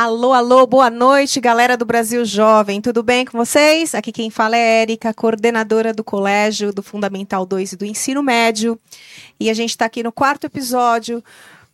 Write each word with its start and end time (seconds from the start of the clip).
Alô, 0.00 0.32
alô, 0.32 0.64
boa 0.64 0.88
noite, 0.88 1.40
galera 1.40 1.76
do 1.76 1.84
Brasil 1.84 2.24
Jovem. 2.24 2.80
Tudo 2.80 3.02
bem 3.02 3.24
com 3.24 3.36
vocês? 3.36 3.96
Aqui 3.96 4.12
quem 4.12 4.30
fala 4.30 4.56
é 4.56 4.82
Érica, 4.82 5.12
coordenadora 5.12 5.92
do 5.92 6.04
Colégio 6.04 6.72
do 6.72 6.84
Fundamental 6.84 7.44
2 7.44 7.72
e 7.72 7.76
do 7.76 7.84
Ensino 7.84 8.22
Médio. 8.22 8.78
E 9.40 9.50
a 9.50 9.54
gente 9.54 9.70
está 9.70 9.86
aqui 9.86 10.00
no 10.04 10.12
quarto 10.12 10.44
episódio 10.44 11.20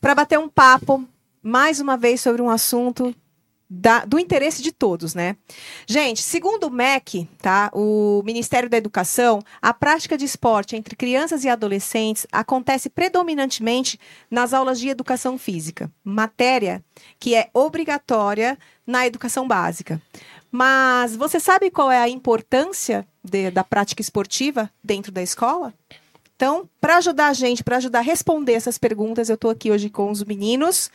para 0.00 0.14
bater 0.14 0.38
um 0.38 0.48
papo, 0.48 1.04
mais 1.42 1.80
uma 1.80 1.98
vez, 1.98 2.22
sobre 2.22 2.40
um 2.40 2.48
assunto 2.48 3.14
da, 3.74 4.04
do 4.04 4.18
interesse 4.18 4.62
de 4.62 4.70
todos, 4.70 5.14
né? 5.14 5.36
Gente, 5.86 6.22
segundo 6.22 6.68
o 6.68 6.70
MEC, 6.70 7.28
tá, 7.42 7.70
o 7.74 8.22
Ministério 8.24 8.70
da 8.70 8.76
Educação, 8.76 9.40
a 9.60 9.74
prática 9.74 10.16
de 10.16 10.24
esporte 10.24 10.76
entre 10.76 10.94
crianças 10.94 11.44
e 11.44 11.48
adolescentes 11.48 12.26
acontece 12.30 12.88
predominantemente 12.88 13.98
nas 14.30 14.54
aulas 14.54 14.78
de 14.78 14.88
educação 14.88 15.36
física, 15.36 15.90
matéria 16.04 16.84
que 17.18 17.34
é 17.34 17.50
obrigatória 17.52 18.56
na 18.86 19.06
educação 19.06 19.46
básica. 19.48 20.00
Mas 20.50 21.16
você 21.16 21.40
sabe 21.40 21.70
qual 21.70 21.90
é 21.90 21.98
a 21.98 22.08
importância 22.08 23.06
de, 23.24 23.50
da 23.50 23.64
prática 23.64 24.00
esportiva 24.00 24.70
dentro 24.82 25.10
da 25.10 25.22
escola? 25.22 25.74
Então, 26.36 26.68
para 26.80 26.98
ajudar 26.98 27.28
a 27.28 27.32
gente, 27.32 27.64
para 27.64 27.78
ajudar 27.78 28.00
a 28.00 28.02
responder 28.02 28.52
essas 28.52 28.78
perguntas, 28.78 29.28
eu 29.28 29.34
estou 29.34 29.50
aqui 29.50 29.70
hoje 29.70 29.90
com 29.90 30.10
os 30.10 30.22
meninos, 30.22 30.90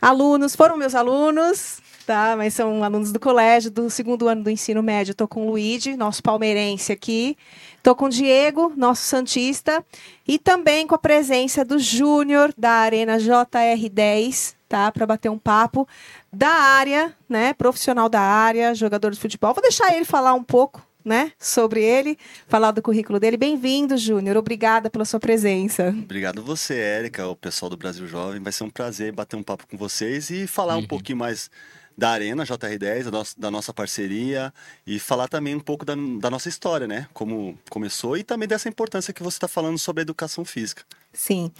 alunos, 0.00 0.56
foram 0.56 0.76
meus 0.76 0.94
alunos, 0.94 1.80
tá? 2.08 2.34
Mas 2.38 2.54
são 2.54 2.82
alunos 2.82 3.12
do 3.12 3.20
colégio, 3.20 3.70
do 3.70 3.90
segundo 3.90 4.28
ano 4.28 4.42
do 4.42 4.48
ensino 4.48 4.82
médio. 4.82 5.12
Estou 5.12 5.28
com 5.28 5.46
o 5.46 5.50
Luigi, 5.50 5.94
nosso 5.94 6.22
palmeirense 6.22 6.90
aqui. 6.90 7.36
Estou 7.76 7.94
com 7.94 8.06
o 8.06 8.08
Diego, 8.08 8.72
nosso 8.74 9.02
santista. 9.02 9.84
E 10.26 10.38
também 10.38 10.86
com 10.86 10.94
a 10.94 10.98
presença 10.98 11.66
do 11.66 11.78
Júnior, 11.78 12.50
da 12.56 12.70
Arena 12.70 13.18
JR10, 13.18 14.54
tá? 14.66 14.90
Para 14.90 15.04
bater 15.04 15.30
um 15.30 15.38
papo 15.38 15.86
da 16.32 16.48
área, 16.48 17.14
né? 17.28 17.52
Profissional 17.52 18.08
da 18.08 18.22
área, 18.22 18.74
jogador 18.74 19.10
de 19.10 19.20
futebol. 19.20 19.52
Vou 19.52 19.62
deixar 19.62 19.94
ele 19.94 20.06
falar 20.06 20.32
um 20.32 20.42
pouco 20.42 20.82
né, 21.04 21.32
sobre 21.38 21.82
ele, 21.82 22.18
falar 22.48 22.70
do 22.70 22.82
currículo 22.82 23.20
dele. 23.20 23.36
Bem-vindo, 23.36 23.96
Júnior. 23.96 24.36
Obrigada 24.36 24.90
pela 24.90 25.04
sua 25.04 25.20
presença. 25.20 25.88
Obrigado 25.88 26.42
você, 26.42 26.74
Érica, 26.74 27.26
o 27.26 27.36
pessoal 27.36 27.70
do 27.70 27.76
Brasil 27.76 28.06
Jovem. 28.06 28.42
Vai 28.42 28.52
ser 28.52 28.64
um 28.64 28.70
prazer 28.70 29.12
bater 29.12 29.36
um 29.36 29.42
papo 29.42 29.66
com 29.66 29.76
vocês 29.76 30.30
e 30.30 30.46
falar 30.46 30.76
uhum. 30.76 30.82
um 30.82 30.86
pouquinho 30.86 31.18
mais 31.18 31.50
da 31.98 32.10
Arena 32.10 32.44
JR10, 32.44 33.02
da 33.02 33.10
nossa, 33.10 33.34
da 33.36 33.50
nossa 33.50 33.74
parceria 33.74 34.54
e 34.86 35.00
falar 35.00 35.26
também 35.26 35.56
um 35.56 35.60
pouco 35.60 35.84
da, 35.84 35.96
da, 36.20 36.30
nossa 36.30 36.48
história, 36.48 36.86
né? 36.86 37.08
Como 37.12 37.58
começou 37.68 38.16
e 38.16 38.22
também 38.22 38.46
dessa 38.46 38.68
importância 38.68 39.12
que 39.12 39.20
você 39.20 39.36
está 39.36 39.48
falando 39.48 39.76
sobre 39.76 40.02
a 40.02 40.04
educação 40.04 40.44
física. 40.44 40.84
Sim. 41.12 41.50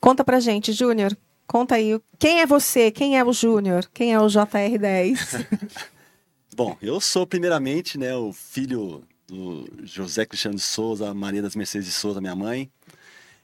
Conta 0.00 0.24
pra 0.24 0.40
gente, 0.40 0.72
Júnior. 0.72 1.16
Conta 1.46 1.76
aí, 1.76 2.00
quem 2.18 2.40
é 2.40 2.46
você? 2.46 2.90
Quem 2.90 3.16
é 3.16 3.24
o 3.24 3.32
Júnior? 3.32 3.88
Quem 3.94 4.12
é 4.12 4.18
o 4.18 4.26
JR10? 4.26 5.46
Bom, 6.56 6.76
eu 6.82 7.00
sou 7.00 7.24
primeiramente, 7.24 7.96
né, 7.96 8.16
o 8.16 8.32
filho 8.32 9.04
do 9.28 9.68
José 9.84 10.26
Cristiano 10.26 10.56
de 10.56 10.62
Souza, 10.62 11.14
Maria 11.14 11.42
das 11.42 11.54
Mercedes 11.54 11.86
de 11.86 11.92
Souza, 11.92 12.20
minha 12.20 12.34
mãe. 12.34 12.68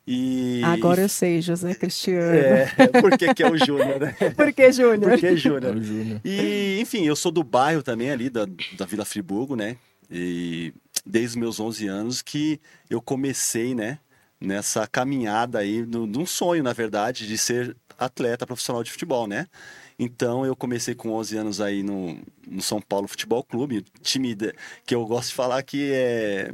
E... 0.07 0.61
Agora 0.65 1.03
eu 1.03 1.09
sei, 1.09 1.41
José 1.41 1.75
Cristiano. 1.75 2.35
É, 2.35 2.67
por 3.01 3.17
que, 3.17 3.43
é 3.43 3.51
o 3.51 3.57
Júnior, 3.57 4.01
né? 4.01 4.17
por 4.37 4.53
que 4.53 4.73
Júnior? 4.73 5.11
Por 5.13 5.19
que 5.19 5.37
Júnior? 5.37 5.77
É 5.77 6.29
e, 6.29 6.81
enfim, 6.81 7.07
eu 7.07 7.15
sou 7.15 7.31
do 7.31 7.45
bairro 7.45 7.83
também 7.83 8.11
ali, 8.11 8.29
da, 8.29 8.45
da 8.77 8.85
Vila 8.85 9.05
Friburgo, 9.05 9.55
né? 9.55 9.77
E 10.11 10.75
desde 11.07 11.31
os 11.31 11.37
meus 11.37 11.61
11 11.61 11.87
anos 11.87 12.23
que 12.23 12.61
eu 12.91 13.01
comecei, 13.01 13.75
né? 13.75 13.99
Nessa 14.41 14.89
caminhada 14.89 15.61
aí, 15.61 15.87
no, 15.87 16.05
num 16.05 16.27
sonho, 16.27 16.65
na 16.65 16.73
verdade, 16.73 17.29
de 17.29 17.39
ser 17.39 17.77
atleta 17.97 18.45
profissional 18.45 18.83
de 18.83 18.91
futebol, 18.91 19.29
né? 19.29 19.47
Então 19.97 20.45
eu 20.45 20.57
comecei 20.57 20.97
com 20.97 21.13
11 21.13 21.37
anos 21.37 21.61
aí 21.61 21.85
no, 21.85 22.19
no 22.49 22.61
São 22.61 22.81
Paulo 22.81 23.07
Futebol 23.07 23.45
Clube, 23.45 23.85
time 24.03 24.35
de, 24.35 24.53
que 24.85 24.97
eu 24.97 25.07
gosto 25.07 25.29
de 25.29 25.35
falar 25.35 25.63
que 25.63 25.93
é 25.93 26.53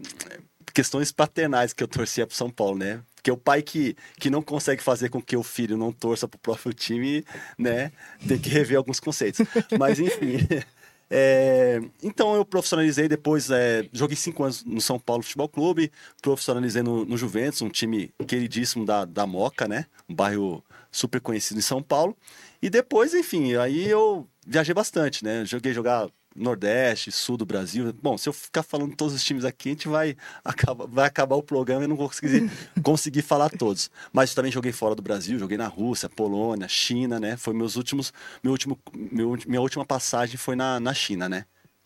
questões 0.75 1.11
paternais 1.11 1.73
que 1.73 1.83
eu 1.83 1.89
torcia 1.89 2.27
para 2.27 2.37
São 2.37 2.51
Paulo, 2.51 2.77
né? 2.77 3.01
Porque 3.29 3.33
o 3.33 3.37
pai 3.37 3.63
que, 3.63 3.95
que 4.19 4.31
não 4.31 4.41
consegue 4.41 4.83
fazer 4.83 5.11
com 5.11 5.21
que 5.21 5.37
o 5.37 5.43
filho 5.43 5.77
não 5.77 5.93
torça 5.93 6.27
para 6.27 6.37
o 6.37 6.41
próprio 6.41 6.73
time, 6.73 7.25
né? 7.59 7.93
Tem 8.27 8.39
que 8.39 8.49
rever 8.49 8.79
alguns 8.79 9.01
conceitos. 9.01 9.47
Mas, 9.79 9.99
enfim. 9.99 10.39
É, 11.11 11.81
então 12.03 12.35
eu 12.37 12.45
profissionalizei 12.45 13.09
depois, 13.09 13.51
é, 13.51 13.89
joguei 13.95 14.15
cinco 14.15 14.45
anos 14.45 14.63
no 14.63 14.79
São 14.79 14.99
Paulo 14.99 15.23
Futebol 15.23 15.49
Clube, 15.49 15.91
profissionalizei 16.21 16.83
no, 16.83 17.03
no, 17.03 17.17
Juventus, 17.17 17.63
um 17.63 17.71
time 17.71 18.13
queridíssimo 18.27 18.85
da, 18.85 19.07
da 19.07 19.27
Moca, 19.27 19.67
né? 19.67 19.87
Um 20.07 20.15
bairro 20.15 20.63
super 20.93 21.19
conhecido 21.19 21.57
em 21.61 21.63
São 21.63 21.83
Paulo. 21.83 22.15
E 22.61 22.69
depois, 22.69 23.15
enfim, 23.15 23.55
aí 23.55 23.89
eu 23.89 24.29
viajei 24.47 24.75
bastante, 24.75 25.25
né? 25.25 25.47
Joguei 25.47 25.73
jogar 25.73 26.11
Nordeste, 26.39 27.11
Sul 27.13 27.37
do 27.37 27.45
Brasil. 27.45 27.93
Bom, 28.03 28.17
se 28.17 28.29
eu 28.29 28.33
ficar 28.33 28.63
falando 28.63 28.95
todos 28.95 29.15
os 29.15 29.25
times 29.25 29.45
aqui, 29.45 29.71
a 29.71 29.73
gente 29.73 29.89
vai 29.89 30.17
acabar, 30.45 30.87
vai 30.87 31.07
acabar 31.07 31.37
o 31.37 31.43
programa 31.43 31.85
e 31.85 31.87
não 31.87 31.97
vou 31.97 32.09
conseguir, 32.09 32.51
conseguir 32.83 33.23
falar 33.23 33.51
todos. 33.51 33.91
Mas 34.13 34.35
também 34.35 34.53
joguei 34.53 34.73
fora 34.73 34.95
do 34.95 35.03
Brasil, 35.03 35.39
joguei 35.39 35.57
na 35.57 35.67
Rússia, 35.67 36.09
Polônia, 36.09 36.69
China, 36.69 37.19
né? 37.21 37.37
Foi 37.37 37.55
meus 37.55 37.77
últimos, 37.77 38.13
meu 38.43 38.53
último, 38.53 38.79
meu, 38.95 39.37
minha 39.47 39.61
última 39.61 39.85
passagem 39.85 40.37
foi 40.37 40.57
na, 40.57 40.79
na 40.81 40.95
China, 40.95 41.29
né? 41.29 41.45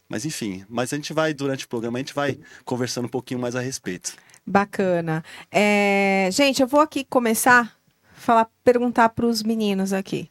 Mas 0.08 0.26
enfim, 0.26 0.64
mas 0.69 0.92
a 0.92 0.96
gente 0.96 1.12
vai, 1.12 1.32
durante 1.32 1.64
o 1.64 1.69
programa, 1.69 1.98
a 1.98 2.00
gente 2.00 2.14
vai 2.14 2.38
conversando 2.64 3.06
um 3.06 3.08
pouquinho 3.08 3.40
mais 3.40 3.56
a 3.56 3.60
respeito. 3.60 4.14
Bacana. 4.46 5.24
É... 5.50 6.28
Gente, 6.32 6.60
eu 6.60 6.66
vou 6.66 6.80
aqui 6.80 7.04
começar 7.04 7.76
falar, 8.22 8.48
perguntar 8.64 9.10
para 9.10 9.26
os 9.26 9.42
meninos 9.42 9.92
aqui, 9.92 10.30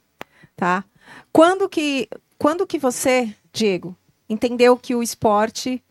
tá? 0.55 0.83
Quando 1.31 1.67
que, 1.67 2.07
quando 2.37 2.65
que 2.65 2.79
você, 2.79 3.35
Diego, 3.51 3.95
entendeu 4.31 4.77
que 4.77 4.95
o 4.95 5.03
esporte 5.03 5.83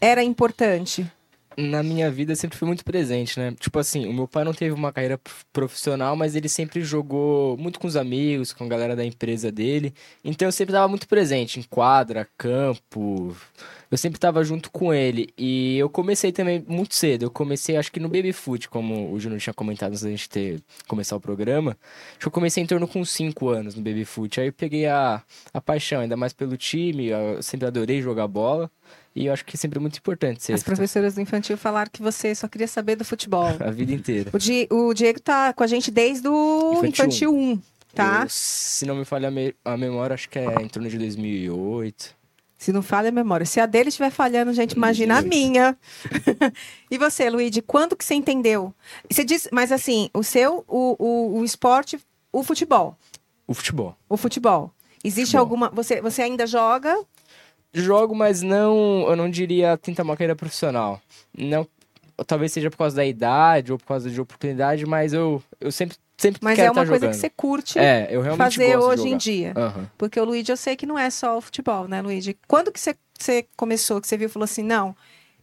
era 0.00 0.22
importante? 0.22 1.06
Na 1.58 1.82
minha 1.82 2.10
vida 2.10 2.34
sempre 2.34 2.58
foi 2.58 2.68
muito 2.68 2.84
presente, 2.84 3.38
né? 3.38 3.54
Tipo 3.58 3.78
assim, 3.78 4.06
o 4.06 4.12
meu 4.12 4.28
pai 4.28 4.44
não 4.44 4.52
teve 4.52 4.74
uma 4.74 4.92
carreira 4.92 5.18
profissional, 5.52 6.14
mas 6.14 6.36
ele 6.36 6.48
sempre 6.50 6.82
jogou 6.82 7.56
muito 7.56 7.78
com 7.78 7.86
os 7.86 7.96
amigos, 7.96 8.52
com 8.52 8.64
a 8.64 8.68
galera 8.68 8.94
da 8.94 9.04
empresa 9.04 9.50
dele. 9.50 9.94
Então 10.22 10.48
eu 10.48 10.52
sempre 10.52 10.72
estava 10.72 10.88
muito 10.88 11.08
presente 11.08 11.58
em 11.58 11.62
quadra, 11.62 12.28
campo, 12.36 13.34
eu 13.90 13.96
sempre 13.96 14.16
estava 14.16 14.42
junto 14.42 14.70
com 14.70 14.92
ele. 14.92 15.28
E 15.36 15.78
eu 15.78 15.88
comecei 15.88 16.32
também 16.32 16.64
muito 16.66 16.94
cedo. 16.94 17.24
Eu 17.24 17.30
comecei, 17.30 17.76
acho 17.76 17.92
que 17.92 18.00
no 18.00 18.08
Baby 18.08 18.32
Foot, 18.32 18.68
como 18.68 19.12
o 19.12 19.20
Júnior 19.20 19.40
tinha 19.40 19.54
comentado 19.54 19.90
antes 19.90 20.02
da 20.02 20.10
gente 20.10 20.28
ter, 20.28 20.60
começar 20.88 21.16
o 21.16 21.20
programa. 21.20 21.76
Acho 22.10 22.20
que 22.20 22.26
eu 22.26 22.32
comecei 22.32 22.62
em 22.62 22.66
torno 22.66 22.88
com 22.88 23.04
5 23.04 23.48
anos 23.48 23.74
no 23.74 23.82
Baby 23.82 24.04
Foot. 24.04 24.40
Aí 24.40 24.48
eu 24.48 24.52
peguei 24.52 24.86
a, 24.86 25.22
a 25.52 25.60
paixão, 25.60 26.00
ainda 26.00 26.16
mais 26.16 26.32
pelo 26.32 26.56
time. 26.56 27.06
Eu 27.06 27.42
sempre 27.42 27.66
adorei 27.66 28.02
jogar 28.02 28.26
bola. 28.26 28.70
E 29.14 29.26
eu 29.26 29.32
acho 29.32 29.44
que 29.46 29.56
é 29.56 29.58
sempre 29.58 29.78
muito 29.78 29.96
importante 29.98 30.42
ser. 30.42 30.52
As 30.52 30.62
professoras 30.62 31.14
do 31.14 31.22
infantil 31.22 31.56
falaram 31.56 31.90
que 31.90 32.02
você 32.02 32.34
só 32.34 32.46
queria 32.48 32.68
saber 32.68 32.96
do 32.96 33.04
futebol. 33.04 33.48
a 33.64 33.70
vida 33.70 33.92
inteira. 33.92 34.30
O, 34.32 34.38
Di, 34.38 34.68
o 34.70 34.92
Diego 34.92 35.20
tá 35.20 35.54
com 35.54 35.64
a 35.64 35.66
gente 35.66 35.90
desde 35.90 36.28
o 36.28 36.82
infantil, 36.84 37.30
infantil 37.30 37.34
1, 37.34 37.60
tá? 37.94 38.22
Eu, 38.24 38.28
se 38.28 38.84
não 38.84 38.94
me 38.94 39.06
falha 39.06 39.28
a, 39.28 39.30
me 39.30 39.54
a 39.64 39.74
memória, 39.74 40.12
acho 40.12 40.28
que 40.28 40.38
é 40.38 40.44
em 40.60 40.68
torno 40.68 40.90
de 40.90 40.98
2008. 40.98 42.14
Se 42.58 42.72
não 42.72 42.82
falha 42.82 43.10
a 43.10 43.12
memória. 43.12 43.44
Se 43.44 43.60
a 43.60 43.66
dele 43.66 43.90
estiver 43.90 44.10
falhando, 44.10 44.52
gente, 44.52 44.72
imagina 44.72 45.18
a 45.18 45.22
minha. 45.22 45.76
e 46.90 46.96
você, 46.96 47.28
Luigi, 47.28 47.60
quando 47.60 47.96
que 47.96 48.04
você 48.04 48.14
entendeu? 48.14 48.74
Você 49.10 49.24
disse, 49.24 49.48
mas 49.52 49.70
assim, 49.70 50.08
o 50.14 50.22
seu, 50.22 50.64
o, 50.66 50.96
o, 50.98 51.38
o 51.40 51.44
esporte, 51.44 51.98
o 52.32 52.42
futebol. 52.42 52.96
O 53.46 53.54
futebol. 53.54 53.96
O 54.08 54.16
futebol. 54.16 54.70
Existe 55.04 55.32
futebol. 55.32 55.40
alguma. 55.40 55.70
Você, 55.70 56.00
você 56.00 56.22
ainda 56.22 56.46
joga? 56.46 56.96
Jogo, 57.72 58.14
mas 58.14 58.40
não. 58.40 59.06
Eu 59.08 59.16
não 59.16 59.30
diria 59.30 59.76
tentar 59.76 60.02
uma 60.02 60.16
carreira 60.16 60.34
profissional. 60.34 61.00
Não. 61.36 61.66
Talvez 62.26 62.52
seja 62.52 62.70
por 62.70 62.78
causa 62.78 62.96
da 62.96 63.04
idade 63.04 63.70
ou 63.70 63.78
por 63.78 63.86
causa 63.86 64.10
de 64.10 64.18
oportunidade, 64.18 64.86
mas 64.86 65.12
eu, 65.12 65.42
eu 65.60 65.70
sempre 65.70 65.98
sempre 66.16 66.40
Mas 66.42 66.58
é 66.58 66.70
uma 66.70 66.74
tá 66.74 66.86
coisa 66.86 66.94
jogando. 66.94 67.10
que 67.10 67.16
você 67.16 67.30
curte 67.30 67.78
é, 67.78 68.08
eu 68.10 68.20
realmente 68.20 68.56
fazer 68.56 68.76
gosto 68.76 68.88
hoje 68.88 69.08
em 69.08 69.16
dia. 69.16 69.54
Uhum. 69.56 69.86
Porque 69.98 70.18
o 70.20 70.24
Luigi, 70.24 70.50
eu 70.50 70.56
sei 70.56 70.76
que 70.76 70.86
não 70.86 70.98
é 70.98 71.10
só 71.10 71.36
o 71.36 71.40
futebol, 71.40 71.86
né, 71.86 72.00
Luigi? 72.00 72.36
Quando 72.46 72.72
que 72.72 72.80
você, 72.80 72.96
você 73.18 73.46
começou, 73.56 74.00
que 74.00 74.08
você 74.08 74.16
viu 74.16 74.26
e 74.26 74.30
falou 74.30 74.44
assim, 74.44 74.62
não, 74.62 74.96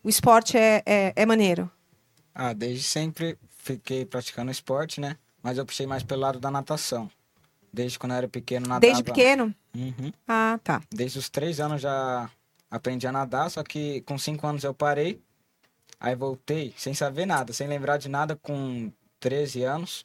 o 0.04 0.10
esporte 0.10 0.58
é, 0.58 0.82
é, 0.86 1.14
é 1.16 1.26
maneiro? 1.26 1.70
Ah, 2.34 2.54
desde 2.54 2.84
sempre 2.84 3.38
fiquei 3.60 4.06
praticando 4.06 4.52
esporte, 4.52 5.00
né? 5.00 5.18
Mas 5.42 5.58
eu 5.58 5.66
puxei 5.66 5.86
mais 5.86 6.04
pelo 6.04 6.22
lado 6.22 6.40
da 6.40 6.50
natação. 6.50 7.10
Desde 7.72 7.98
quando 7.98 8.12
eu 8.12 8.18
era 8.20 8.28
pequeno, 8.28 8.68
nadava. 8.68 8.82
Desde 8.82 9.04
pequeno? 9.04 9.54
Uhum. 9.76 10.12
Ah, 10.28 10.60
tá. 10.64 10.82
Desde 10.92 11.20
os 11.20 11.30
três 11.30 11.60
anos 11.60 11.82
já 11.82 12.30
aprendi 12.70 13.08
a 13.08 13.12
nadar, 13.12 13.50
só 13.50 13.64
que 13.64 14.02
com 14.02 14.18
cinco 14.18 14.46
anos 14.48 14.64
eu 14.64 14.74
parei. 14.74 15.22
Aí 16.00 16.16
voltei 16.16 16.74
sem 16.78 16.94
saber 16.94 17.26
nada, 17.26 17.54
sem 17.54 17.68
lembrar 17.68 17.98
de 17.98 18.10
nada 18.10 18.36
com 18.36 18.92
13 19.20 19.64
anos. 19.64 20.04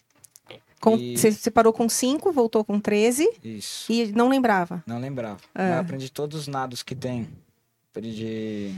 Com, 0.80 0.96
e... 0.96 1.16
Você 1.16 1.50
parou 1.50 1.72
com 1.72 1.88
5, 1.88 2.32
voltou 2.32 2.64
com 2.64 2.78
13. 2.78 3.28
Isso. 3.42 3.90
E 3.92 4.12
não 4.12 4.28
lembrava? 4.28 4.82
Não 4.86 4.98
lembrava. 4.98 5.38
É. 5.54 5.74
Eu 5.74 5.80
aprendi 5.80 6.10
todos 6.10 6.40
os 6.40 6.48
nados 6.48 6.82
que 6.82 6.94
tem. 6.94 7.28
Aprendi 7.90 8.74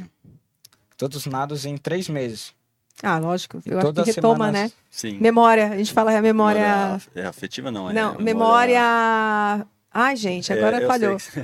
todos 0.96 1.18
os 1.18 1.26
nados 1.26 1.64
em 1.64 1.76
três 1.76 2.08
meses. 2.08 2.54
Ah, 3.02 3.18
lógico. 3.18 3.62
Eu 3.64 3.78
acho 3.78 3.92
que 3.92 4.02
retoma, 4.02 4.46
semanas... 4.46 4.62
né? 4.62 4.72
Sim. 4.90 5.18
Memória. 5.18 5.68
A 5.68 5.76
gente 5.76 5.92
fala 5.92 6.16
a 6.16 6.22
memória... 6.22 7.00
é 7.14 7.26
afetiva, 7.26 7.70
não. 7.70 7.90
É 7.90 7.92
não, 7.92 8.18
memória... 8.18 8.80
memória... 8.80 9.66
Ai, 9.92 10.16
gente, 10.16 10.52
É, 10.52 10.56
agora 10.56 10.76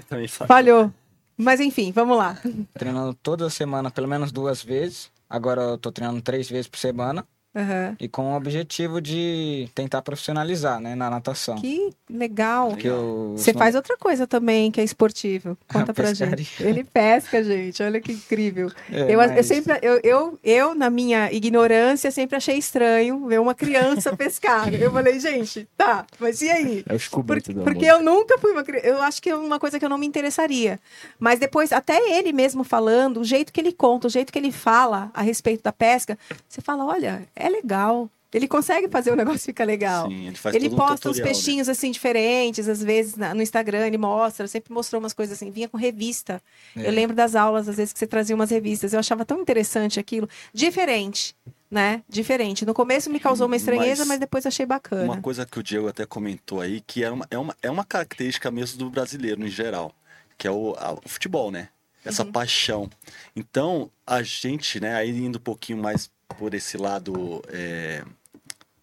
também 0.09 0.29
falhou. 0.29 0.47
Falhou. 0.47 0.93
Mas 1.37 1.61
enfim, 1.61 1.93
vamos 1.93 2.17
lá. 2.17 2.39
Treinando 2.73 3.15
toda 3.15 3.51
semana, 3.51 3.91
pelo 3.91 4.09
menos 4.09 4.33
duas 4.33 4.63
vezes. 4.63 5.11
Agora 5.29 5.63
eu 5.63 5.79
tô 5.79 5.93
treinando 5.93 6.23
três 6.23 6.49
vezes 6.49 6.69
por 6.69 6.79
semana. 6.79 7.27
Aham. 7.57 7.97
E 7.99 8.07
com 8.07 8.33
o 8.33 8.37
objetivo 8.37 9.01
de 9.01 9.67
tentar 9.75 10.03
profissionalizar, 10.03 10.79
né, 10.79 10.95
na 10.95 11.09
natação. 11.09 11.57
Que 11.57 11.91
legal. 12.11 12.77
Que 12.77 12.87
eu- 12.87 13.33
Você 13.35 13.55
faz 13.55 13.75
outra 13.75 13.97
coisa 13.97 14.27
também 14.27 14.71
que 14.71 14.79
é 14.79 14.85
esportivo. 14.85 15.57
Conta 15.73 15.95
pra 15.95 16.13
gente. 16.13 16.63
Ele 16.63 16.85
pesca, 16.85 17.43
gente. 17.43 17.83
Olha 17.83 17.99
que 17.99 18.13
incrível. 18.13 18.71
É, 18.93 19.05
eu, 19.05 19.09
eu 19.09 19.17
mas- 19.19 19.47
sempre, 19.47 19.79
eu, 19.81 19.99
eu, 20.05 20.39
eu, 20.45 20.75
na 20.75 20.91
minha 20.91 21.33
ignorância, 21.33 22.11
sempre 22.11 22.37
achei 22.37 22.59
estranho 22.59 23.27
ver 23.27 23.41
uma 23.41 23.55
criança 23.55 24.15
pescar. 24.17 24.73
Eu 24.75 24.93
falei, 24.93 25.19
gente, 25.19 25.67
tá, 25.79 26.05
mas 26.21 26.43
e 26.43 26.51
aí? 26.51 26.85
É 26.87 26.95
o 26.95 26.99
Scooby 26.99 27.41
Porque, 27.65 27.87
eu 27.87 28.03
nunca 28.03 28.37
fui 28.39 28.53
uma 28.53 28.63
criança. 28.63 28.87
Eu 28.87 29.01
acho 29.03 29.23
que 29.23 29.31
é 29.31 29.37
uma 29.37 29.59
coisa 29.59 29.79
que 29.79 29.85
eu 29.85 29.89
não 29.89 29.97
me 29.97 30.07
interessaria. 30.07 30.79
Mas 31.19 31.39
depois, 31.39 31.73
até 31.73 31.97
ele 32.19 32.35
mesmo 32.35 32.63
falando, 32.65 33.21
o 33.21 33.25
jeito 33.25 33.51
que 33.51 33.61
ele 33.61 33.73
conta, 33.73 34.09
o 34.09 34.11
jeito 34.11 34.31
que 34.31 34.39
ele 34.39 34.53
fala 34.53 35.11
a 35.15 35.23
respeito 35.23 35.63
da 35.63 35.73
pesca, 35.73 36.19
você 36.47 36.61
fala: 36.61 36.85
olha, 36.85 37.27
é 37.35 37.46
legal. 37.49 38.11
Ele 38.35 38.49
consegue 38.49 38.89
fazer 38.89 39.13
o 39.13 39.17
negócio 39.17 39.41
ficar 39.41 39.65
legal. 39.65 40.09
Sim, 40.09 40.27
ele 40.27 40.37
faz 40.37 40.55
Ele 40.55 40.65
todo 40.69 40.75
um 40.75 40.77
posta 40.77 40.95
uns 40.95 40.99
tutorial, 41.17 41.27
né? 41.27 41.33
peixinhos 41.33 41.69
assim 41.69 41.91
diferentes, 41.91 42.69
às 42.69 42.83
vezes 42.83 43.15
na- 43.17 43.33
no 43.33 43.41
Instagram 43.41 43.87
ele 43.87 43.97
mostra, 43.97 44.47
sempre 44.49 44.75
mostrou 44.75 45.01
umas 45.01 45.15
coisas 45.15 45.37
assim, 45.37 45.51
vinha 45.51 45.69
com 45.69 45.77
revista. 45.79 46.43
É. 46.77 46.87
Eu 46.87 46.91
lembro 46.93 47.17
das 47.17 47.35
aulas, 47.35 47.69
às 47.69 47.77
vezes 47.77 47.93
que 47.93 47.99
você 47.99 48.07
trazia 48.07 48.35
umas 48.35 48.51
revistas, 48.51 48.93
eu 48.93 48.99
achava 48.99 49.25
tão 49.25 49.41
interessante 49.41 49.99
aquilo, 49.99 50.29
diferente, 50.53 51.35
né? 51.71 52.03
Diferente. 52.09 52.67
No 52.67 52.75
começo 52.75 53.09
me 53.09 53.21
causou 53.21 53.47
uma 53.47 53.57
estranheza, 53.57 54.01
mas, 54.01 54.09
Mas 54.09 54.21
depois 54.21 54.45
achei 54.45 54.67
bacana. 54.67 55.05
Uma 55.05 55.21
coisa 55.23 55.47
que 55.47 55.59
o 55.59 55.63
Diego 55.63 55.89
até 55.89 56.05
comentou 56.05 56.61
aí, 56.61 56.83
que 56.87 57.05
é 57.05 57.11
uma, 57.11 57.27
é 57.31 57.39
uma, 57.39 57.57
é 57.63 57.71
uma 57.71 57.85
característica 57.85 58.51
mesmo 58.51 58.77
do 58.79 58.91
brasileiro 58.91 59.43
em 59.47 59.49
geral, 59.49 59.95
que 60.37 60.47
é 60.47 60.51
o, 60.51 60.75
a- 60.79 60.93
o 60.95 61.09
futebol, 61.09 61.51
né? 61.51 61.69
Essa 62.05 62.23
Uhum. 62.25 62.33
paixão. 62.33 62.91
Então, 63.35 63.91
a 64.07 64.23
gente, 64.23 64.79
né, 64.81 64.95
aí 64.95 65.11
indo 65.11 65.39
um 65.39 65.41
pouquinho 65.41 65.79
mais 65.79 66.11
por 66.39 66.55
esse 66.55 66.77
lado 66.77 67.43
é, 67.49 68.05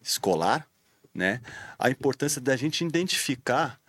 escolar, 0.01 0.67
né? 1.13 1.41
A 1.77 1.89
importância 1.89 2.41
da 2.41 2.55
gente 2.55 2.83
identificar 2.83 3.79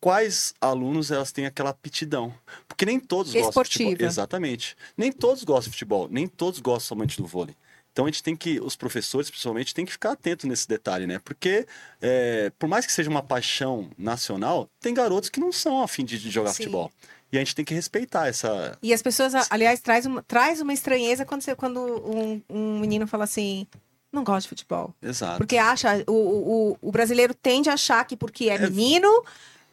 quais 0.00 0.54
alunos 0.60 1.10
elas 1.10 1.32
têm 1.32 1.46
aquela 1.46 1.70
aptidão. 1.70 2.34
Porque 2.68 2.84
nem 2.84 3.00
todos 3.00 3.32
gostam 3.32 3.42
de 3.42 3.48
Esportiva. 3.48 3.90
futebol. 3.90 4.06
Exatamente. 4.06 4.76
Nem 4.96 5.10
todos 5.10 5.44
gostam 5.44 5.70
de 5.70 5.70
futebol, 5.70 6.08
nem 6.10 6.26
todos 6.26 6.60
gostam 6.60 6.96
somente 6.96 7.16
do 7.16 7.26
vôlei. 7.26 7.56
Então 7.94 8.06
a 8.06 8.08
gente 8.08 8.24
tem 8.24 8.34
que, 8.34 8.58
os 8.60 8.74
professores 8.74 9.30
principalmente, 9.30 9.72
tem 9.72 9.86
que 9.86 9.92
ficar 9.92 10.10
atento 10.10 10.48
nesse 10.48 10.66
detalhe, 10.66 11.06
né? 11.06 11.20
Porque 11.24 11.64
é, 12.02 12.50
por 12.58 12.68
mais 12.68 12.84
que 12.84 12.90
seja 12.92 13.08
uma 13.08 13.22
paixão 13.22 13.88
nacional, 13.96 14.68
tem 14.80 14.92
garotos 14.92 15.30
que 15.30 15.38
não 15.38 15.52
são 15.52 15.80
afim 15.80 16.04
de, 16.04 16.18
de 16.18 16.28
jogar 16.28 16.50
Sim. 16.50 16.64
futebol. 16.64 16.90
E 17.32 17.36
a 17.36 17.40
gente 17.40 17.54
tem 17.54 17.64
que 17.64 17.72
respeitar 17.72 18.26
essa. 18.26 18.76
E 18.82 18.92
as 18.92 19.00
pessoas, 19.00 19.32
aliás, 19.48 19.80
traz 19.80 20.06
uma, 20.06 20.22
traz 20.24 20.60
uma 20.60 20.72
estranheza 20.72 21.24
quando, 21.24 21.42
você, 21.42 21.54
quando 21.54 21.80
um, 21.80 22.42
um 22.50 22.80
menino 22.80 23.06
fala 23.06 23.24
assim, 23.24 23.64
não 24.12 24.24
gosto 24.24 24.42
de 24.46 24.48
futebol. 24.48 24.92
Exato. 25.00 25.38
Porque 25.38 25.56
acha, 25.56 26.02
o, 26.08 26.12
o, 26.12 26.78
o 26.82 26.90
brasileiro 26.90 27.32
tende 27.32 27.70
a 27.70 27.74
achar 27.74 28.04
que 28.04 28.16
porque 28.16 28.50
é 28.50 28.54
É- 28.54 28.58
menino, 28.58 29.08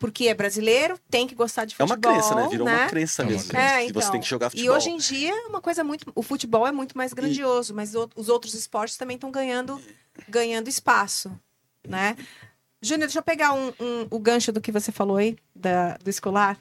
porque 0.02 0.28
é 0.28 0.34
brasileiro, 0.34 1.00
tem 1.10 1.26
que 1.28 1.36
gostar 1.36 1.64
de 1.66 1.76
É 1.76 1.78
futebol. 1.78 1.96
uma 1.96 2.16
crença, 2.20 2.36
né? 2.36 2.48
Virou 2.50 2.66
né? 2.68 2.76
uma 2.84 2.90
crença 2.90 3.22
É 3.22 3.26
uma 3.26 3.32
mesmo. 3.32 3.50
crença. 3.50 3.66
É, 3.76 3.84
que 3.84 3.90
então. 3.92 4.02
você 4.02 4.12
tem 4.12 4.20
que 4.20 4.28
jogar 4.28 4.48
E 4.48 4.50
futebol. 4.50 4.76
hoje 4.76 4.90
em 4.90 4.98
dia 4.98 5.32
é 5.32 5.48
uma 5.48 5.62
coisa 5.62 5.84
muito. 5.84 6.12
O 6.16 6.24
futebol 6.24 6.66
é 6.68 6.72
muito 6.72 6.98
mais 6.98 7.14
grandioso, 7.14 7.74
mas 7.74 7.94
o- 7.96 8.10
os 8.16 8.28
outros 8.28 8.54
esportes 8.56 8.98
também 8.98 9.16
estão 9.16 9.30
ganhando, 9.32 9.80
ganhando 10.28 10.68
espaço, 10.68 11.32
né? 11.88 12.18
Júnior, 12.82 13.08
deixa 13.08 13.20
eu 13.20 13.24
pegar 13.24 13.54
um, 13.54 13.68
um- 13.80 14.08
o 14.10 14.20
gancho 14.20 14.52
do 14.52 14.60
que 14.60 14.72
você 14.72 14.92
falou 14.92 15.18
aí, 15.18 15.38
da, 15.56 15.98
do 15.98 16.10
escolar. 16.10 16.58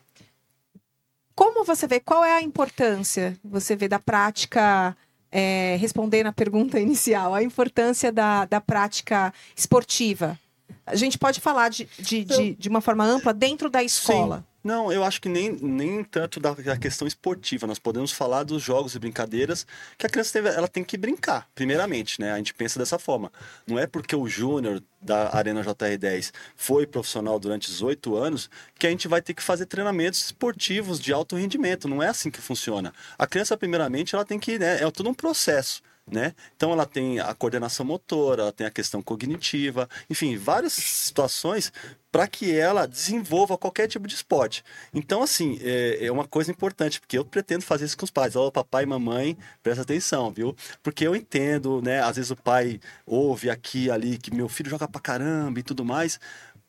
Como 1.35 1.65
você 1.65 1.87
vê, 1.87 1.99
qual 1.99 2.23
é 2.25 2.35
a 2.37 2.43
importância, 2.43 3.37
você 3.43 3.75
vê, 3.75 3.89
da 3.89 3.99
prática, 3.99 4.95
é, 5.33 5.77
respondendo 5.81 6.27
a 6.27 6.33
pergunta 6.33 6.79
inicial, 6.81 7.35
a 7.35 7.43
importância 7.43 8.13
da, 8.13 8.45
da 8.45 8.61
prática 8.61 9.33
esportiva? 9.57 10.39
A 10.87 10.97
gente 10.97 11.19
pode 11.19 11.41
falar 11.41 11.69
de, 11.69 11.89
de, 11.99 12.25
de, 12.25 12.55
de 12.55 12.69
uma 12.69 12.81
forma 12.81 13.05
ampla 13.05 13.33
dentro 13.33 13.69
da 13.71 13.83
escola. 13.83 14.39
Sim. 14.39 14.51
Não, 14.63 14.93
eu 14.93 15.03
acho 15.03 15.23
que 15.23 15.29
nem, 15.29 15.53
nem 15.53 16.05
tanto 16.05 16.39
da, 16.39 16.53
da 16.53 16.77
questão 16.77 17.09
esportiva. 17.09 17.67
Nós 17.67 17.79
podemos 17.79 18.13
falar 18.13 18.43
dos 18.43 18.63
jogos 18.63 18.95
e 18.95 18.99
brincadeiras 18.99 19.67
que 19.97 20.07
a 20.07 20.09
criança 20.09 20.39
tem, 20.39 20.53
ela 20.53 20.69
tem 20.69 20.85
que 20.85 20.99
brincar, 20.99 21.49
primeiramente, 21.55 22.21
né? 22.21 22.33
A 22.33 22.37
gente 22.37 22.53
pensa 22.53 22.79
dessa 22.79 22.99
forma. 22.99 23.33
Não 23.67 23.79
é 23.79 23.87
porque 23.87 24.15
o 24.15 24.29
Júnior 24.29 24.83
da 25.01 25.35
Arena 25.35 25.63
JR10 25.65 26.31
foi 26.57 26.87
profissional 26.87 27.39
durante 27.39 27.71
18 27.71 28.15
anos 28.15 28.51
que 28.79 28.87
a 28.87 28.91
gente 28.91 29.09
vai 29.09 29.23
ter 29.23 29.33
que 29.33 29.43
fazer 29.43 29.65
treinamentos 29.65 30.23
esportivos 30.27 31.01
de 31.01 31.11
alto 31.11 31.37
rendimento. 31.37 31.89
Não 31.89 32.03
é 32.03 32.09
assim 32.09 32.31
que 32.31 32.41
funciona. 32.41 32.93
A 33.19 33.27
criança, 33.27 33.57
primeiramente, 33.57 34.15
ela 34.15 34.27
tem 34.27 34.39
que. 34.39 34.59
Né, 34.59 34.83
é 34.83 34.91
todo 34.91 35.09
um 35.09 35.15
processo. 35.15 35.81
Né? 36.11 36.35
Então 36.57 36.73
ela 36.73 36.85
tem 36.85 37.21
a 37.21 37.33
coordenação 37.35 37.87
motora, 37.87 38.43
ela 38.43 38.53
tem 38.53 38.67
a 38.67 38.71
questão 38.71 39.01
cognitiva, 39.01 39.89
enfim, 40.09 40.37
várias 40.37 40.73
situações 40.73 41.73
para 42.11 42.27
que 42.27 42.57
ela 42.57 42.87
desenvolva 42.87 43.57
qualquer 43.57 43.87
tipo 43.87 44.09
de 44.09 44.15
esporte. 44.15 44.65
Então, 44.93 45.23
assim, 45.23 45.59
é, 45.63 46.07
é 46.07 46.13
uma 46.13 46.27
coisa 46.27 46.51
importante, 46.51 47.01
porque 47.01 47.17
eu 47.17 47.25
pretendo 47.25 47.63
fazer 47.63 47.85
isso 47.85 47.97
com 47.97 48.05
os 48.05 48.11
pais. 48.11 48.35
Ó, 48.35 48.51
papai 48.51 48.83
e 48.83 48.87
mamãe, 48.87 49.39
presta 49.63 49.83
atenção, 49.83 50.31
viu? 50.33 50.57
Porque 50.83 51.07
eu 51.07 51.15
entendo, 51.15 51.81
né? 51.81 52.01
Às 52.03 52.17
vezes 52.17 52.31
o 52.31 52.37
pai 52.37 52.81
ouve 53.07 53.49
aqui 53.49 53.91
ali 53.91 54.19
que 54.19 54.35
meu 54.35 54.49
filho 54.49 54.71
joga 54.71 54.89
pra 54.89 55.01
caramba 55.01 55.61
e 55.61 55.63
tudo 55.63 55.85
mais. 55.85 56.19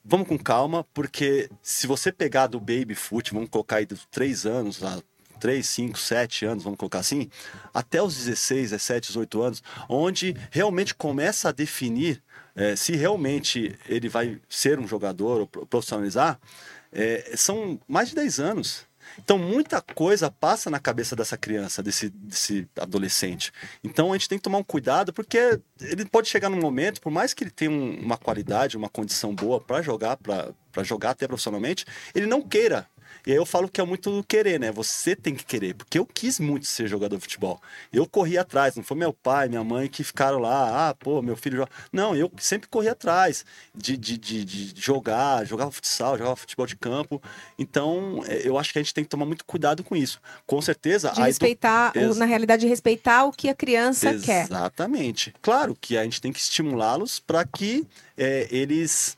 Vamos 0.04 0.28
com 0.28 0.38
calma, 0.38 0.84
porque 0.94 1.50
se 1.62 1.86
você 1.86 2.12
pegar 2.12 2.48
do 2.48 2.60
baby 2.60 2.96
foot, 2.96 3.34
vamos 3.34 3.50
colocar 3.50 3.78
aí 3.78 3.86
dos 3.86 4.06
3 4.10 4.46
anos, 4.46 4.80
3, 5.42 5.66
5, 5.68 5.98
7 6.00 6.46
anos, 6.46 6.64
vamos 6.64 6.78
colocar 6.78 7.00
assim, 7.00 7.30
até 7.74 8.02
os 8.02 8.16
16, 8.16 8.70
17, 8.72 9.08
18 9.08 9.42
anos, 9.42 9.64
onde 9.90 10.36
realmente 10.52 10.94
começa 10.96 11.50
a 11.50 11.52
definir 11.52 12.22
eh, 12.56 12.76
se 12.76 12.96
realmente 12.96 13.76
ele 13.90 14.08
vai 14.08 14.40
ser 14.48 14.80
um 14.80 14.88
jogador 14.88 15.42
ou 15.42 15.48
pro- 15.48 15.66
profissionalizar, 15.66 16.40
eh, 16.94 17.34
são 17.36 17.80
mais 17.88 18.10
de 18.10 18.16
10 18.16 18.40
anos. 18.40 18.86
Então, 19.18 19.38
muita 19.38 19.82
coisa 19.82 20.30
passa 20.32 20.70
na 20.70 20.80
cabeça 20.80 21.16
dessa 21.16 21.36
criança, 21.38 21.82
desse, 21.84 22.10
desse 22.10 22.68
adolescente. 22.80 23.52
Então, 23.84 24.14
a 24.14 24.18
gente 24.18 24.30
tem 24.30 24.38
que 24.38 24.44
tomar 24.44 24.60
um 24.60 24.64
cuidado, 24.64 25.12
porque 25.12 25.60
ele 25.82 26.06
pode 26.06 26.30
chegar 26.30 26.50
num 26.50 26.60
momento, 26.62 27.02
por 27.02 27.12
mais 27.12 27.34
que 27.34 27.44
ele 27.44 27.52
tenha 27.52 27.72
um- 27.72 28.00
uma 28.00 28.18
qualidade, 28.18 28.78
uma 28.78 28.88
condição 28.90 29.34
boa 29.36 29.60
para 29.60 29.82
jogar, 29.82 30.16
para 30.18 30.84
jogar 30.84 31.10
até 31.12 31.28
profissionalmente, 31.28 31.86
ele 32.16 32.26
não 32.26 32.42
queira. 32.42 32.88
E 33.26 33.32
aí 33.32 33.38
eu 33.38 33.46
falo 33.46 33.70
que 33.70 33.80
é 33.80 33.84
muito 33.84 34.24
querer, 34.28 34.60
né? 34.60 34.72
Você 34.72 35.16
tem 35.16 35.36
que 35.36 35.46
querer, 35.46 35.76
porque 35.76 36.00
eu 36.00 36.06
quis 36.06 36.40
muito 36.40 36.66
ser 36.66 36.88
jogador 36.88 37.16
de 37.18 37.22
futebol. 37.22 37.62
Eu 37.94 38.08
corri 38.08 38.38
atrás, 38.38 38.76
não 38.76 38.84
foi 38.84 38.98
meu 38.98 39.14
pai, 39.14 39.48
minha 39.48 39.64
mãe 39.64 39.88
que 39.88 40.04
ficaram 40.04 40.40
lá, 40.40 40.90
ah, 40.90 40.94
pô, 40.96 41.22
meu 41.22 41.36
filho 41.36 41.58
joga. 41.58 41.72
Não, 41.92 42.16
eu 42.16 42.32
sempre 42.38 42.68
corri 42.68 42.90
atrás 42.90 43.46
de, 43.76 43.96
de, 43.98 44.18
de, 44.18 44.44
de 44.46 44.82
jogar, 44.82 45.46
jogava 45.46 45.72
futsal, 45.72 46.18
jogava 46.18 46.36
futebol 46.36 46.66
de 46.66 46.76
campo. 46.76 47.22
Então, 47.58 48.24
é, 48.28 48.48
eu 48.48 48.58
acho 48.58 48.74
que 48.74 48.80
a 48.80 48.82
gente 48.82 48.94
tem 48.94 49.04
que 49.04 49.10
tomar 49.10 49.26
muito 49.26 49.46
cuidado 49.46 49.84
com 49.84 49.96
isso. 49.96 50.20
Com 50.48 50.62
certeza, 50.62 51.12
De 51.12 51.22
respeitar, 51.22 51.94
o- 51.96 52.16
na 52.16 52.26
realidade, 52.26 52.68
respeitar 52.68 53.26
o 53.26 53.32
que 53.32 53.50
a 53.50 53.56
criança 53.56 54.14
quer. 54.20 54.46
Exatamente. 54.46 55.34
Claro 55.42 55.78
que 55.80 55.98
a 55.98 56.04
gente 56.04 56.20
tem 56.22 56.32
que 56.32 56.40
estimulá-los 56.40 57.20
para 57.20 57.46
que 57.46 57.86
é, 58.18 58.48
eles 58.52 59.18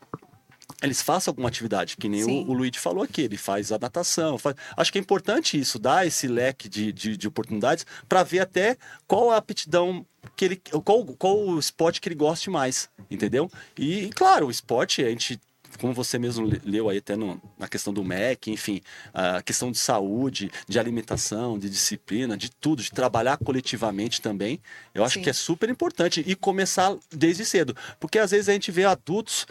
eles 0.82 1.00
façam 1.02 1.30
alguma 1.32 1.48
atividade, 1.48 1.96
que 1.96 2.08
nem 2.08 2.22
Sim. 2.22 2.44
o, 2.44 2.50
o 2.50 2.52
Luigi 2.52 2.78
falou 2.78 3.02
aqui, 3.04 3.22
ele 3.22 3.36
faz 3.36 3.72
a 3.72 3.78
natação. 3.78 4.36
faz- 4.38 4.56
Acho 4.76 4.92
que 4.92 4.98
é 4.98 5.00
importante 5.00 5.58
isso, 5.58 5.78
dar 5.78 6.06
esse 6.06 6.26
leque 6.28 6.68
de, 6.68 6.92
de, 6.92 7.16
de 7.16 7.28
oportunidades 7.28 7.86
para 8.08 8.22
ver 8.22 8.40
até 8.40 8.76
qual 9.06 9.30
a 9.30 9.36
aptidão 9.36 10.04
que 10.36 10.44
ele. 10.44 10.56
Qual, 10.84 11.04
qual 11.04 11.38
o 11.38 11.58
esporte 11.58 12.00
que 12.00 12.08
ele 12.08 12.14
goste 12.16 12.48
mais, 12.50 12.88
entendeu? 13.10 13.50
E, 13.78 14.10
claro, 14.14 14.46
o 14.46 14.50
esporte, 14.50 15.02
a 15.04 15.08
gente. 15.10 15.40
Como 15.80 15.92
você 15.92 16.20
mesmo 16.20 16.46
le- 16.46 16.60
leu 16.64 16.88
aí 16.88 16.98
até 16.98 17.16
no- 17.16 17.42
na 17.58 17.66
questão 17.66 17.92
do 17.92 18.04
MEC, 18.04 18.48
enfim, 18.52 18.80
a 19.12 19.42
questão 19.42 19.72
de 19.72 19.78
saúde, 19.78 20.48
de 20.68 20.78
alimentação, 20.78 21.58
de 21.58 21.68
disciplina, 21.68 22.36
de 22.36 22.48
tudo, 22.48 22.80
de 22.80 22.92
trabalhar 22.92 23.36
coletivamente 23.38 24.22
também, 24.22 24.60
eu 24.94 25.02
acho 25.04 25.14
Sim. 25.14 25.22
que 25.22 25.30
é 25.30 25.32
super 25.32 25.68
importante 25.68 26.22
e 26.24 26.36
começar 26.36 26.96
desde 27.10 27.44
cedo. 27.44 27.76
Porque 27.98 28.20
às 28.20 28.30
vezes 28.30 28.48
a 28.48 28.52
gente 28.52 28.70
vê 28.70 28.84
adultos 28.84 29.48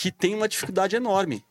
que 0.00 0.10
têm 0.10 0.34
uma 0.34 0.48
dificuldade 0.48 0.96
enorme 0.96 1.44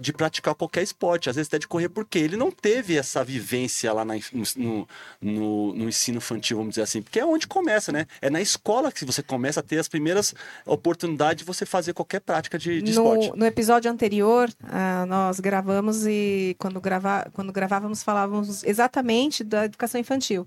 de 0.00 0.12
praticar 0.12 0.52
qualquer 0.54 0.82
esporte, 0.82 1.30
às 1.30 1.36
vezes 1.36 1.48
até 1.48 1.58
de 1.58 1.68
correr, 1.68 1.88
porque 1.88 2.18
ele 2.18 2.36
não 2.36 2.50
teve 2.50 2.98
essa 2.98 3.22
vivência 3.24 3.92
lá 3.92 4.04
na 4.04 4.14
no, 4.56 4.88
no, 5.22 5.74
no 5.74 5.88
ensino 5.88 6.18
infantil, 6.18 6.56
vamos 6.58 6.72
dizer 6.72 6.82
assim, 6.82 7.00
porque 7.00 7.20
é 7.20 7.24
onde 7.24 7.46
começa, 7.46 7.92
né? 7.92 8.06
É 8.20 8.28
na 8.28 8.40
escola 8.40 8.90
que 8.90 9.04
você 9.04 9.22
começa 9.22 9.60
a 9.60 9.62
ter 9.62 9.78
as 9.78 9.86
primeiras 9.86 10.34
oportunidades 10.66 11.42
de 11.42 11.44
você 11.46 11.64
fazer 11.64 11.94
qualquer 11.94 12.20
prática 12.20 12.58
de, 12.58 12.82
de 12.82 12.90
esporte. 12.90 13.30
No, 13.30 13.36
no 13.36 13.46
episódio 13.46 13.90
anterior, 13.90 14.50
ah, 14.64 15.06
nós 15.06 15.38
gravamos 15.38 16.04
e 16.04 16.56
quando, 16.58 16.80
grava, 16.80 17.30
quando 17.32 17.52
gravávamos 17.52 18.02
falávamos 18.02 18.64
exatamente 18.64 19.44
da 19.44 19.64
educação 19.66 20.00
infantil. 20.00 20.46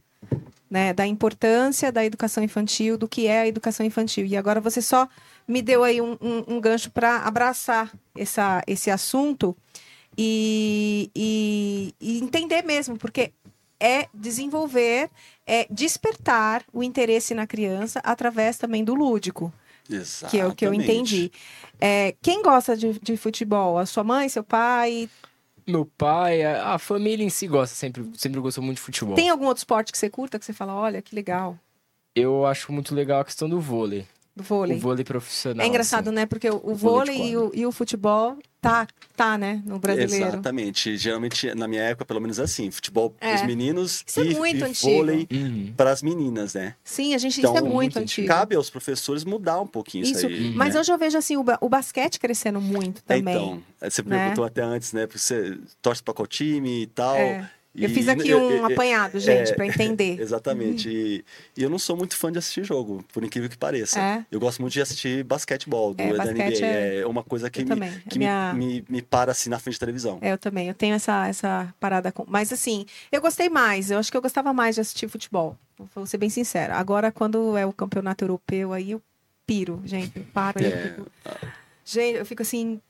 Né, 0.69 0.91
da 0.91 1.07
importância 1.07 1.93
da 1.93 2.03
educação 2.03 2.43
infantil, 2.43 2.97
do 2.97 3.07
que 3.07 3.25
é 3.25 3.39
a 3.39 3.47
educação 3.47 3.85
infantil. 3.85 4.25
E 4.25 4.35
agora 4.35 4.59
você 4.59 4.81
só 4.81 5.07
me 5.47 5.61
deu 5.61 5.83
aí 5.83 6.01
um, 6.01 6.17
um- 6.21 6.55
um 6.55 6.61
gancho 6.61 6.91
para 6.91 7.17
abraçar 7.19 7.91
essa, 8.15 8.61
esse 8.67 8.89
assunto, 8.91 9.55
e, 10.17 11.11
e, 11.15 11.93
e 12.01 12.19
entender 12.19 12.63
mesmo, 12.63 12.97
porque 12.97 13.31
é 13.79 14.07
desenvolver, 14.13 15.09
é 15.45 15.67
despertar 15.69 16.63
o 16.73 16.81
interesse 16.83 17.33
na 17.35 17.45
criança 17.45 17.99
através 18.03 18.57
também 18.57 18.83
do 18.83 18.95
lúdico, 18.95 19.53
Exatamente. 19.89 20.31
que 20.31 20.39
é 20.39 20.47
o 20.47 20.55
que 20.55 20.65
eu 20.65 20.73
entendi. 20.73 21.31
É, 21.79 22.15
quem 22.21 22.41
gosta 22.41 22.75
de, 22.75 22.97
de 22.99 23.15
futebol? 23.15 23.77
A 23.77 23.85
sua 23.85 24.03
mãe, 24.03 24.27
seu 24.27 24.43
pai? 24.43 25.07
Meu 25.67 25.85
pai, 25.85 26.43
a, 26.43 26.73
a 26.73 26.79
família 26.79 27.23
em 27.23 27.29
si 27.29 27.45
gosta, 27.47 27.75
sempre, 27.75 28.09
sempre 28.15 28.39
gostou 28.39 28.63
muito 28.63 28.77
de 28.77 28.81
futebol. 28.81 29.15
Tem 29.15 29.29
algum 29.29 29.45
outro 29.45 29.59
esporte 29.59 29.91
que 29.91 29.97
você 29.97 30.09
curta 30.09 30.39
que 30.39 30.45
você 30.45 30.53
fala, 30.53 30.73
olha, 30.73 31.01
que 31.01 31.13
legal, 31.15 31.57
Eu 32.15 32.45
acho 32.47 32.71
muito 32.71 32.95
legal 32.95 33.19
a 33.21 33.25
questão 33.25 33.47
do 33.47 33.59
vôlei. 33.61 34.07
Do 34.37 34.43
vôlei? 34.43 34.77
O 34.77 34.79
vôlei 34.79 35.03
profissional. 35.03 35.65
É 35.65 35.67
engraçado, 35.67 36.07
assim. 36.07 36.15
né? 36.15 36.25
Porque 36.25 36.49
o, 36.49 36.55
o 36.63 36.75
Vôlei 36.75 37.17
vôlei 37.17 37.29
e 37.31 37.37
o, 37.37 37.51
e 37.53 37.65
o 37.65 37.71
futebol 37.71 38.37
tá, 38.61 38.87
tá, 39.15 39.37
né? 39.37 39.61
No 39.65 39.77
brasileiro. 39.79 40.27
Exatamente. 40.27 40.97
Geralmente, 40.97 41.53
na 41.55 41.67
minha 41.67 41.81
época, 41.83 42.05
pelo 42.05 42.19
menos 42.19 42.39
assim, 42.39 42.69
futebol 42.71 43.13
É. 43.19 43.27
para 43.33 43.35
os 43.41 43.47
meninos 43.47 44.03
Isso 44.07 44.19
é 44.19 44.23
e, 44.25 44.35
muito 44.35 44.59
e 44.59 44.63
antigo. 44.63 44.91
vôlei 44.93 45.27
Uhum. 45.31 45.73
para 45.77 45.91
as 45.91 46.01
meninas, 46.01 46.53
né? 46.53 46.75
Sim, 46.83 47.13
a 47.13 47.17
gente, 47.17 47.39
Então, 47.39 47.51
isso 47.53 47.57
é 47.57 47.61
muito, 47.61 47.73
muito 47.75 47.99
antigo. 47.99 48.27
Cabe 48.27 48.55
aos 48.55 48.69
professores 48.69 49.23
mudar 49.23 49.59
um 49.61 49.67
pouquinho 49.67 50.03
isso, 50.03 50.13
Isso, 50.17 50.27
aí. 50.27 50.51
mas 50.55 50.73
né? 50.73 50.79
hoje 50.81 50.91
eu 50.91 50.97
vejo 50.97 51.17
assim 51.17 51.37
o, 51.37 51.45
o 51.61 51.69
basquete 51.69 52.19
crescendo 52.19 52.59
muito 52.61 53.01
É, 53.07 53.15
também. 53.17 53.35
Então, 53.35 53.63
você 53.89 54.01
né? 54.03 54.17
perguntou 54.19 54.43
até 54.45 54.61
antes, 54.61 54.91
né? 54.93 55.05
porque 55.05 55.19
Você 55.19 55.57
torce 55.81 56.01
para 56.03 56.13
qual 56.13 56.27
time 56.27 56.83
e 56.83 56.87
tal. 56.87 57.15
É. 57.15 57.49
Eu 57.75 57.89
E- 57.89 57.93
fiz 57.93 58.07
aqui 58.07 58.33
um 58.33 58.65
apanhado, 58.65 59.19
gente, 59.19 59.51
é, 59.51 59.53
pra 59.55 59.65
entender. 59.67 60.17
Exatamente. 60.21 60.89
E, 60.89 61.23
e 61.55 61.61
eu 61.61 61.69
não 61.69 61.77
sou 61.77 61.95
muito 61.95 62.15
fã 62.15 62.31
de 62.31 62.39
assistir 62.39 62.63
jogo, 62.63 63.03
por 63.13 63.23
incrível 63.23 63.47
que 63.49 63.57
pareça. 63.57 63.99
É? 63.99 64.25
Eu 64.31 64.39
gosto 64.39 64.61
muito 64.61 64.73
de 64.73 64.81
assistir 64.81 65.23
basquetebol 65.23 65.93
do, 65.93 66.01
É, 66.01 66.11
da 66.11 66.17
basquete 66.25 66.57
NBA. 66.61 66.65
é- 66.65 66.95
É 67.01 67.05
uma 67.07 67.23
coisa 67.23 67.49
que, 67.51 67.59
Eu 67.61 67.65
me, 67.65 67.69
também. 67.69 67.91
que 68.09 68.17
minha- 68.17 68.53
me, 68.55 68.65
me, 68.81 68.85
me 68.89 69.01
para 69.03 69.31
assim 69.31 69.49
na 69.49 69.59
frente 69.59 69.75
da 69.75 69.79
televisão. 69.81 70.17
É, 70.21 70.31
eu 70.31 70.37
também. 70.39 70.67
Eu 70.67 70.73
tenho 70.73 70.95
essa, 70.95 71.27
essa 71.27 71.71
parada 71.79 72.11
com. 72.11 72.25
Mas 72.27 72.51
assim, 72.51 72.85
eu 73.11 73.21
gostei 73.21 73.47
mais. 73.47 73.91
Eu 73.91 73.99
acho 73.99 74.09
que 74.09 74.17
eu 74.17 74.21
gostava 74.23 74.51
mais 74.53 74.73
de 74.73 74.81
assistir 74.81 75.07
futebol. 75.07 75.55
Vou 75.93 76.07
ser 76.07 76.17
bem 76.17 76.29
sincera. 76.31 76.75
Agora, 76.77 77.11
quando 77.11 77.55
é 77.55 77.63
o 77.65 77.71
campeonato 77.71 78.23
europeu, 78.23 78.73
aí 78.73 78.91
eu 78.91 79.01
piro, 79.45 79.79
gente. 79.85 80.11
Eu 80.17 80.25
paro 80.33 80.59
eu 80.59 80.67
É. 80.71 80.81
fico- 80.89 81.07
Gente, 81.85 82.17
eu 82.17 82.25
fico 82.25 82.41
assim, 82.41 82.81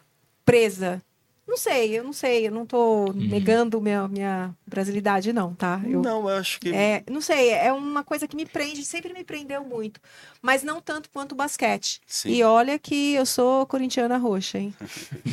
presa. 0.46 1.02
Não 1.48 1.56
sei, 1.56 1.98
eu 1.98 2.04
não 2.04 2.12
sei. 2.12 2.48
Eu 2.48 2.52
não 2.52 2.66
tô 2.66 3.14
negando 3.14 3.80
minha, 3.80 4.08
minha 4.08 4.54
brasilidade, 4.66 5.32
não, 5.32 5.56
tá? 5.56 5.82
Eu, 5.86 6.02
Não, 6.02 6.30
eu 6.30 6.38
acho 6.38 6.60
que. 6.60 6.74
É, 6.76 7.04
não 7.10 7.22
sei, 7.22 7.52
é 7.52 7.72
uma 7.72 8.04
coisa 8.04 8.28
que 8.28 8.36
me 8.36 8.46
prende, 8.46 8.84
sempre 8.84 9.14
me 9.14 9.24
prendeu 9.24 9.64
muito. 9.64 10.00
Mas 10.42 10.62
não 10.62 10.82
tanto 10.82 11.10
quanto 11.10 11.32
o 11.32 11.36
basquete. 11.36 12.02
Sim. 12.06 12.30
E 12.30 12.44
olha 12.44 12.78
que 12.78 13.14
eu 13.14 13.26
sou 13.26 13.66
corintiana 13.66 14.18
roxa, 14.18 14.58
hein? 14.58 14.76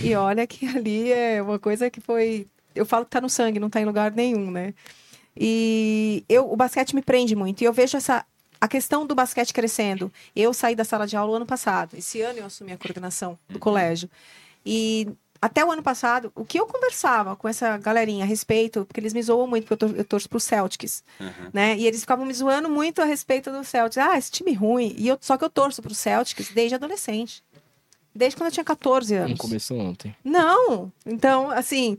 e 0.04 0.14
olha 0.14 0.46
que 0.46 0.64
ali 0.66 1.10
é 1.10 1.42
uma 1.42 1.58
coisa 1.58 1.90
que 1.90 2.00
foi. 2.00 2.46
Eu 2.74 2.86
falo 2.86 3.04
que 3.04 3.10
tá 3.10 3.20
no 3.20 3.28
sangue, 3.28 3.58
não 3.58 3.70
tá 3.70 3.80
em 3.80 3.84
lugar 3.84 4.12
nenhum, 4.12 4.50
né? 4.50 4.72
E 5.36 6.24
eu, 6.28 6.50
o 6.50 6.54
basquete 6.54 6.94
me 6.94 7.02
prende 7.02 7.34
muito. 7.34 7.60
E 7.62 7.64
eu 7.64 7.72
vejo 7.72 7.96
essa. 7.96 8.24
A 8.60 8.68
questão 8.68 9.04
do 9.04 9.14
basquete 9.14 9.52
crescendo. 9.52 10.10
Eu 10.34 10.54
saí 10.54 10.74
da 10.74 10.84
sala 10.84 11.06
de 11.06 11.16
aula 11.16 11.32
o 11.32 11.34
ano 11.34 11.44
passado. 11.44 11.96
Esse 11.98 12.22
ano 12.22 12.38
eu 12.38 12.46
assumi 12.46 12.72
a 12.72 12.78
coordenação 12.78 13.38
do 13.48 13.58
colégio. 13.58 14.08
E 14.64 15.08
até 15.44 15.64
o 15.64 15.70
ano 15.70 15.82
passado, 15.82 16.32
o 16.34 16.44
que 16.44 16.58
eu 16.58 16.66
conversava 16.66 17.36
com 17.36 17.46
essa 17.46 17.76
galerinha 17.76 18.24
a 18.24 18.26
respeito, 18.26 18.84
porque 18.86 18.98
eles 19.00 19.12
me 19.12 19.22
zoam 19.22 19.46
muito, 19.46 19.64
porque 19.66 19.74
eu, 19.84 19.88
tor 19.88 19.98
eu 19.98 20.04
torço 20.04 20.28
pro 20.28 20.40
Celtics 20.40 21.04
Uhum. 21.20 21.50
né? 21.52 21.76
E 21.76 21.86
eles 21.86 22.00
ficavam 22.00 22.24
me 22.24 22.32
zoando 22.32 22.68
muito 22.70 23.02
a 23.02 23.04
respeito 23.04 23.50
do 23.50 23.62
Celtics. 23.64 23.98
Ah, 23.98 24.16
esse 24.16 24.30
time 24.30 24.52
ruim. 24.54 24.94
E 24.96 25.06
eu, 25.08 25.18
só 25.20 25.36
que 25.36 25.44
eu 25.44 25.50
torço 25.50 25.82
pro 25.82 25.94
Celtics 25.94 26.48
desde 26.50 26.74
adolescente. 26.76 27.42
Desde 28.14 28.36
quando 28.36 28.46
eu 28.46 28.52
tinha 28.52 28.64
14 28.64 29.14
Não 29.16 29.24
anos. 29.24 29.38
começou 29.38 29.78
ontem. 29.78 30.16
Não! 30.24 30.90
Então, 31.04 31.50
assim, 31.50 31.98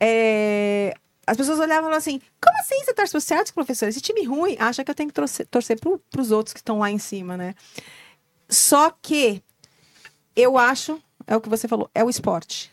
é, 0.00 0.94
as 1.26 1.36
pessoas 1.36 1.58
olhavam 1.58 1.90
e 1.90 1.92
falavam 1.92 1.98
assim: 1.98 2.20
como 2.40 2.58
assim 2.60 2.82
você 2.84 2.94
torce 2.94 3.12
pro 3.12 3.20
Celtics, 3.20 3.50
professor? 3.52 3.88
Esse 3.88 4.00
time 4.00 4.24
ruim 4.24 4.56
acha 4.58 4.82
que 4.84 4.90
eu 4.90 4.94
tenho 4.94 5.08
que 5.10 5.14
torcer, 5.14 5.46
torcer 5.46 5.78
pro, 5.78 5.98
pros 6.10 6.30
outros 6.30 6.54
que 6.54 6.60
estão 6.60 6.78
lá 6.78 6.90
em 6.90 6.98
cima, 6.98 7.36
né? 7.36 7.54
Só 8.48 8.90
que 9.02 9.42
eu 10.34 10.56
acho, 10.56 10.98
é 11.26 11.36
o 11.36 11.40
que 11.40 11.48
você 11.48 11.66
falou, 11.68 11.90
é 11.94 12.02
o 12.02 12.08
esporte. 12.08 12.72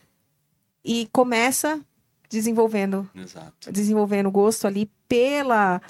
E 0.86 1.10
começa 1.12 1.82
desenvolvendo 2.30 3.10
Exato. 3.16 3.72
desenvolvendo 3.72 4.30
gosto 4.30 4.68
ali 4.68 4.90
pela, 5.08 5.82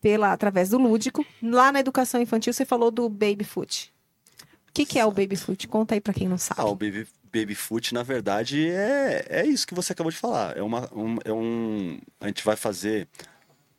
pela 0.00 0.32
através 0.32 0.70
do 0.70 0.78
lúdico. 0.78 1.26
Lá 1.42 1.72
na 1.72 1.80
educação 1.80 2.22
infantil 2.22 2.52
você 2.52 2.64
falou 2.64 2.90
do 2.92 3.08
baby 3.08 3.42
foot. 3.44 3.92
O 4.68 4.72
que, 4.72 4.86
que 4.86 4.98
é 4.98 5.04
o 5.04 5.10
baby 5.10 5.36
foot? 5.36 5.66
Conta 5.66 5.94
aí 5.94 6.00
pra 6.00 6.14
quem 6.14 6.28
não 6.28 6.38
sabe. 6.38 6.60
Ah, 6.60 6.66
o 6.66 6.74
baby, 6.74 7.06
baby 7.32 7.54
foot, 7.54 7.92
na 7.92 8.02
verdade, 8.02 8.68
é, 8.68 9.26
é 9.28 9.46
isso 9.46 9.66
que 9.66 9.74
você 9.74 9.92
acabou 9.92 10.10
de 10.12 10.18
falar. 10.18 10.56
É, 10.56 10.62
uma, 10.62 10.88
um, 10.94 11.16
é 11.24 11.32
um. 11.32 11.98
A 12.20 12.28
gente 12.28 12.44
vai 12.44 12.56
fazer 12.56 13.08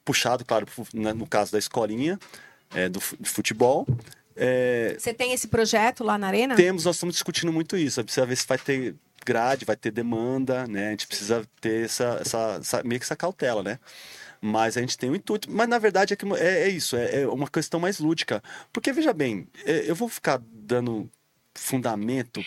puxado, 0.04 0.46
claro, 0.46 0.68
né, 0.94 1.14
no 1.14 1.26
caso 1.26 1.52
da 1.52 1.58
escolinha, 1.58 2.20
é, 2.74 2.88
do 2.90 3.00
futebol. 3.00 3.88
É, 4.36 4.96
Você 5.00 5.14
tem 5.14 5.32
esse 5.34 5.48
projeto 5.48 6.04
lá 6.04 6.18
na 6.18 6.28
arena? 6.28 6.56
temos, 6.56 6.86
nós 6.86 6.98
estamos 6.98 7.16
discutindo 7.16 7.52
muito 7.52 7.78
isso. 7.78 8.04
Precisa 8.04 8.26
ver 8.26 8.36
se 8.36 8.46
vai 8.46 8.58
ter 8.58 8.96
grade, 9.26 9.66
vai 9.66 9.76
ter 9.76 9.92
demanda, 9.92 10.68
né? 10.68 10.88
A 10.88 10.92
gente 10.92 11.08
precisa 11.08 11.46
ter 11.60 11.86
essa, 11.86 12.20
essa, 12.22 12.58
essa- 12.62 12.84
meio 12.84 13.00
que 13.00 13.06
essa 13.06 13.16
cautela, 13.16 13.64
né? 13.64 13.80
Mas 14.42 14.78
a 14.78 14.82
gente 14.82 14.98
tem 14.98 15.10
o 15.10 15.16
intuito. 15.16 15.50
Mas 15.52 15.68
na 15.68 15.80
verdade 15.80 16.14
é, 16.14 16.16
que 16.16 16.26
é, 16.36 16.64
é 16.64 16.70
isso, 16.70 16.96
é, 16.96 17.22
é 17.24 17.28
uma 17.28 17.48
questão 17.50 17.80
mais 17.80 18.00
lúdica. 18.00 18.44
Porque, 18.72 18.94
veja 18.94 19.12
bem, 19.14 19.48
é, 19.66 19.90
eu 19.90 19.96
vou 19.96 20.08
ficar 20.08 20.40
dando 20.52 21.10
fundamento 21.58 22.46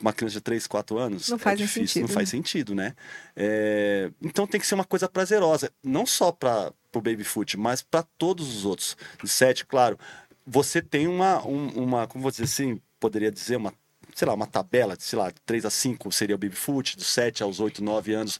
uma 0.00 0.12
criança 0.12 0.34
de 0.34 0.40
3, 0.42 0.66
4 0.66 0.98
anos. 0.98 1.28
Não 1.28 1.36
é 1.36 1.38
faz 1.38 1.58
nem 1.58 1.66
difícil, 1.66 1.86
sentido, 1.88 2.02
Não 2.02 2.08
né? 2.08 2.14
faz 2.14 2.28
sentido, 2.28 2.74
né? 2.74 2.94
É, 3.34 4.10
então 4.22 4.46
tem 4.46 4.60
que 4.60 4.66
ser 4.66 4.74
uma 4.74 4.84
coisa 4.84 5.08
prazerosa. 5.08 5.72
Não 5.82 6.04
só 6.06 6.30
para 6.30 6.72
o 6.94 7.00
baby 7.00 7.24
foot, 7.24 7.56
mas 7.56 7.82
para 7.82 8.02
todos 8.18 8.54
os 8.54 8.64
outros. 8.64 8.96
De 9.22 9.28
7, 9.28 9.64
claro. 9.66 9.98
Você 10.46 10.82
tem 10.82 11.06
uma, 11.06 11.44
um- 11.46 11.68
uma, 11.84 12.06
como 12.06 12.22
vou 12.22 12.30
dizer 12.30 12.44
assim, 12.44 12.80
poderia 12.98 13.30
dizer, 13.30 13.56
uma 13.56 13.72
sei 14.20 14.28
lá, 14.28 14.34
uma 14.34 14.46
tabela, 14.46 14.94
sei 14.98 15.18
lá, 15.18 15.32
3 15.46 15.64
a 15.64 15.70
5 15.70 16.12
seria 16.12 16.36
o 16.36 16.38
baby 16.38 16.54
foot, 16.54 16.94
dos 16.94 17.06
7 17.06 17.42
aos 17.42 17.58
8, 17.58 17.82
9 17.82 18.12
anos, 18.12 18.38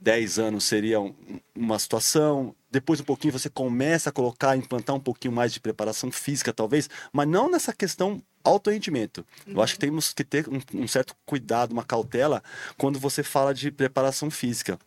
10 0.00 0.38
anos 0.38 0.62
seria 0.62 1.00
um- 1.00 1.12
uma 1.56 1.76
situação. 1.76 2.54
Depois 2.70 3.00
um 3.00 3.04
pouquinho 3.04 3.32
você 3.32 3.50
começa 3.50 4.10
a 4.10 4.12
colocar, 4.12 4.56
implantar 4.56 4.94
um 4.94 5.00
pouquinho 5.00 5.34
mais 5.34 5.52
de 5.52 5.58
preparação 5.58 6.12
física, 6.12 6.52
talvez, 6.52 6.88
mas 7.12 7.26
não 7.26 7.50
nessa 7.50 7.72
questão 7.72 8.22
alto 8.44 8.70
rendimento. 8.70 9.26
Eu 9.44 9.60
acho 9.60 9.72
que 9.74 9.80
temos 9.80 10.12
que 10.12 10.22
ter 10.22 10.48
um, 10.48 10.60
um 10.82 10.86
certo 10.86 11.16
cuidado, 11.26 11.72
uma 11.72 11.82
cautela 11.84 12.40
quando 12.76 12.96
você 13.00 13.24
fala 13.24 13.52
de 13.52 13.72
preparação 13.72 14.30
física. 14.30 14.78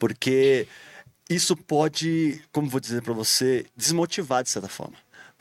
Porque 0.00 0.66
isso 1.28 1.54
pode, 1.54 2.40
como 2.52 2.70
vou 2.70 2.80
dizer 2.80 3.02
para 3.02 3.12
você, 3.12 3.66
desmotivar 3.76 4.42
de 4.42 4.48
certa 4.48 4.68
forma. 4.68 4.96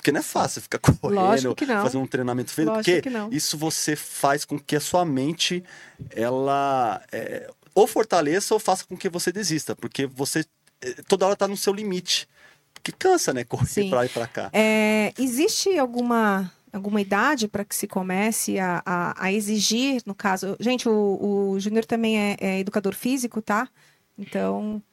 Porque 0.05 0.11
não 0.11 0.19
é 0.19 0.23
fácil 0.23 0.61
ficar 0.61 0.77
correndo, 1.01 1.55
fazer 1.81 1.97
um 1.97 2.05
treinamento 2.05 2.51
feito, 2.51 2.69
Lógico 2.69 3.01
porque 3.01 3.35
isso 3.35 3.57
você 3.57 3.95
faz 3.95 4.45
com 4.45 4.59
que 4.59 4.75
a 4.75 4.79
sua 4.79 5.03
mente 5.03 5.63
ela 6.11 7.01
é, 7.11 7.49
ou 7.73 7.87
fortaleça 7.87 8.53
ou 8.53 8.59
faça 8.59 8.85
com 8.85 8.95
que 8.95 9.09
você 9.09 9.31
desista, 9.31 9.75
porque 9.75 10.05
você 10.05 10.45
é, 10.79 10.93
toda 11.07 11.25
hora 11.25 11.33
está 11.33 11.47
no 11.47 11.57
seu 11.57 11.73
limite. 11.73 12.27
Que 12.83 12.91
cansa, 12.91 13.33
né? 13.33 13.43
Correr 13.43 13.89
para 13.89 13.97
lá 13.97 14.05
e 14.05 14.09
para 14.09 14.27
cá. 14.27 14.49
É, 14.53 15.11
existe 15.17 15.75
alguma, 15.79 16.51
alguma 16.71 17.01
idade 17.01 17.47
para 17.47 17.65
que 17.65 17.75
se 17.75 17.87
comece 17.87 18.59
a, 18.59 18.83
a, 18.85 19.25
a 19.25 19.33
exigir, 19.33 20.03
no 20.05 20.13
caso. 20.13 20.55
Gente, 20.59 20.87
o, 20.87 21.53
o 21.53 21.59
Júnior 21.59 21.83
também 21.83 22.15
é, 22.15 22.37
é 22.39 22.59
educador 22.59 22.93
físico, 22.93 23.41
tá? 23.41 23.67
Então. 24.15 24.83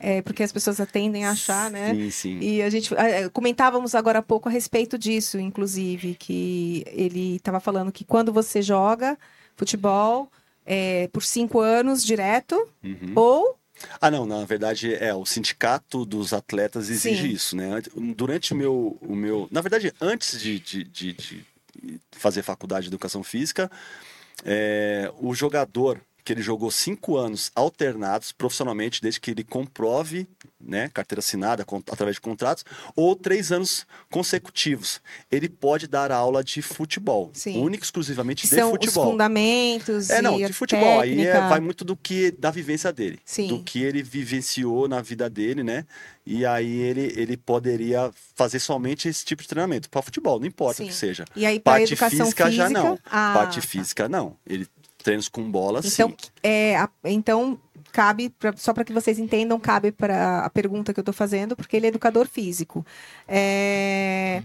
É 0.00 0.20
porque 0.22 0.42
as 0.42 0.52
pessoas 0.52 0.76
tendem 0.92 1.24
a 1.24 1.30
achar, 1.30 1.70
né? 1.70 1.94
Sim, 1.94 2.10
sim. 2.10 2.38
E 2.40 2.60
a 2.62 2.68
gente 2.68 2.94
eh, 2.94 3.28
comentávamos 3.30 3.94
agora 3.94 4.18
há 4.18 4.22
pouco 4.22 4.48
a 4.48 4.52
respeito 4.52 4.98
disso, 4.98 5.38
inclusive, 5.38 6.14
que 6.16 6.84
ele 6.86 7.36
estava 7.36 7.60
falando 7.60 7.90
que 7.90 8.04
quando 8.04 8.32
você 8.32 8.60
joga 8.60 9.18
futebol 9.56 10.30
é, 10.66 11.08
por 11.08 11.22
cinco 11.22 11.60
anos 11.60 12.04
direto, 12.04 12.56
Uhum. 12.84 13.12
ou 13.14 13.58
Ah, 14.00 14.10
não, 14.10 14.26
na 14.26 14.44
verdade 14.44 14.94
é 14.94 15.14
o 15.14 15.24
sindicato 15.24 16.04
dos 16.04 16.34
atletas 16.34 16.90
exige 16.90 17.22
Sim. 17.22 17.32
isso, 17.32 17.56
né? 17.56 17.82
Durante 18.14 18.52
o 18.52 18.56
meu, 18.56 18.98
o 19.00 19.16
meu, 19.16 19.48
na 19.50 19.62
verdade, 19.62 19.92
antes 20.00 20.38
de, 20.38 20.60
de, 20.60 20.84
de, 20.84 21.12
de 21.14 21.44
fazer 22.12 22.42
faculdade 22.42 22.82
de 22.82 22.90
educação 22.90 23.22
física, 23.22 23.70
é, 24.44 25.10
o 25.18 25.34
jogador 25.34 26.00
que 26.30 26.34
ele 26.34 26.42
jogou 26.42 26.70
cinco 26.70 27.16
anos 27.16 27.50
alternados 27.56 28.30
profissionalmente, 28.30 29.02
desde 29.02 29.18
que 29.20 29.32
ele 29.32 29.42
comprove, 29.42 30.28
né, 30.60 30.88
carteira 30.94 31.18
assinada 31.18 31.64
con- 31.64 31.82
através 31.90 32.14
de 32.16 32.20
contratos, 32.20 32.64
ou 32.94 33.16
três 33.16 33.50
anos 33.50 33.84
consecutivos, 34.08 35.00
ele 35.30 35.48
pode 35.48 35.88
dar 35.88 36.12
aula 36.12 36.44
de 36.44 36.62
futebol, 36.62 37.30
Sim. 37.32 37.58
única 37.60 37.82
e 37.82 37.86
exclusivamente 37.86 38.42
de 38.46 38.54
são 38.54 38.68
os 38.68 38.70
futebol. 38.74 39.10
fundamentos 39.10 40.08
É, 40.08 40.18
e 40.20 40.22
não, 40.22 40.36
de 40.36 40.52
futebol. 40.52 41.00
Aí 41.00 41.12
é- 41.20 41.24
técnica. 41.32 41.48
vai 41.48 41.58
muito 41.58 41.84
do 41.84 41.96
que 41.96 42.30
da 42.30 42.50
vivência 42.52 42.92
dele. 42.92 43.18
Sim. 43.24 43.48
Do 43.48 43.62
que 43.64 43.82
ele 43.82 44.02
vivenciou 44.04 44.86
na 44.86 45.00
vida 45.02 45.28
dele, 45.28 45.64
né? 45.64 45.84
E 46.24 46.46
aí 46.46 46.70
ele, 46.80 47.12
ele 47.16 47.36
poderia 47.36 48.12
fazer 48.36 48.60
somente 48.60 49.08
esse 49.08 49.24
tipo 49.24 49.42
de 49.42 49.48
treinamento. 49.48 49.90
Para 49.90 50.00
futebol, 50.02 50.38
não 50.38 50.46
importa 50.46 50.76
Sim. 50.76 50.84
o 50.84 50.86
que 50.88 50.94
seja. 50.94 51.24
E 51.34 51.44
aí, 51.44 51.58
para 51.58 51.72
Parte 51.78 51.92
educação 51.92 52.26
física, 52.26 52.50
já 52.52 52.70
não. 52.70 52.96
ah, 53.06 53.32
Parte 53.34 53.60
física, 53.60 54.08
não. 54.08 54.36
Ele 54.46 54.68
treinos 55.02 55.28
com 55.28 55.50
bola, 55.50 55.80
Então, 55.84 56.08
sim. 56.10 56.14
é, 56.42 56.76
a- 56.76 56.88
então 57.04 57.58
cabe, 57.92 58.30
pra- 58.30 58.54
só 58.56 58.72
para 58.72 58.84
que 58.84 58.92
vocês 58.92 59.18
entendam, 59.18 59.58
cabe 59.58 59.90
para 59.92 60.40
a 60.44 60.50
pergunta 60.50 60.92
que 60.94 61.00
eu 61.00 61.02
estou 61.02 61.14
fazendo, 61.14 61.56
porque 61.56 61.76
ele 61.76 61.86
é 61.86 61.88
educador 61.88 62.26
físico. 62.28 62.84
É, 63.26 64.42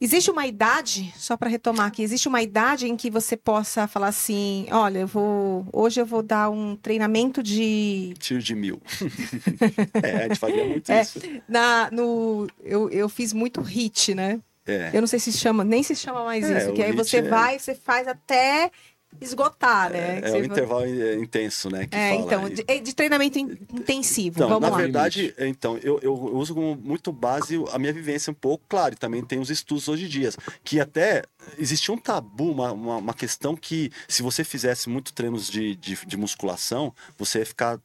Existe 0.00 0.32
uma 0.32 0.44
idade, 0.48 1.14
só 1.16 1.36
para 1.36 1.48
retomar 1.48 1.86
aqui, 1.86 2.02
existe 2.02 2.26
uma 2.26 2.42
idade 2.42 2.88
em 2.88 2.96
que 2.96 3.08
você 3.08 3.36
possa 3.36 3.86
falar 3.86 4.08
assim, 4.08 4.66
olha, 4.72 4.98
eu 4.98 5.06
vou, 5.06 5.64
hoje 5.72 6.00
eu 6.00 6.04
vou 6.04 6.24
dar 6.24 6.50
um 6.50 6.74
treinamento 6.74 7.40
de 7.40 8.12
Tiro 8.18 8.42
de 8.42 8.52
mil. 8.52 8.82
é, 10.02 10.16
a 10.16 10.22
gente 10.28 10.40
fazia 10.40 10.64
muito 10.64 10.90
É. 10.90 11.02
isso. 11.02 11.20
na 11.48 11.88
no 11.92 12.48
eu, 12.64 12.90
eu 12.90 13.08
fiz 13.08 13.32
muito 13.32 13.60
hit, 13.60 14.12
né? 14.12 14.40
É. 14.66 14.90
Eu 14.92 15.02
não 15.02 15.06
sei 15.06 15.20
se 15.20 15.30
chama, 15.32 15.62
nem 15.62 15.84
se 15.84 15.94
chama 15.94 16.24
mais 16.24 16.50
É, 16.50 16.58
isso, 16.64 16.72
que 16.72 16.82
aí 16.82 16.90
você 16.90 17.18
é- 17.18 17.22
vai, 17.22 17.58
você 17.60 17.72
faz 17.72 18.08
até 18.08 18.72
esgotar, 19.20 19.90
né? 19.90 20.16
É, 20.16 20.18
é 20.18 20.20
você 20.22 20.30
vai- 20.32 20.46
intervalo 20.46 20.84
é, 20.84 21.14
intenso, 21.16 21.70
né? 21.70 21.86
Que 21.86 21.96
É, 21.96 22.10
fala. 22.10 22.22
então, 22.22 22.48
de, 22.48 22.64
é 22.66 22.78
de 22.78 22.94
treinamento 22.94 23.38
in- 23.38 23.56
intensivo, 23.72 24.36
Então, 24.38 24.48
vamos 24.48 24.62
na 24.62 24.70
lá. 24.70 24.76
verdade, 24.78 25.34
então, 25.38 25.78
eu, 25.78 25.98
eu 26.02 26.12
uso 26.14 26.54
como 26.54 26.74
muito 26.76 27.12
base 27.12 27.62
a 27.72 27.78
minha 27.78 27.92
vivência 27.92 28.30
um 28.30 28.34
pouco, 28.34 28.64
claro, 28.68 28.94
e 28.94 28.96
também 28.96 29.24
tem 29.24 29.38
os 29.38 29.50
estudos 29.50 29.88
hoje 29.88 30.06
em 30.06 30.08
dia, 30.08 30.30
que 30.64 30.80
até 30.80 31.22
existia 31.58 31.94
um 31.94 31.98
tabu, 31.98 32.50
uma, 32.50 32.72
uma, 32.72 32.96
uma 32.96 33.14
questão 33.14 33.54
que 33.56 33.90
se 34.08 34.22
você 34.22 34.42
fizesse 34.44 34.88
muito 34.88 35.12
treinos 35.12 35.48
de, 35.48 35.76
de, 35.76 35.96
de 36.06 36.16
musculação, 36.16 36.92
você 37.16 37.40
ia 37.40 37.46
ficar 37.46 37.78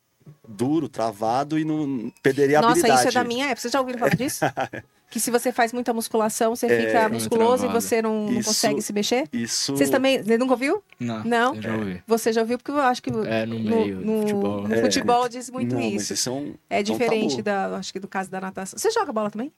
duro, 0.48 0.90
travado 0.90 1.58
e 1.58 1.64
não 1.64 2.12
perderia 2.22 2.60
a 2.60 2.62
Nossa, 2.62 2.72
habilidade. 2.80 3.00
isso 3.00 3.08
é 3.10 3.12
da 3.12 3.24
minha 3.28 3.46
época. 3.46 3.62
Vocês 3.62 3.72
já 3.72 3.80
ouviram 3.80 4.00
falar 4.00 4.16
disso? 4.16 4.40
que 5.10 5.20
se 5.20 5.32
você 5.32 5.52
faz 5.52 5.72
muita 5.72 5.94
musculação, 5.94 6.56
você 6.56 6.68
fica 6.68 6.88
fica 6.88 7.10
musculoso 7.10 7.66
e 7.66 7.70
você 7.70 8.02
não, 8.02 8.26
não 8.26 8.40
Isso- 8.40 8.50
consegue 8.50 8.82
se 8.82 8.92
mexer? 8.92 9.24
Isso... 9.32 9.76
Vocês 9.76 9.90
também. 9.90 10.22
Você 10.22 10.38
nunca 10.38 10.54
ouviu? 10.54 10.84
Não. 11.00 11.24
Não? 11.24 11.56
Eu 11.56 11.62
já 11.62 11.76
ouvi. 11.76 12.04
Você 12.06 12.34
já 12.34 12.42
ouviu, 12.42 12.58
porque 12.58 12.72
eu 12.72 12.80
acho 12.80 13.02
que 13.02 13.10
É, 13.10 13.46
no 13.46 13.58
no, 13.58 13.70
meio 13.70 13.96
no- 14.02 14.14
do 14.16 14.20
futebol. 14.22 14.68
no 14.68 14.74
É. 14.76 14.82
futebol 14.82 15.30
diz 15.30 15.50
muito 15.50 15.74
não, 15.76 15.82
Mas 15.82 15.94
isso. 16.04 16.14
isso 16.14 16.30
é 16.30 16.32
um... 16.32 16.54
É 16.70 16.80
um 16.80 16.84
diferente 16.84 17.42
tabu. 17.42 17.44
da, 17.44 17.78
acho 17.78 17.94
que 17.94 18.00
do 18.00 18.08
caso 18.08 18.30
da 18.30 18.42
natação. 18.42 18.78
Você 18.78 18.92
joga 18.92 19.12
bola 19.14 19.32
também? 19.32 19.52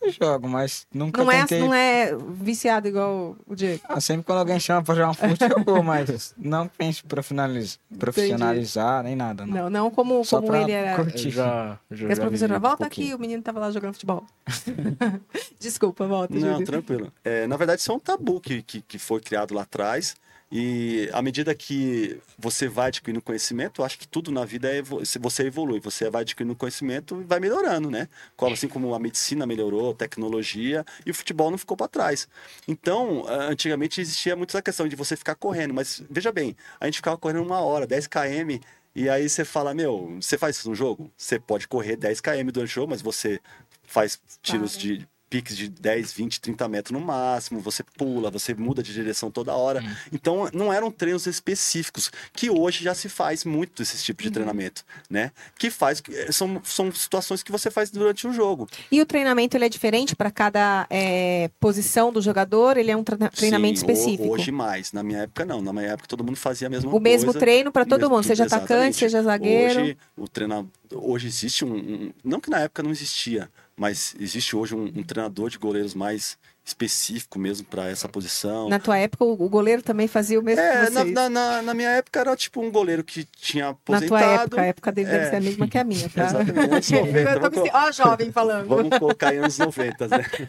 Eu 0.00 0.12
jogo, 0.12 0.48
mas 0.48 0.86
nunca 0.94 1.22
Não 1.24 1.30
é, 1.30 1.38
tentei. 1.40 1.60
não 1.60 1.74
é 1.74 2.14
viciado 2.40 2.86
igual 2.86 3.36
o 3.46 3.54
Diego. 3.56 3.80
Ah, 3.88 4.00
sempre 4.00 4.24
quando 4.24 4.38
alguém 4.38 4.60
chama 4.60 4.82
pra 4.82 4.94
jogar 4.94 5.10
um 5.10 5.14
fute, 5.14 5.42
eu 5.44 5.64
vou, 5.64 5.82
mas 5.82 6.34
não 6.38 6.68
penso 6.68 7.04
pra 7.04 7.20
finaliz- 7.22 7.80
profissionalizar 7.98 9.02
nem 9.02 9.16
nada, 9.16 9.44
não. 9.44 9.64
Não, 9.64 9.70
não 9.70 9.90
como, 9.90 10.24
Só 10.24 10.36
como 10.36 10.48
pra 10.52 10.62
ele 10.62 10.70
era. 10.72 10.94
curtir. 10.96 11.26
Eu 11.26 11.32
já, 11.32 11.78
já 11.90 12.08
E 12.08 12.12
as 12.12 12.16
já 12.18 12.22
professoras, 12.22 12.40
vivi 12.40 12.54
um 12.54 12.60
volta 12.60 12.86
aqui, 12.86 13.12
o 13.14 13.18
menino 13.18 13.42
tava 13.42 13.58
lá 13.58 13.70
jogando 13.72 13.94
futebol. 13.94 14.24
Desculpa, 15.58 16.06
volta, 16.06 16.34
Não, 16.34 16.52
Júlio. 16.52 16.66
tranquilo. 16.66 17.12
É, 17.24 17.46
na 17.46 17.56
verdade, 17.56 17.80
isso 17.80 17.90
é 17.90 17.94
um 17.94 17.98
tabu 17.98 18.40
que, 18.40 18.62
que, 18.62 18.80
que 18.82 18.98
foi 18.98 19.20
criado 19.20 19.52
lá 19.54 19.62
atrás. 19.62 20.14
E 20.50 21.10
à 21.12 21.20
medida 21.20 21.54
que 21.54 22.18
você 22.38 22.68
vai 22.68 22.88
adquirindo 22.88 23.20
conhecimento, 23.20 23.82
eu 23.82 23.84
acho 23.84 23.98
que 23.98 24.08
tudo 24.08 24.32
na 24.32 24.46
vida 24.46 24.74
é 24.74 24.80
você 24.80 25.42
evolui, 25.46 25.78
você 25.78 26.08
vai 26.08 26.22
adquirindo 26.22 26.56
conhecimento 26.56 27.20
e 27.20 27.24
vai 27.24 27.38
melhorando, 27.38 27.90
né? 27.90 28.08
Assim 28.50 28.66
como 28.66 28.94
a 28.94 28.98
medicina 28.98 29.46
melhorou, 29.46 29.90
a 29.90 29.94
tecnologia 29.94 30.86
e 31.04 31.10
o 31.10 31.14
futebol 31.14 31.50
não 31.50 31.58
ficou 31.58 31.76
para 31.76 31.86
trás. 31.86 32.26
Então, 32.66 33.26
antigamente 33.28 34.00
existia 34.00 34.34
muito 34.34 34.50
essa 34.50 34.62
questão 34.62 34.88
de 34.88 34.96
você 34.96 35.16
ficar 35.16 35.34
correndo, 35.34 35.74
mas 35.74 36.02
veja 36.08 36.32
bem, 36.32 36.56
a 36.80 36.86
gente 36.86 36.96
ficava 36.96 37.18
correndo 37.18 37.42
uma 37.42 37.60
hora, 37.60 37.86
10 37.86 38.06
km, 38.06 38.58
e 38.94 39.08
aí 39.08 39.28
você 39.28 39.44
fala, 39.44 39.74
meu, 39.74 40.16
você 40.20 40.38
faz 40.38 40.56
isso 40.56 40.70
no 40.70 40.74
jogo? 40.74 41.12
Você 41.16 41.38
pode 41.38 41.68
correr 41.68 41.94
10 41.94 42.22
km 42.22 42.50
durante 42.50 42.70
o 42.70 42.74
jogo, 42.74 42.90
mas 42.90 43.02
você 43.02 43.38
faz 43.84 44.18
tiros 44.42 44.78
de 44.78 45.06
piques 45.28 45.56
de 45.56 45.68
10, 45.68 46.12
20, 46.12 46.40
30 46.40 46.68
metros 46.68 46.98
no 46.98 47.04
máximo, 47.04 47.60
você 47.60 47.82
pula, 47.96 48.30
você 48.30 48.54
muda 48.54 48.82
de 48.82 48.92
direção 48.92 49.30
toda 49.30 49.54
hora. 49.54 49.82
Então, 50.12 50.48
não 50.52 50.72
eram 50.72 50.90
treinos 50.90 51.26
específicos, 51.26 52.10
que 52.32 52.50
hoje 52.50 52.82
já 52.84 52.94
se 52.94 53.08
faz 53.08 53.44
muito 53.44 53.82
esse 53.82 54.02
tipo 54.02 54.22
de 54.22 54.30
treinamento, 54.30 54.84
né? 55.10 55.30
Que 55.58 55.70
faz, 55.70 56.02
são, 56.30 56.60
são 56.64 56.90
situações 56.92 57.42
que 57.42 57.52
você 57.52 57.70
faz 57.70 57.90
durante 57.90 58.26
o 58.26 58.32
jogo. 58.32 58.68
E 58.90 59.00
o 59.00 59.06
treinamento 59.06 59.56
ele 59.56 59.64
é 59.64 59.68
diferente 59.68 60.16
para 60.16 60.30
cada 60.30 60.86
é, 60.90 61.50
posição 61.60 62.12
do 62.12 62.20
jogador? 62.22 62.76
Ele 62.76 62.90
é 62.90 62.96
um 62.96 63.04
treina- 63.04 63.28
treinamento 63.30 63.80
Sim, 63.80 63.86
específico? 63.86 64.28
Hoje 64.32 64.50
mais, 64.50 64.92
na 64.92 65.02
minha 65.02 65.20
época 65.20 65.44
não, 65.44 65.60
na 65.60 65.72
minha 65.72 65.86
época 65.88 66.08
todo 66.08 66.24
mundo 66.24 66.36
fazia 66.36 66.66
a 66.68 66.70
mesma 66.70 66.88
o 66.88 66.92
coisa. 66.92 67.02
mesmo 67.04 67.34
treino 67.34 67.70
para 67.72 67.84
todo 67.84 68.00
mesmo- 68.00 68.14
mundo, 68.16 68.24
seja 68.24 68.44
exatamente. 68.44 68.72
atacante, 68.72 68.96
seja 68.96 69.22
zagueiro. 69.22 69.82
Hoje, 69.82 69.98
o 70.16 70.28
treinador, 70.28 70.68
hoje 70.92 71.26
existe 71.26 71.64
um, 71.64 71.74
um- 71.76 72.12
Não 72.24 72.40
que 72.40 72.48
na 72.50 72.60
época 72.60 72.82
não 72.82 72.90
existia, 72.90 73.50
mas 73.78 74.14
existe 74.20 74.54
hoje 74.56 74.74
um, 74.74 74.84
um 74.84 75.02
treinador 75.02 75.48
de 75.48 75.56
goleiros 75.58 75.94
mais 75.94 76.36
específico 76.64 77.38
mesmo 77.38 77.66
para 77.66 77.88
essa 77.88 78.06
posição. 78.08 78.68
Na 78.68 78.78
tua 78.78 78.98
época, 78.98 79.24
o 79.24 79.48
goleiro 79.48 79.80
também 79.82 80.06
fazia 80.06 80.38
o 80.38 80.42
mesmo 80.42 80.60
É, 80.60 80.84
que 80.86 80.90
na, 80.92 81.00
vocês. 81.02 81.14
na, 81.14 81.28
na- 81.30 81.62
na 81.62 81.72
minha 81.72 81.88
época 81.88 82.20
era 82.20 82.36
tipo 82.36 82.60
um 82.60 82.70
goleiro 82.70 83.02
que 83.02 83.24
tinha 83.24 83.64
Na 83.64 83.70
aposentado. 83.70 84.08
tua 84.08 84.20
época, 84.20 84.60
a 84.60 84.64
época 84.66 84.92
dele 84.92 85.08
deve 85.10 85.24
É. 85.24 85.30
ser 85.30 85.36
a 85.36 85.40
mesma 85.40 85.66
que 85.66 85.78
a 85.78 85.84
minha, 85.84 86.08
tá? 86.10 86.26
Exatamente, 86.28 86.94
anos 86.94 87.08
90, 87.08 87.18
Eu 87.30 87.34
tô 87.34 87.40
vamos 87.50 87.62
me... 87.62 87.70
Ó, 87.72 87.92
jovem 87.92 88.32
falando. 88.32 88.68
Vamos 88.68 88.98
colocar 88.98 89.34
em 89.34 89.38
anos 89.38 89.56
90, 89.58 90.08
né? 90.08 90.26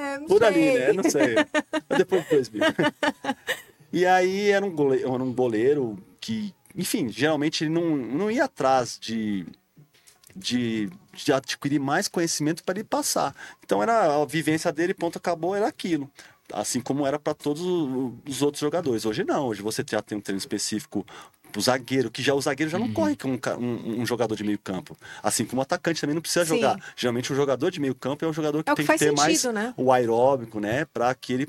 É, 0.00 0.16
não 0.16 0.26
Por 0.28 0.44
ali, 0.44 0.54
sei. 0.62 0.78
né? 0.78 0.92
Não 0.92 1.02
sei. 1.10 1.34
Mas 1.88 1.98
Depois 1.98 2.22
do 2.24 2.30
2000. 2.36 2.62
E 3.92 4.06
aí 4.06 4.50
era 4.50 4.64
um 4.64 4.70
goleiro, 4.70 5.12
era 5.12 5.22
um 5.24 5.32
goleiro 5.32 5.98
que, 6.20 6.54
enfim, 6.76 7.08
geralmente 7.08 7.64
ele 7.64 7.70
não, 7.70 7.96
não 7.96 8.30
ia 8.30 8.44
atrás 8.44 8.96
de, 9.00 9.44
de, 10.36 10.88
de 11.24 11.32
adquirir 11.32 11.78
mais 11.80 12.08
conhecimento 12.08 12.62
para 12.64 12.78
ele 12.78 12.84
passar. 12.84 13.34
Então 13.64 13.82
era 13.82 14.20
a 14.20 14.24
vivência 14.24 14.72
dele, 14.72 14.94
ponto, 14.94 15.18
acabou, 15.18 15.54
era 15.54 15.66
aquilo. 15.66 16.10
Assim 16.52 16.80
como 16.80 17.06
era 17.06 17.18
para 17.18 17.34
todos 17.34 17.62
o- 17.62 18.14
os 18.26 18.40
outros 18.42 18.60
jogadores. 18.60 19.04
Hoje 19.04 19.22
não, 19.24 19.46
hoje 19.48 19.60
você 19.62 19.84
já 19.88 20.00
tem 20.00 20.16
um 20.16 20.20
treino 20.20 20.38
específico 20.38 21.04
pro 21.52 21.60
zagueiro, 21.62 22.10
que 22.10 22.22
já 22.22 22.34
o 22.34 22.40
zagueiro 22.40 22.70
já 22.70 22.78
não 22.78 22.92
corre 22.92 23.16
com 23.16 23.28
um, 23.32 23.38
um- 23.64 24.00
um 24.02 24.06
jogador 24.06 24.34
de 24.34 24.44
meio 24.44 24.58
campo. 24.58 24.96
Assim 25.22 25.44
como 25.46 25.60
o 25.60 25.62
atacante 25.62 26.00
também 26.00 26.14
não 26.14 26.20
precisa 26.22 26.44
Sim. 26.44 26.54
jogar. 26.56 26.78
Geralmente 26.96 27.32
o 27.32 27.36
jogador 27.36 27.70
de 27.70 27.80
meio 27.80 27.94
campo 27.94 28.24
é 28.24 28.28
um 28.28 28.32
jogador 28.32 28.62
que 28.62 28.70
É 28.70 28.72
o 28.72 28.76
que 28.76 28.82
tem 28.82 28.84
que 28.84 28.86
faz 28.86 28.98
ter 29.00 29.12
mais 29.16 29.38
sentido, 29.40 29.52
né? 29.54 29.74
o 29.76 29.90
aeróbico, 29.92 30.60
né? 30.60 30.84
Para 30.86 31.14
que 31.14 31.32
ele, 31.32 31.48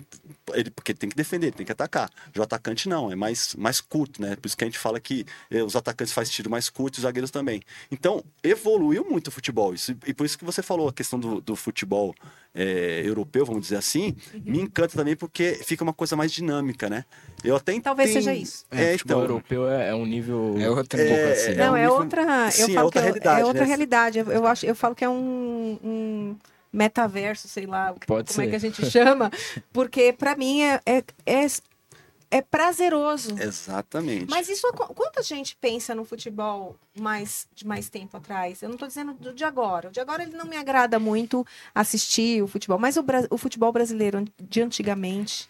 ele. 0.54 0.70
Porque 0.70 0.92
ele 0.92 1.00
tem 1.00 1.10
que 1.10 1.16
defender, 1.16 1.48
ele 1.48 1.56
tem 1.56 1.66
que 1.66 1.72
atacar. 1.72 2.10
Já 2.34 2.42
o 2.42 2.44
atacante 2.44 2.88
não, 2.90 3.12
é 3.12 3.16
mais, 3.16 3.56
mais 3.56 3.80
curto, 3.82 4.22
né? 4.22 4.36
Por 4.36 4.48
isso 4.48 4.58
que 4.58 4.64
a 4.64 4.68
gente 4.68 4.78
fala 4.80 5.00
que 5.00 5.26
eh, 5.52 5.64
os 5.64 5.76
atacantes 5.76 6.14
fazem 6.14 6.32
tiro 6.34 6.50
mais 6.50 6.70
curto 6.70 6.96
e 6.96 7.00
os 7.00 7.04
zagueiros 7.04 7.32
também. 7.32 7.62
Então, 7.92 8.24
evoluiu 8.44 9.06
muito 9.10 9.28
o 9.28 9.32
futebol. 9.32 9.74
Isso, 9.74 9.96
e 10.06 10.14
por 10.14 10.26
isso 10.26 10.38
que 10.38 10.46
você 10.46 10.62
falou 10.62 10.88
a 10.90 10.94
questão 10.94 11.20
do, 11.20 11.42
do 11.42 11.56
futebol 11.56 12.14
eh, 12.56 13.02
europeu, 13.06 13.46
vamos 13.46 13.62
dizer 13.64 13.78
assim, 13.78 14.16
Uhum. 14.34 14.42
me 14.46 14.60
encanta 14.62 14.96
também 14.98 15.16
porque 15.16 15.60
fica 15.64 15.84
uma 15.84 15.94
coisa 15.94 16.16
mais 16.16 16.32
dinâmica, 16.32 16.90
né? 16.90 17.06
Eu 17.44 17.56
até 17.56 17.80
Talvez 17.80 18.10
entendo- 18.10 18.24
seja 18.24 18.34
isso. 18.36 18.66
É, 18.72 18.94
É, 18.94 18.98
futebol 18.98 19.24
então. 19.24 19.36
europeu 19.36 19.70
é, 19.70 19.90
é 19.90 19.96
um 19.96 20.06
nível 20.06 20.56
É 20.60 20.66
pouco 20.66 20.98
nível. 20.98 21.32
assim. 21.32 21.52
É, 21.52 21.56
Não, 21.56 21.74
um 21.74 21.78
é 21.78 21.82
nível- 21.82 21.96
outra. 21.96 22.52
Sim, 22.52 22.64
é 22.64 22.74
falo 22.74 22.86
outra 22.86 23.02
que 23.02 23.06
realidade, 23.06 23.42
É 23.42 23.46
outra 23.46 23.62
né? 23.62 23.68
realidade. 23.68 24.20
Eu, 24.20 24.32
eu 24.32 24.48
acho, 24.48 24.66
eu 24.66 24.76
falo 24.76 24.96
que 24.96 25.06
é 25.06 25.10
um, 25.10 25.80
um 25.84 26.36
metaverso, 26.72 27.48
sei 27.48 27.66
lá, 27.66 27.94
Pode 28.06 28.32
como 28.34 28.42
é 28.42 28.46
ser. 28.46 28.50
que 28.50 28.56
a 28.56 28.60
gente 28.60 28.86
chama, 28.90 29.32
porque 29.74 30.14
pra 30.14 30.36
mim 30.36 30.62
é, 30.62 30.80
é, 30.86 31.04
é, 31.26 31.46
é 32.32 32.42
prazeroso. 32.42 33.36
Exatamente. 33.42 34.30
Mas 34.30 34.48
isso, 34.50 34.72
quanta 34.74 35.24
gente 35.24 35.56
pensa 35.56 35.96
no 35.96 36.06
futebol 36.06 36.76
mais, 37.00 37.48
de 37.56 37.66
mais 37.66 37.90
tempo 37.90 38.16
atrás? 38.18 38.62
Eu 38.62 38.70
não 38.70 38.76
estou 38.76 38.88
dizendo 38.88 39.14
do 39.14 39.34
de 39.34 39.44
agora. 39.44 39.90
O 39.90 39.92
de 39.92 40.00
agora 40.00 40.22
ele 40.24 40.36
não 40.38 40.46
me 40.46 40.56
agrada 40.58 41.00
muito 41.00 41.46
assistir 41.74 42.44
o 42.44 42.48
futebol, 42.48 42.78
mas 42.78 42.98
o, 42.98 43.04
o 43.32 43.38
futebol 43.38 43.72
brasileiro 43.72 44.24
de 44.40 44.62
antigamente, 44.62 45.50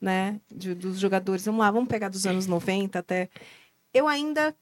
né? 0.00 0.40
de- 0.50 0.74
dos 0.74 0.98
jogadores, 0.98 1.44
vamos 1.44 1.60
lá, 1.60 1.70
vamos 1.70 1.88
pegar 1.88 2.08
dos 2.08 2.24
anos 2.26 2.46
90 2.46 2.98
até. 3.00 3.28
Eu 3.92 4.08
ainda 4.08 4.54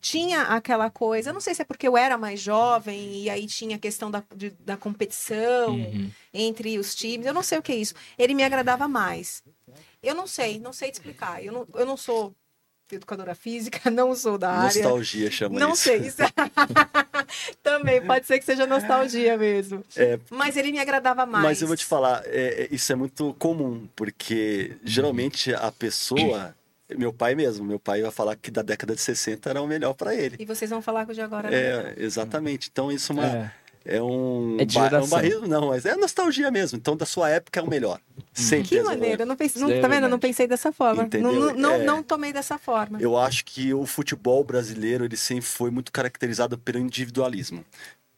tinha 0.00 0.42
aquela 0.42 0.90
coisa, 0.90 1.30
eu 1.30 1.34
não 1.34 1.40
sei 1.40 1.54
se 1.54 1.62
é 1.62 1.64
porque 1.64 1.86
eu 1.88 1.96
era 1.96 2.16
mais 2.18 2.40
jovem 2.40 3.22
e 3.22 3.30
aí 3.30 3.46
tinha 3.46 3.76
a 3.76 3.78
questão 3.78 4.10
da, 4.10 4.22
de- 4.34 4.50
da 4.60 4.76
competição 4.76 5.74
Uhum. 5.76 6.10
entre 6.32 6.78
os 6.78 6.94
times, 6.94 7.26
eu 7.26 7.34
não 7.34 7.42
sei 7.42 7.58
o 7.58 7.62
que 7.62 7.72
é 7.72 7.76
isso. 7.76 7.94
Ele 8.18 8.34
me 8.34 8.42
agradava 8.44 8.86
mais. 8.88 9.42
Eu 10.02 10.14
não 10.14 10.26
sei, 10.26 10.58
não 10.60 10.72
sei 10.72 10.90
te 10.90 10.94
explicar. 10.94 11.42
Eu 11.44 11.52
não, 11.52 11.66
eu 11.74 11.84
não 11.86 11.96
sou 11.96 12.34
educadora 12.90 13.34
física, 13.34 13.90
não 13.90 14.14
sou 14.14 14.38
da 14.38 14.50
área. 14.50 14.82
Nostalgia 14.82 15.30
chama 15.30 15.58
Não 15.60 15.72
isso. 15.72 15.82
sei. 15.82 15.98
Isso... 16.06 16.22
Também 17.62 18.00
pode 18.06 18.26
ser 18.26 18.38
que 18.38 18.44
seja 18.44 18.66
nostalgia 18.66 19.36
mesmo. 19.36 19.84
É, 19.96 20.18
Mas 20.30 20.56
ele 20.56 20.72
me 20.72 20.78
agradava 20.78 21.26
mais. 21.26 21.44
Mas 21.44 21.62
eu 21.62 21.68
vou 21.68 21.76
te 21.76 21.84
falar, 21.84 22.22
é, 22.26 22.62
é, 22.64 22.68
isso 22.70 22.90
é 22.92 22.96
muito 22.96 23.34
comum, 23.38 23.88
porque 23.94 24.76
geralmente 24.84 25.52
a 25.54 25.70
pessoa. 25.72 26.54
Meu 26.96 27.12
pai 27.12 27.34
mesmo, 27.34 27.64
meu 27.64 27.78
pai 27.78 28.00
vai 28.02 28.10
falar 28.10 28.34
que 28.36 28.50
da 28.50 28.62
década 28.62 28.94
de 28.94 29.00
60 29.00 29.50
era 29.50 29.60
o 29.60 29.66
melhor 29.66 29.92
para 29.94 30.14
ele. 30.14 30.36
E 30.38 30.44
vocês 30.46 30.70
vão 30.70 30.80
falar 30.80 31.04
que 31.04 31.12
o 31.12 31.14
de 31.14 31.20
agora 31.20 31.50
né? 31.50 31.56
É, 31.56 31.94
exatamente. 31.98 32.68
Então 32.72 32.90
isso 32.90 33.12
é, 33.12 33.14
uma, 33.14 33.26
É. 33.26 33.50
é 33.96 34.02
um. 34.02 34.56
É 34.58 34.64
ba- 34.64 34.88
é 34.96 35.00
um 35.00 35.06
barril, 35.08 35.46
não, 35.46 35.68
mas 35.68 35.84
é 35.84 35.94
nostalgia 35.96 36.50
mesmo. 36.50 36.78
Então 36.78 36.96
da 36.96 37.04
sua 37.04 37.28
época 37.28 37.60
é 37.60 37.62
o 37.62 37.68
melhor. 37.68 38.00
Sempre. 38.32 38.68
Que 38.68 38.78
é 38.78 38.82
o 38.82 38.86
maneira, 38.86 39.22
eu 39.22 39.26
não 39.26 39.36
pensei, 39.36 39.60
não, 39.60 39.70
é 39.70 39.80
tá 39.80 39.88
vendo? 39.88 40.04
Eu 40.04 40.08
não 40.08 40.18
pensei 40.18 40.46
dessa 40.46 40.72
forma. 40.72 41.06
Não, 41.20 41.54
não, 41.54 41.72
É. 41.74 41.84
não 41.84 42.02
tomei 42.02 42.32
dessa 42.32 42.56
forma. 42.56 42.98
Eu 43.02 43.18
acho 43.18 43.44
que 43.44 43.74
o 43.74 43.84
futebol 43.84 44.42
brasileiro 44.42 45.04
ele 45.04 45.16
sempre 45.16 45.44
foi 45.44 45.70
muito 45.70 45.92
caracterizado 45.92 46.56
pelo 46.56 46.78
individualismo, 46.78 47.64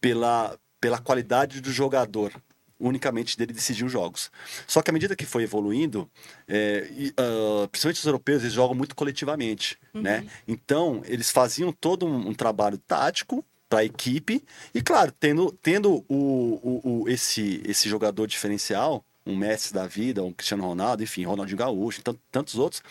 pela, 0.00 0.56
pela 0.80 0.98
qualidade 0.98 1.60
do 1.60 1.72
jogador. 1.72 2.32
Unicamente 2.80 3.36
dele 3.36 3.52
decidir 3.52 3.84
os 3.84 3.92
jogos. 3.92 4.30
Só 4.66 4.82
que 4.82 4.90
à 4.90 4.92
medida 4.92 5.14
que 5.14 5.26
foi 5.26 5.42
evoluindo, 5.42 6.10
é, 6.48 6.88
e, 6.96 7.08
uh, 7.10 7.68
principalmente 7.68 7.98
os 7.98 8.06
europeus, 8.06 8.42
eles 8.42 8.54
jogam 8.54 8.74
muito 8.74 8.94
coletivamente, 8.94 9.78
né? 9.92 10.26
Então, 10.48 11.02
eles 11.06 11.30
faziam 11.30 11.72
todo 11.72 12.06
um, 12.06 12.28
um 12.28 12.34
trabalho 12.34 12.78
tático 12.78 13.44
para 13.68 13.80
a 13.80 13.84
equipe 13.84 14.42
e, 14.74 14.82
claro, 14.82 15.12
tendo, 15.12 15.52
tendo 15.62 16.04
o, 16.08 16.60
o, 16.62 17.02
o, 17.02 17.08
esse, 17.08 17.62
esse 17.64 17.88
jogador 17.88 18.26
diferencial, 18.26 19.04
um 19.24 19.36
Messi 19.36 19.72
da 19.72 19.86
vida, 19.86 20.22
um 20.22 20.32
Cristiano 20.32 20.64
Ronaldo, 20.64 21.02
enfim, 21.02 21.24
Ronaldinho 21.24 21.58
Gaúcho, 21.58 22.02
tant, 22.02 22.18
tantos 22.32 22.56
outros, 22.56 22.82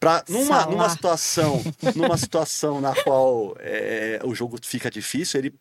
para 0.00 0.24
numa, 0.28 0.66
numa 0.66 0.88
situação, 0.88 1.62
numa 1.94 2.16
situação 2.16 2.80
na 2.80 2.94
qual 3.02 3.54
é, 3.58 4.20
o 4.24 4.34
jogo 4.34 4.58
fica 4.62 4.90
difícil, 4.90 5.38
ele 5.40 5.54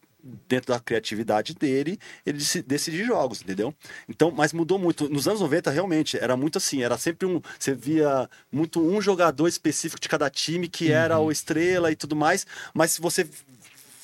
dentro 0.47 0.73
da 0.73 0.79
criatividade 0.79 1.53
dele, 1.55 1.99
ele 2.25 2.37
deci- 2.37 2.61
decide 2.61 3.03
jogos, 3.03 3.41
entendeu? 3.41 3.73
Então, 4.07 4.31
mas 4.31 4.53
mudou 4.53 4.77
muito. 4.77 5.09
Nos 5.09 5.27
anos 5.27 5.41
90, 5.41 5.71
realmente, 5.71 6.17
era 6.17 6.37
muito 6.37 6.57
assim, 6.57 6.83
era 6.83 6.97
sempre 6.97 7.25
um. 7.27 7.41
Você 7.57 7.73
via 7.73 8.29
muito 8.51 8.81
um 8.81 9.01
jogador 9.01 9.47
específico 9.47 9.99
de 9.99 10.07
cada 10.09 10.29
time 10.29 10.67
que 10.67 10.91
era 10.91 11.19
o 11.19 11.31
estrela 11.31 11.91
e 11.91 11.95
tudo 11.95 12.15
mais, 12.15 12.45
mas 12.73 12.91
se 12.91 13.01
você. 13.01 13.27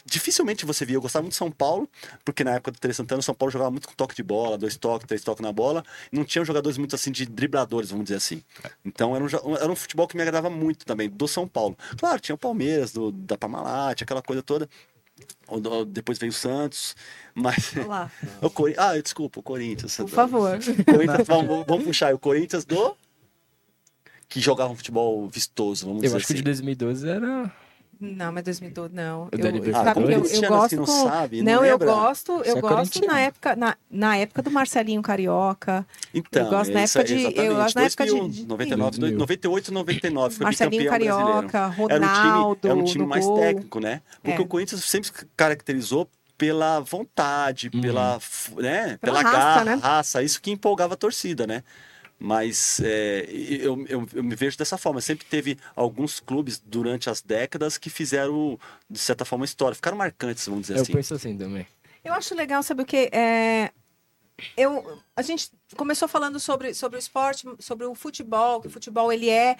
Dificilmente 0.10 0.65
você 0.65 0.86
via. 0.86 0.95
Eu 0.95 1.01
gostava 1.01 1.23
muito 1.23 1.34
de 1.34 1.38
São 1.38 1.51
Paulo, 1.51 1.89
porque 2.23 2.41
na 2.41 2.51
época 2.51 2.71
do 2.71 2.80
Tere 2.80 2.93
Santana, 2.93 3.21
São 3.21 3.36
Paulo 3.36 3.51
jogava 3.51 3.69
muito 3.69 3.89
com 3.89 3.93
toque 3.93 4.15
de 4.15 4.23
bola, 4.23 4.58
dois 4.58 4.77
toques, 4.77 5.06
três 5.06 5.21
toques 5.21 5.41
na 5.43 5.51
bola. 5.51 5.84
Não 6.13 6.23
tinham 6.23 6.45
jogadores 6.45 6.77
muito 6.77 6.95
assim 6.95 7.12
de 7.12 7.25
dribladores, 7.25 7.89
vamos 7.89 8.06
dizer 8.06 8.15
assim. 8.15 8.41
Então 8.86 9.13
era 9.13 9.25
um, 9.25 9.56
era 9.58 9.69
um 9.69 9.75
futebol 9.75 10.08
que 10.08 10.15
me 10.15 10.21
agradava 10.21 10.49
muito 10.49 10.86
também, 10.86 11.10
do 11.10 11.27
São 11.27 11.45
Paulo. 11.45 11.77
Claro, 11.97 12.21
tinha 12.21 12.36
o 12.36 12.38
Palmeiras, 12.38 12.93
do, 12.93 13.12
da 13.12 13.38
Parmalat, 13.38 14.01
aquela 14.01 14.21
coisa 14.21 14.41
toda. 14.41 14.69
Depois 15.88 16.17
veio 16.17 16.32
o 16.32 16.34
Santos, 16.34 16.95
mas. 17.34 17.71
Olha 17.75 17.88
lá, 17.88 18.12
O 18.41 18.49
Cori... 18.49 18.75
Ah, 18.77 18.99
desculpa, 18.99 19.39
o 19.39 19.43
Corinthians. 19.43 19.95
por 19.97 20.10
favor. 20.10 20.60
Corinthians, 20.86 21.27
vamos, 21.27 21.65
vamos 21.65 21.86
puxar 21.86 22.13
o 22.13 22.19
Corinthians 22.19 22.65
do. 22.65 22.95
Que 24.30 24.41
jogava 24.41 24.73
um 24.73 24.75
futebol 24.75 25.25
vistoso, 25.27 25.86
vamos 25.86 26.03
Eu 26.03 26.08
dizer 26.10 26.17
acho 26.17 26.27
que 26.27 26.34
o 26.34 26.36
assim. 26.36 26.43
de 26.43 26.51
2012 26.51 27.10
era. 27.10 27.51
Não, 28.00 28.32
mas 28.32 28.44
2012 28.44 28.94
não. 28.94 29.28
Eu, 29.32 29.52
Libertadores. 29.52 29.74
sabe 29.74 30.14
eu, 30.14 30.44
eu 30.44 30.50
gosto 30.50 30.76
não 30.76 30.86
com... 30.86 31.04
sabe, 31.10 31.42
não 31.42 31.54
não, 31.56 31.66
eu 31.66 31.80
gosto, 31.80 32.32
eu 32.44 32.44
Você 32.44 32.58
é 32.58 32.62
gosto 32.62 33.06
na 33.06 33.20
época, 33.22 33.56
na, 33.56 33.76
na 33.90 34.18
época 34.18 34.42
do 34.44 34.52
Marcelinho 34.52 35.02
Carioca. 35.02 35.86
Então, 36.14 36.44
Eu 36.46 36.50
gosto 36.50 36.72
na 36.74 36.82
época 36.82 37.00
é 37.00 37.04
de- 37.04 37.24
eu 37.40 37.56
gosto 37.56 37.76
na 37.76 37.84
época 37.84 38.06
de- 38.06 38.12
2001, 38.12 38.30
de- 38.30 38.46
99, 38.48 38.98
2000. 39.00 39.20
98 39.20 39.74
99, 39.74 40.36
foi 40.36 40.44
Marcelinho 40.44 40.84
bicampeão 40.84 41.18
brasileiro. 41.18 41.48
Carioca, 41.50 41.58
Era 41.94 42.04
um 42.04 42.08
Ronaldo, 42.08 42.56
time, 42.62 42.72
era 42.72 42.80
um 42.80 42.84
time 42.84 43.06
mais 43.06 43.26
gol. 43.26 43.40
técnico, 43.40 43.80
né? 43.80 44.02
Porque 44.22 44.42
É. 44.42 44.44
o 44.44 44.48
Corinthians 44.48 44.84
sempre 44.86 45.08
se 45.10 45.26
caracterizou 45.36 46.08
pela 46.38 46.80
vontade, 46.82 47.72
Uhum. 47.74 47.82
pela, 47.82 48.18
f- 48.20 48.54
né? 48.62 48.98
Pela 49.02 49.20
pela, 49.20 49.22
raça, 49.24 49.38
garra, 49.38 49.66
né? 49.66 49.80
raça, 49.82 50.22
isso 50.22 50.40
que 50.40 50.52
empolgava 50.52 50.94
a 50.94 50.98
torcida, 50.98 51.48
né? 51.48 51.64
Mas 52.19 52.80
é, 52.84 53.25
eu, 53.30 53.86
eu, 53.88 54.08
eu 54.13 54.23
me 54.23 54.36
vejo 54.36 54.58
dessa 54.58 54.77
forma. 54.77 54.99
Sempre 55.01 55.25
teve 55.25 55.58
alguns 55.75 56.19
clubes 56.19 56.60
durante 56.65 57.10
as 57.10 57.21
décadas 57.21 57.77
que 57.77 57.89
fizeram, 57.89 58.60
de 58.89 58.97
certa 58.97 59.23
forma, 59.23 59.45
história. 59.45 59.75
Ficaram 59.75 59.97
marcantes, 59.97 60.45
vamos 60.47 60.62
dizer 60.62 60.77
Eu 60.77 60.82
assim. 60.82 60.93
penso 60.93 61.13
assim 61.13 61.38
também. 61.38 61.67
Eu 62.03 62.13
acho 62.13 62.34
legal, 62.34 62.63
sabe 62.63 62.82
o 62.82 62.86
que? 62.86 63.10
É, 63.12 63.71
eu, 64.56 64.99
a 65.15 65.21
gente 65.21 65.51
começou 65.75 66.08
falando 66.08 66.39
sobre, 66.39 66.73
sobre 66.73 66.97
o 66.97 66.99
esporte, 66.99 67.47
sobre 67.60 67.86
o 67.86 67.93
futebol, 67.93 68.62
que 68.62 68.67
o 68.67 68.71
futebol 68.71 69.12
ele 69.12 69.30
é. 69.30 69.58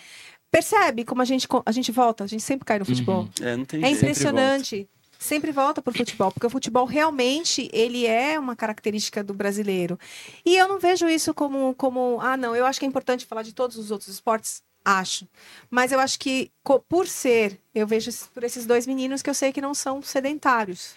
Percebe 0.49 1.03
como 1.03 1.21
a 1.21 1.25
gente, 1.25 1.47
a 1.65 1.71
gente 1.71 1.91
volta? 1.91 2.23
A 2.23 2.27
gente 2.27 2.41
sempre 2.41 2.65
cai 2.65 2.79
no 2.79 2.85
futebol. 2.85 3.23
Uhum. 3.39 3.45
É, 3.47 3.55
não 3.57 3.65
tem 3.65 3.81
É 3.83 3.87
jeito. 3.87 3.97
impressionante. 4.01 4.89
Sempre 5.19 5.51
volta 5.51 5.82
pro 5.82 5.93
futebol, 5.93 6.32
porque 6.32 6.45
o 6.45 6.49
futebol 6.49 6.86
realmente 6.86 7.69
ele 7.73 8.06
é 8.06 8.39
uma 8.39 8.56
característica 8.56 9.23
do 9.23 9.34
brasileiro. 9.34 9.99
E 10.45 10.56
eu 10.56 10.67
não 10.67 10.80
vejo 10.80 11.08
isso 11.08 11.34
como, 11.34 11.73
como 11.75 12.19
ah, 12.21 12.38
não, 12.38 12.56
eu 12.56 12.65
acho 12.65 12.80
que 12.80 12.86
é 12.86 12.89
importante 12.89 13.25
falar 13.25 13.41
de 13.41 13.53
todos 13.53 13.77
os 13.77 13.91
outros 13.91 14.10
esportes. 14.10 14.62
Acho. 14.86 15.27
Mas 15.69 15.91
eu 15.91 15.99
acho 15.99 16.17
que, 16.17 16.49
por 16.88 17.08
ser, 17.08 17.60
eu 17.75 17.86
vejo 17.86 18.10
por 18.34 18.43
esses 18.45 18.65
dois 18.65 18.88
meninos 18.88 19.21
que 19.21 19.30
eu 19.30 19.34
sei 19.34 19.51
que 19.51 19.60
não 19.60 19.73
são 19.73 20.01
sedentários. 20.01 20.95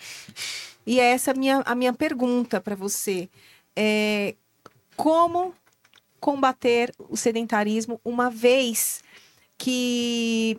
E 0.87 1.01
é 1.01 1.13
essa 1.13 1.33
a 1.33 1.35
minha, 1.35 1.63
a 1.67 1.75
minha 1.75 1.93
pergunta 1.93 2.61
para 2.61 2.77
você. 2.77 3.29
É, 3.75 4.37
como 4.97 5.55
combater 6.21 6.93
o 6.99 7.17
sedentarismo 7.17 8.01
uma 8.05 8.31
vez 8.31 9.03
que 9.57 10.59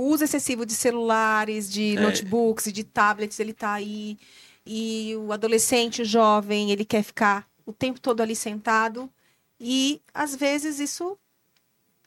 o 0.00 0.04
uso 0.12 0.24
excessivo 0.24 0.64
de 0.64 0.72
celulares, 0.74 1.70
de 1.70 1.96
É. 1.96 2.00
notebooks 2.00 2.66
e 2.66 2.72
de 2.72 2.84
tablets, 2.84 3.38
ele 3.40 3.52
tá 3.52 3.72
aí. 3.74 4.18
E 4.64 5.14
o 5.16 5.32
adolescente, 5.32 6.02
o 6.02 6.04
jovem, 6.04 6.70
ele 6.70 6.84
quer 6.84 7.02
ficar 7.02 7.46
o 7.66 7.72
tempo 7.72 8.00
todo 8.00 8.20
ali 8.20 8.34
sentado. 8.36 9.10
E 9.58 10.00
às 10.14 10.34
vezes 10.34 10.78
isso 10.80 11.16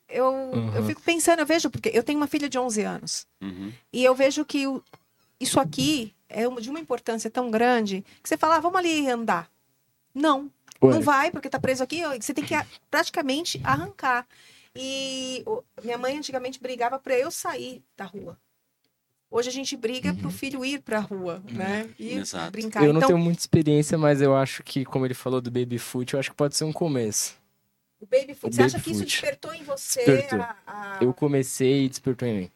eu, 0.09 0.25
eu 0.75 0.81
Uhum. 0.81 0.85
fico 0.85 1.01
pensando, 1.01 1.39
eu 1.39 1.45
vejo, 1.45 1.69
porque 1.69 1.89
eu 1.93 2.03
tenho 2.03 2.19
uma 2.19 2.27
filha 2.27 2.47
de 2.49 2.57
11 2.59 2.81
anos. 2.83 3.25
Uhum. 3.41 3.71
E 3.91 4.03
eu 4.03 4.13
vejo 4.13 4.45
que 4.45 4.67
o- 4.67 4.83
isso 5.39 5.59
aqui 5.59 6.13
é 6.29 6.47
de 6.49 6.69
uma 6.69 6.79
importância 6.79 7.29
tão 7.29 7.49
grande 7.49 8.03
que 8.21 8.29
você 8.29 8.37
fala, 8.37 8.55
ah, 8.57 8.59
vamos 8.59 8.77
ali 8.77 9.09
andar. 9.09 9.49
Não, 10.13 10.51
Ué, 10.83 10.91
não 10.93 11.01
vai, 11.01 11.31
porque 11.31 11.49
tá 11.49 11.59
preso 11.59 11.81
aqui, 11.83 12.01
você 12.19 12.33
tem 12.33 12.43
que 12.45 12.53
praticamente 12.91 13.59
arrancar. 13.63 14.27
E 14.75 15.43
o- 15.45 15.63
minha 15.83 15.97
mãe 15.97 16.17
antigamente 16.17 16.59
brigava 16.59 16.97
para 16.99 17.17
eu 17.17 17.29
sair 17.29 17.83
da 17.95 18.05
rua. 18.05 18.37
Hoje 19.29 19.49
a 19.49 19.51
gente 19.51 19.75
briga 19.75 20.13
pro 20.13 20.29
filho 20.29 20.63
ir 20.63 20.79
pra 20.81 20.99
rua, 20.99 21.43
né? 21.51 21.89
E 21.97 22.13
Exato. 22.13 22.51
brincar. 22.51 22.83
eu 22.83 22.93
não 22.93 22.99
então, 22.99 23.07
tenho 23.09 23.19
muita 23.19 23.39
experiência, 23.39 23.97
mas 23.97 24.21
eu 24.21 24.35
acho 24.35 24.61
que, 24.63 24.85
como 24.85 25.05
ele 25.07 25.15
falou 25.15 25.41
do 25.41 25.49
baby 25.49 25.79
foot, 25.79 26.13
eu 26.13 26.19
acho 26.19 26.29
que 26.31 26.35
pode 26.37 26.55
ser 26.55 26.65
um 26.65 26.73
começo. 26.73 27.35
o 27.99 28.05
baby 28.05 28.33
food, 28.35 28.53
o 28.53 28.55
você 28.55 28.63
acha 28.63 28.77
baby 28.77 28.83
que 28.83 28.91
isso 28.91 29.05
despertou 29.05 29.53
em 29.53 29.63
você 29.63 30.03
Despertou. 30.05 30.41
a, 30.41 30.55
a- 30.67 30.99
Eu 31.01 31.13
comecei 31.13 31.85
e 31.85 31.89
despertou 31.89 32.27
em 32.27 32.37
mim. 32.41 32.51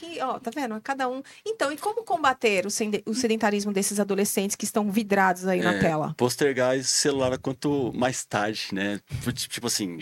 Que, 0.00 0.20
ó, 0.22 0.38
tá 0.38 0.50
vendo? 0.54 0.80
Cada 0.80 1.08
um. 1.08 1.22
Então, 1.46 1.70
e 1.70 1.76
como 1.76 2.02
combater 2.04 2.64
o, 2.66 2.70
sedentarismo 3.14 3.72
desses 3.72 4.00
adolescentes 4.00 4.56
que 4.56 4.64
estão 4.64 4.90
vidrados 4.90 5.46
aí 5.46 5.60
na 5.60 5.74
É, 5.74 5.78
tela? 5.78 6.14
Postergar 6.16 6.76
esse 6.76 6.88
celular 6.88 7.36
quanto 7.38 7.92
mais 7.94 8.24
tarde, 8.24 8.68
né? 8.72 9.00
Tipo 9.34 9.66
assim, 9.66 9.98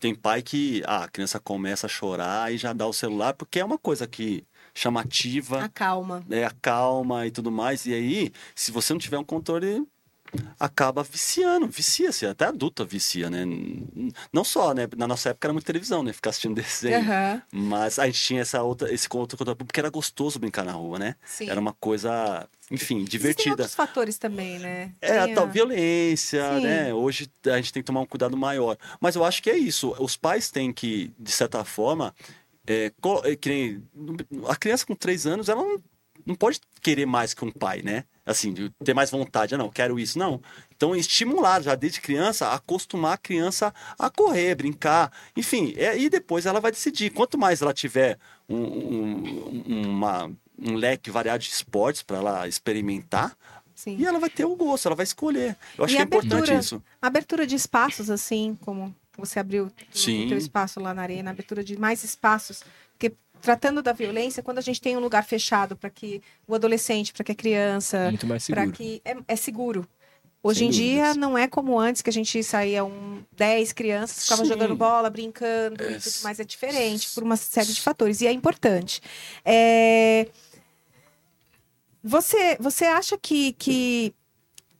tem 0.00 0.14
pai 0.14 0.42
que 0.42 0.82
ah, 0.86 1.04
a 1.04 1.08
criança 1.08 1.38
começa 1.38 1.86
a 1.86 1.88
chorar 1.88 2.52
e 2.52 2.58
já 2.58 2.72
dá 2.72 2.86
o 2.86 2.92
celular, 2.92 3.34
porque 3.34 3.60
é 3.60 3.64
uma 3.64 3.78
coisa 3.78 4.06
que 4.06 4.44
chamativa, 4.74 5.64
Acalma. 5.64 6.24
é, 6.30 6.44
acalma 6.44 7.26
e 7.26 7.30
tudo 7.30 7.50
mais. 7.50 7.86
E 7.86 7.94
aí, 7.94 8.32
se 8.54 8.70
você 8.70 8.92
não 8.92 8.98
tiver 9.00 9.18
um 9.18 9.24
controle, 9.24 9.86
acaba 10.58 11.02
viciando, 11.02 11.66
vicia-se, 11.66 12.26
até 12.26 12.46
adulta 12.46 12.84
vicia, 12.84 13.28
né? 13.30 13.44
Não 14.32 14.42
só, 14.44 14.72
né? 14.74 14.88
Na 14.96 15.06
nossa 15.06 15.30
época 15.30 15.46
era 15.46 15.52
muito 15.52 15.64
televisão, 15.66 16.02
né? 16.02 16.12
Ficar 16.12 16.30
assistindo 16.30 16.54
desenho. 16.54 16.98
Aham, 17.00 17.42
Mas 17.52 17.98
a 17.98 18.06
gente 18.06 18.20
tinha 18.20 18.40
essa 18.42 18.62
outra, 18.62 18.92
esse 18.92 19.06
outro 19.12 19.36
controle, 19.38 19.56
porque 19.58 19.80
era 19.80 19.90
gostoso 19.90 20.38
brincar 20.38 20.64
na 20.64 20.72
rua, 20.72 20.98
né? 20.98 21.14
sim. 21.24 21.48
Era 21.48 21.60
uma 21.60 21.72
coisa, 21.72 22.48
enfim, 22.70 22.96
Existem 22.96 23.08
divertida. 23.08 23.50
outros 23.50 23.74
fatores 23.74 24.18
também, 24.18 24.58
né? 24.58 24.92
É, 25.00 25.18
a 25.18 25.24
Tem 25.24 25.32
a- 25.32 25.34
tal 25.36 25.48
violência, 25.48 26.56
Sim. 26.56 26.62
né? 26.62 26.94
Hoje 26.94 27.30
a 27.46 27.56
gente 27.56 27.72
tem 27.72 27.82
que 27.82 27.86
tomar 27.86 28.00
um 28.00 28.06
cuidado 28.06 28.36
maior. 28.36 28.76
Mas 29.00 29.14
eu 29.16 29.24
acho 29.24 29.42
que 29.42 29.50
é 29.50 29.56
isso. 29.56 29.94
Os 29.98 30.16
pais 30.16 30.50
têm 30.50 30.72
que, 30.72 31.12
de 31.18 31.30
certa 31.32 31.64
forma, 31.64 32.14
é, 32.66 32.92
é, 33.24 33.78
a 34.48 34.56
criança 34.56 34.84
com 34.86 34.94
três 34.94 35.26
anos, 35.26 35.48
ela 35.48 35.62
não, 35.62 35.82
não 36.24 36.34
pode 36.34 36.60
querer 36.80 37.06
mais 37.06 37.32
que 37.34 37.44
um 37.44 37.50
pai, 37.50 37.82
né? 37.82 38.04
Assim, 38.26 38.52
de 38.52 38.70
ter 38.84 38.92
mais 38.92 39.08
vontade. 39.08 39.54
Ah, 39.54 39.58
não, 39.58 39.70
quero 39.70 39.98
isso. 40.00 40.18
Não. 40.18 40.42
Então, 40.74 40.96
estimular 40.96 41.62
já 41.62 41.76
desde 41.76 42.00
criança, 42.00 42.50
acostumar 42.52 43.12
a 43.14 43.16
criança 43.16 43.72
a 43.96 44.10
correr, 44.10 44.56
brincar. 44.56 45.12
Enfim, 45.36 45.72
é, 45.76 45.96
e 45.96 46.10
depois 46.10 46.44
ela 46.44 46.58
vai 46.60 46.72
decidir. 46.72 47.10
Quanto 47.10 47.38
mais 47.38 47.62
ela 47.62 47.72
tiver 47.72 48.18
um, 48.48 48.56
um- 48.56 49.82
uma- 49.86 50.30
um 50.58 50.74
leque 50.74 51.08
variado 51.10 51.44
de 51.44 51.50
esportes 51.50 52.02
para 52.02 52.16
ela 52.16 52.48
experimentar, 52.48 53.36
Sim. 53.74 53.96
e 53.98 54.04
ela 54.04 54.18
vai 54.18 54.30
ter 54.30 54.44
o 54.44 54.56
gosto, 54.56 54.86
ela 54.86 54.96
vai 54.96 55.04
escolher. 55.04 55.56
Eu 55.78 55.84
acho 55.84 55.94
E 55.94 55.96
que 55.96 56.00
é 56.00 56.02
a 56.02 56.06
importante 56.06 56.32
abertura? 56.34 56.58
isso. 56.58 56.82
Abertura 57.00 57.46
de 57.46 57.54
espaços, 57.54 58.10
assim, 58.10 58.58
como 58.62 58.94
você 59.16 59.38
abriu 59.38 59.66
o 59.66 59.72
Sim. 59.96 60.26
teu 60.28 60.36
espaço 60.36 60.80
lá 60.80 60.92
na 60.92 61.02
arena, 61.02 61.30
abertura 61.30 61.62
de 61.62 61.78
mais 61.78 62.02
espaços. 62.02 62.64
Porque 62.98 63.14
tratando 63.46 63.80
da 63.80 63.92
violência, 63.92 64.42
quando 64.42 64.58
a 64.58 64.60
gente 64.60 64.80
tem 64.80 64.96
um 64.96 65.00
lugar 65.00 65.24
fechado 65.24 65.76
para 65.76 65.88
que 65.88 66.20
o 66.48 66.54
adolescente, 66.56 67.12
para 67.12 67.22
que 67.22 67.30
a 67.30 67.34
criança, 67.34 68.08
Muito 68.10 68.26
mais 68.26 68.44
para 68.48 68.62
seguro. 68.62 68.76
que 68.76 69.00
é, 69.04 69.16
é 69.28 69.36
seguro. 69.36 69.86
Hoje 70.42 70.58
Sem 70.60 70.68
em 70.68 70.70
dia 70.70 70.94
dúvidas. 71.04 71.16
não 71.16 71.38
é 71.38 71.46
como 71.46 71.78
antes 71.78 72.02
que 72.02 72.10
a 72.10 72.12
gente 72.12 72.42
saía 72.42 72.84
um 72.84 73.22
10 73.36 73.72
crianças, 73.72 74.24
ficava 74.24 74.42
Sim. 74.42 74.48
jogando 74.48 74.74
bola, 74.74 75.08
brincando, 75.08 75.80
É, 75.82 75.92
e 75.92 76.00
tudo 76.00 76.22
mais 76.24 76.40
é 76.40 76.44
diferente 76.44 77.08
por 77.14 77.22
uma 77.22 77.36
série 77.36 77.72
de 77.72 77.80
fatores 77.80 78.20
e 78.20 78.26
é 78.26 78.32
importante. 78.32 79.00
É, 79.44 80.26
Você, 82.02 82.56
você 82.60 82.84
acha 82.84 83.16
que, 83.18 83.52
que, 83.54 84.12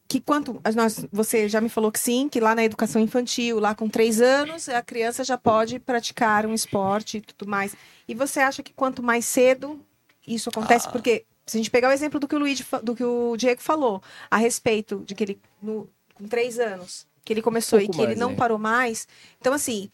que 0.09 0.21
quanto. 0.21 0.61
Nós, 0.75 1.05
você 1.13 1.49
já 1.49 1.61
me 1.61 1.69
falou 1.69 1.91
que 1.91 1.99
sim, 1.99 2.29
que 2.29 2.41
lá 2.41 2.55
na 2.55 2.65
educação 2.65 3.01
infantil, 3.01 3.59
lá 3.59 3.75
com 3.75 3.89
três 3.89 4.21
anos, 4.21 4.69
a 4.69 4.83
criança 4.83 5.25
já 5.25 5.37
pode 5.37 5.79
praticar 5.79 6.47
um 6.47 6.55
esporte 6.55 7.19
e 7.19 7.21
tudo 7.21 7.49
mais. 7.51 7.75
E 8.09 8.15
você 8.15 8.41
acha 8.41 8.63
que 8.63 8.73
quanto 8.73 9.03
mais 9.03 9.25
cedo 9.25 9.81
isso 10.27 10.49
acontece? 10.49 10.87
Ah. 10.89 10.93
Porque, 10.93 11.25
se 11.47 11.57
a 11.57 11.59
gente 11.59 11.71
pegar 11.71 11.89
o 11.89 11.93
exemplo 11.93 12.19
do 12.21 12.27
que 12.29 12.35
o 12.35 12.39
Luigi, 12.39 12.63
fa- 12.63 12.81
do 12.81 12.95
que 12.95 13.05
o 13.05 13.37
Diego 13.37 13.61
falou, 13.61 14.03
a 14.31 14.37
respeito 14.37 15.03
de 15.07 15.15
que 15.15 15.25
ele, 15.25 15.41
no- 15.63 15.89
com 16.15 16.27
três 16.27 16.59
anos, 16.59 17.07
que 17.25 17.33
ele 17.33 17.43
começou 17.43 17.81
e 17.81 17.87
pouco 17.87 17.97
que 17.97 18.03
ele 18.03 18.09
mais, 18.15 18.19
não 18.19 18.31
é. 18.31 18.35
parou 18.35 18.59
mais. 18.59 19.07
Então, 19.41 19.53
assim, 19.53 19.91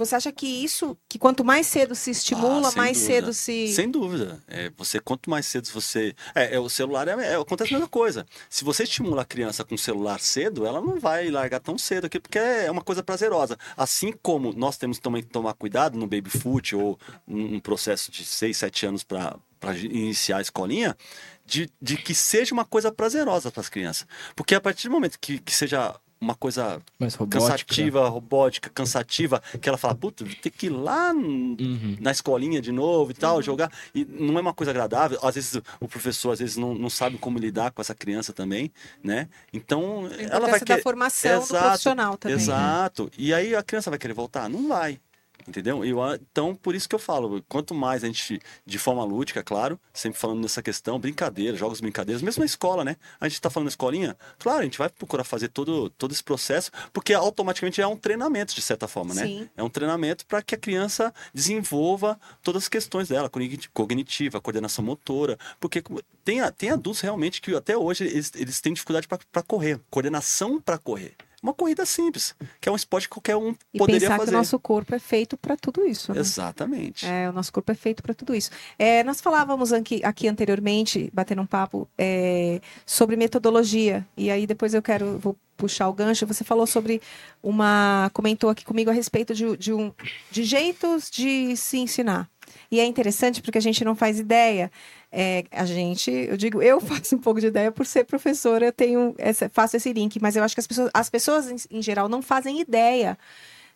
você 0.00 0.16
acha 0.16 0.32
que 0.32 0.46
isso, 0.46 0.96
que 1.08 1.18
quanto 1.18 1.44
mais 1.44 1.66
cedo 1.66 1.94
se 1.94 2.10
estimula, 2.10 2.68
Ah, 2.70 2.72
mais 2.76 2.98
dúvida. 2.98 3.14
cedo 3.20 3.32
se. 3.32 3.68
Sem 3.68 3.90
dúvida. 3.90 4.42
É, 4.48 4.70
você, 4.76 4.98
quanto 4.98 5.30
mais 5.30 5.46
cedo 5.46 5.68
você. 5.72 6.14
É, 6.34 6.56
é, 6.56 6.58
o 6.58 6.68
celular 6.68 7.06
é, 7.06 7.12
é- 7.12 7.36
acontece 7.36 7.72
a 7.72 7.76
mesma 7.78 7.88
coisa. 7.88 8.26
Se 8.48 8.64
você 8.64 8.82
estimula 8.84 9.22
a 9.22 9.24
criança 9.24 9.64
com 9.64 9.74
o 9.74 9.78
celular 9.78 10.18
cedo, 10.20 10.66
ela 10.66 10.80
não 10.80 10.98
vai 10.98 11.30
largar 11.30 11.60
tão 11.60 11.78
cedo 11.78 12.06
aqui, 12.06 12.18
porque 12.18 12.38
é 12.38 12.70
uma 12.70 12.82
coisa 12.82 13.02
prazerosa. 13.02 13.56
Assim 13.76 14.12
como 14.22 14.52
nós 14.52 14.76
temos 14.76 14.98
também 14.98 15.22
que 15.22 15.28
tomar 15.28 15.54
cuidado 15.54 15.96
no 15.98 16.06
baby 16.06 16.30
foot 16.30 16.74
ou 16.74 16.98
um, 17.28 17.56
um 17.56 17.60
processo 17.60 18.10
de 18.10 18.24
6, 18.24 18.56
7 18.56 18.86
anos 18.86 19.04
para 19.04 19.38
iniciar 19.82 20.38
a 20.38 20.40
escolinha, 20.42 20.96
de, 21.44 21.68
de 21.82 21.96
que 21.96 22.14
seja 22.14 22.54
uma 22.54 22.64
coisa 22.64 22.90
prazerosa 22.92 23.50
para 23.50 23.60
as 23.60 23.68
crianças. 23.68 24.06
Porque 24.34 24.54
a 24.54 24.60
partir 24.60 24.88
do 24.88 24.92
momento 24.94 25.18
que, 25.20 25.38
que 25.38 25.54
seja 25.54 25.94
uma 26.20 26.34
coisa 26.34 26.82
Mais 26.98 27.14
robótica. 27.14 27.40
cansativa, 27.48 28.08
robótica, 28.08 28.68
cansativa, 28.70 29.42
que 29.60 29.68
ela 29.68 29.78
fala, 29.78 29.94
puta, 29.94 30.24
ter 30.42 30.50
que 30.50 30.66
ir 30.66 30.70
lá 30.70 31.12
Uhum. 31.12 31.96
na 32.00 32.10
escolinha 32.10 32.60
de 32.60 32.70
novo 32.70 33.10
e 33.10 33.14
tal, 33.14 33.40
jogar. 33.40 33.72
E 33.94 34.04
não 34.04 34.36
é 34.36 34.40
uma 34.40 34.52
coisa 34.52 34.70
agradável. 34.70 35.18
Às 35.22 35.34
vezes 35.36 35.60
o 35.80 35.88
professor, 35.88 36.32
às 36.32 36.38
vezes, 36.38 36.56
não, 36.56 36.74
não 36.74 36.90
sabe 36.90 37.16
como 37.16 37.38
lidar 37.38 37.70
com 37.70 37.80
essa 37.80 37.94
criança 37.94 38.32
também, 38.32 38.70
né? 39.02 39.28
Então, 39.52 40.06
ela 40.06 40.08
vai 40.08 40.26
importância 40.26 40.58
da 40.60 40.66
querer. 40.66 40.82
formação 40.82 41.38
do 41.38 41.44
Exato, 41.44 41.64
profissional 41.66 42.16
também. 42.18 42.36
né? 42.36 42.42
Exato. 42.42 43.10
E 43.16 43.32
aí 43.32 43.54
a 43.54 43.62
criança 43.62 43.88
vai 43.90 43.98
querer 43.98 44.12
voltar? 44.14 44.48
Não 44.48 44.68
vai. 44.68 45.00
Entendeu? 45.48 45.84
Eu- 45.84 45.98
então, 46.14 46.54
por 46.54 46.74
isso 46.74 46.88
que 46.88 46.94
eu 46.94 46.98
falo, 46.98 47.42
quanto 47.48 47.74
mais 47.74 48.04
a 48.04 48.06
gente, 48.06 48.40
de 48.64 48.78
forma 48.78 49.02
lúdica, 49.04 49.42
claro, 49.42 49.78
sempre 49.92 50.18
falando 50.18 50.40
nessa 50.40 50.62
questão, 50.62 50.98
brincadeira, 50.98 51.56
jogos 51.56 51.80
brincadeiras, 51.80 52.22
mesmo 52.22 52.40
na 52.40 52.46
escola, 52.46 52.84
né? 52.84 52.96
A 53.20 53.28
gente 53.28 53.40
tá 53.40 53.50
falando 53.50 53.66
na 53.66 53.70
escolinha, 53.70 54.16
claro, 54.38 54.60
a 54.60 54.64
gente 54.64 54.78
vai 54.78 54.88
procurar 54.88 55.24
fazer 55.24 55.48
todo, 55.48 55.90
todo 55.90 56.12
esse 56.12 56.22
processo, 56.22 56.70
porque 56.92 57.12
automaticamente 57.14 57.80
é 57.80 57.86
um 57.86 57.96
treinamento, 57.96 58.54
de 58.54 58.62
certa 58.62 58.86
forma, 58.86 59.14
né? 59.14 59.22
Sim. 59.26 59.48
É 59.56 59.62
um 59.62 59.68
treinamento 59.70 60.24
para 60.26 60.42
que 60.42 60.54
a 60.54 60.58
criança 60.58 61.12
desenvolva 61.32 62.18
todas 62.42 62.62
as 62.64 62.68
questões 62.68 63.08
dela, 63.08 63.28
cogniti- 63.28 63.68
cognitiva, 63.70 64.40
coordenação 64.40 64.84
motora, 64.84 65.38
porque 65.58 65.82
tem, 66.24 66.38
tem 66.52 66.70
adultos 66.70 67.00
realmente 67.00 67.40
que 67.40 67.54
até 67.54 67.76
hoje 67.76 68.04
eles, 68.04 68.32
eles 68.34 68.60
têm 68.60 68.72
dificuldade 68.72 69.08
para 69.08 69.42
correr, 69.42 69.80
coordenação 69.90 70.60
para 70.60 70.78
correr. 70.78 71.14
Uma 71.42 71.54
corrida 71.54 71.86
simples, 71.86 72.34
que 72.60 72.68
é 72.68 72.72
um 72.72 72.76
esporte 72.76 73.08
que 73.08 73.14
qualquer 73.14 73.34
um 73.36 73.54
E 73.72 73.78
poderia 73.78 74.00
pensar 74.00 74.18
fazer. 74.18 74.30
que 74.30 74.34
o 74.34 74.38
nosso 74.38 74.58
corpo 74.58 74.94
é 74.94 74.98
feito 74.98 75.36
para 75.38 75.56
tudo 75.56 75.86
isso. 75.86 76.12
Né? 76.12 76.20
Exatamente. 76.20 77.06
É, 77.06 77.30
o 77.30 77.32
nosso 77.32 77.50
corpo 77.50 77.72
é 77.72 77.74
feito 77.74 78.02
para 78.02 78.12
tudo 78.12 78.34
isso. 78.34 78.50
É, 78.78 79.02
nós 79.04 79.22
falávamos 79.22 79.72
aqui, 79.72 80.02
aqui 80.04 80.28
anteriormente, 80.28 81.10
batendo 81.14 81.40
um 81.40 81.46
papo, 81.46 81.88
é, 81.96 82.60
sobre 82.84 83.16
metodologia. 83.16 84.06
E 84.16 84.30
aí 84.30 84.46
depois 84.46 84.74
eu 84.74 84.82
quero, 84.82 85.18
vou 85.18 85.34
puxar 85.56 85.88
o 85.88 85.92
gancho. 85.94 86.26
Você 86.26 86.44
falou 86.44 86.66
sobre 86.66 87.00
uma. 87.42 88.10
comentou 88.12 88.50
aqui 88.50 88.64
comigo 88.64 88.90
a 88.90 88.92
respeito 88.92 89.34
de, 89.34 89.56
de, 89.56 89.72
um, 89.72 89.92
de 90.30 90.44
jeitos 90.44 91.10
de 91.10 91.56
se 91.56 91.78
ensinar. 91.78 92.28
E 92.70 92.80
é 92.80 92.84
interessante 92.84 93.40
porque 93.40 93.58
a 93.58 93.62
gente 93.62 93.84
não 93.84 93.94
faz 93.94 94.18
ideia. 94.18 94.70
É, 95.12 95.44
a 95.50 95.64
gente, 95.64 96.10
eu 96.10 96.36
digo, 96.36 96.62
eu 96.62 96.78
faço 96.80 97.16
um 97.16 97.18
pouco 97.18 97.40
de 97.40 97.48
ideia 97.48 97.72
por 97.72 97.84
ser 97.84 98.04
professora, 98.04 98.66
eu 98.66 98.72
tenho 98.72 99.14
essa, 99.18 99.48
faço 99.48 99.76
esse 99.76 99.92
link, 99.92 100.20
mas 100.20 100.36
eu 100.36 100.44
acho 100.44 100.54
que 100.54 100.60
as 100.60 100.66
pessoas, 100.66 100.90
as 100.94 101.10
pessoas 101.10 101.50
em, 101.50 101.78
em 101.78 101.82
geral 101.82 102.08
não 102.08 102.22
fazem 102.22 102.60
ideia 102.60 103.18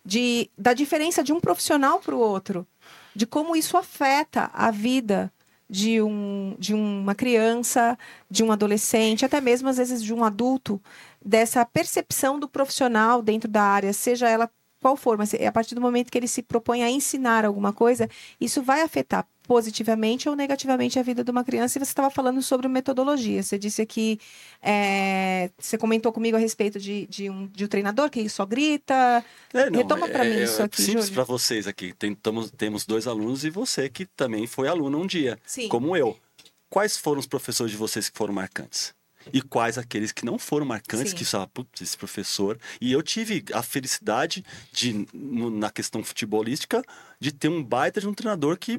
de, 0.04 0.50
da 0.56 0.72
diferença 0.72 1.24
de 1.24 1.32
um 1.32 1.40
profissional 1.40 1.98
para 2.00 2.14
o 2.14 2.18
outro, 2.18 2.66
de 3.14 3.26
como 3.26 3.56
isso 3.56 3.76
afeta 3.76 4.50
a 4.52 4.70
vida 4.70 5.32
de, 5.68 6.00
um, 6.00 6.54
de 6.58 6.74
uma 6.74 7.14
criança, 7.14 7.98
de 8.30 8.44
um 8.44 8.52
adolescente, 8.52 9.24
até 9.24 9.40
mesmo 9.40 9.68
às 9.68 9.78
vezes 9.78 10.02
de 10.02 10.12
um 10.12 10.22
adulto, 10.22 10.80
dessa 11.24 11.64
percepção 11.64 12.38
do 12.38 12.48
profissional 12.48 13.22
dentro 13.22 13.50
da 13.50 13.62
área, 13.62 13.92
seja 13.92 14.28
ela 14.28 14.50
qual 14.80 14.96
for, 14.96 15.16
mas 15.16 15.32
a 15.32 15.50
partir 15.50 15.74
do 15.74 15.80
momento 15.80 16.12
que 16.12 16.18
ele 16.18 16.28
se 16.28 16.42
propõe 16.42 16.82
a 16.82 16.90
ensinar 16.90 17.46
alguma 17.46 17.72
coisa, 17.72 18.08
isso 18.38 18.62
vai 18.62 18.82
afetar 18.82 19.26
positivamente 19.46 20.28
ou 20.28 20.34
negativamente 20.34 20.98
a 20.98 21.02
vida 21.02 21.22
de 21.22 21.30
uma 21.30 21.44
criança. 21.44 21.78
E 21.78 21.80
você 21.84 21.90
estava 21.90 22.10
falando 22.10 22.42
sobre 22.42 22.66
metodologia. 22.68 23.42
Você 23.42 23.58
disse 23.58 23.82
aqui, 23.82 24.18
é, 24.62 25.50
você 25.58 25.76
comentou 25.78 26.12
comigo 26.12 26.36
a 26.36 26.40
respeito 26.40 26.78
de, 26.80 27.06
de, 27.06 27.30
um, 27.30 27.46
de 27.48 27.64
um 27.64 27.68
treinador 27.68 28.10
que 28.10 28.28
só 28.28 28.44
grita. 28.46 29.24
É, 29.52 29.70
não, 29.70 29.78
Retoma 29.78 30.08
pra 30.08 30.24
é- 30.24 30.28
mim 30.30 30.36
é 30.40 30.44
isso 30.44 30.62
aqui, 30.62 30.82
Simples 30.82 31.10
para 31.10 31.24
vocês 31.24 31.66
aqui. 31.66 31.94
Tamo- 32.22 32.48
temos 32.50 32.84
dois 32.86 33.06
alunos 33.06 33.44
e 33.44 33.50
você 33.50 33.88
que 33.88 34.06
também 34.06 34.46
foi 34.46 34.66
aluno 34.68 35.00
um 35.00 35.06
dia, 35.06 35.38
Sim. 35.46 35.68
como 35.68 35.96
eu. 35.96 36.16
Quais 36.70 36.96
foram 36.96 37.20
os 37.20 37.26
professores 37.26 37.70
de 37.70 37.76
vocês 37.78 38.08
que 38.08 38.16
foram 38.18 38.34
marcantes? 38.34 38.94
E 39.32 39.40
quais 39.40 39.78
aqueles 39.78 40.12
que 40.12 40.24
não 40.26 40.38
foram 40.38 40.66
marcantes, 40.66 41.10
Sim. 41.12 41.16
que 41.16 41.24
falaram, 41.24 41.50
putz, 41.54 41.80
esse 41.80 41.96
professor. 41.96 42.58
E 42.80 42.92
eu 42.92 43.02
tive 43.02 43.42
a 43.54 43.62
felicidade 43.62 44.44
de, 44.70 45.06
na 45.14 45.70
questão 45.70 46.04
futebolística, 46.04 46.82
de 47.18 47.32
ter 47.32 47.48
um 47.48 47.62
baita 47.62 48.00
de 48.02 48.08
um 48.08 48.12
treinador 48.12 48.58
que 48.58 48.78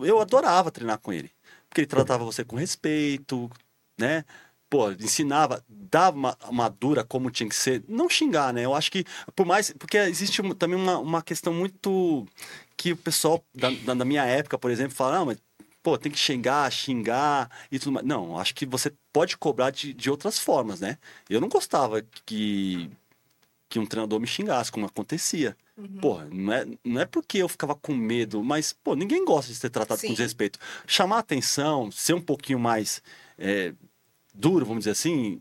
eu 0.00 0.20
adorava 0.20 0.70
treinar 0.70 0.98
com 0.98 1.12
ele. 1.12 1.30
Porque 1.68 1.80
ele 1.80 1.88
tratava 1.88 2.24
você 2.24 2.44
com 2.44 2.56
respeito, 2.56 3.50
né? 3.98 4.24
Pô, 4.68 4.90
ensinava, 4.90 5.62
dava 5.68 6.16
uma, 6.16 6.38
uma 6.48 6.68
dura 6.68 7.04
como 7.04 7.30
tinha 7.30 7.48
que 7.48 7.54
ser. 7.54 7.84
Não 7.88 8.08
xingar, 8.08 8.54
né? 8.54 8.64
Eu 8.64 8.74
acho 8.74 8.90
que, 8.90 9.04
por 9.36 9.44
mais. 9.46 9.70
Porque 9.72 9.98
existe 9.98 10.42
também 10.54 10.76
uma, 10.76 10.98
uma 10.98 11.22
questão 11.22 11.52
muito. 11.52 12.26
que 12.76 12.92
o 12.92 12.96
pessoal 12.96 13.44
da, 13.54 13.70
da, 13.94 14.04
minha 14.04 14.24
época, 14.24 14.58
por 14.58 14.70
exemplo, 14.70 14.94
fala, 14.94 15.24
mas. 15.24 15.38
Pô, 15.82 15.98
tem 15.98 16.12
que 16.12 16.18
xingar, 16.18 16.70
xingar 16.70 17.50
e 17.70 17.78
tudo 17.78 17.92
mais. 17.92 18.06
Não, 18.06 18.38
acho 18.38 18.54
que 18.54 18.64
você 18.64 18.92
pode 19.12 19.36
cobrar 19.36 19.70
de, 19.70 19.92
de 19.92 20.10
outras 20.10 20.38
formas, 20.38 20.80
né? 20.80 20.96
Eu 21.28 21.40
não 21.40 21.48
gostava 21.48 22.02
que, 22.24 22.90
que 23.68 23.78
um 23.78 23.86
treinador 23.86 24.20
me 24.20 24.26
xingasse, 24.26 24.72
como 24.72 24.86
acontecia. 24.86 25.56
Uhum. 25.82 26.00
Porra, 26.00 26.28
não 26.30 26.52
é, 26.52 26.66
não 26.84 27.00
é 27.00 27.04
porque 27.04 27.38
eu 27.38 27.48
ficava 27.48 27.74
com 27.74 27.92
medo, 27.94 28.42
mas, 28.44 28.72
pô, 28.72 28.94
ninguém 28.94 29.24
gosta 29.24 29.52
de 29.52 29.58
ser 29.58 29.68
tratado 29.70 30.00
Sim. 30.00 30.08
com 30.08 30.12
desrespeito. 30.14 30.58
Chamar 30.86 31.18
atenção, 31.18 31.90
ser 31.90 32.14
um 32.14 32.20
pouquinho 32.20 32.58
mais 32.60 33.02
é, 33.36 33.74
duro, 34.32 34.64
vamos 34.64 34.82
dizer 34.82 34.92
assim, 34.92 35.40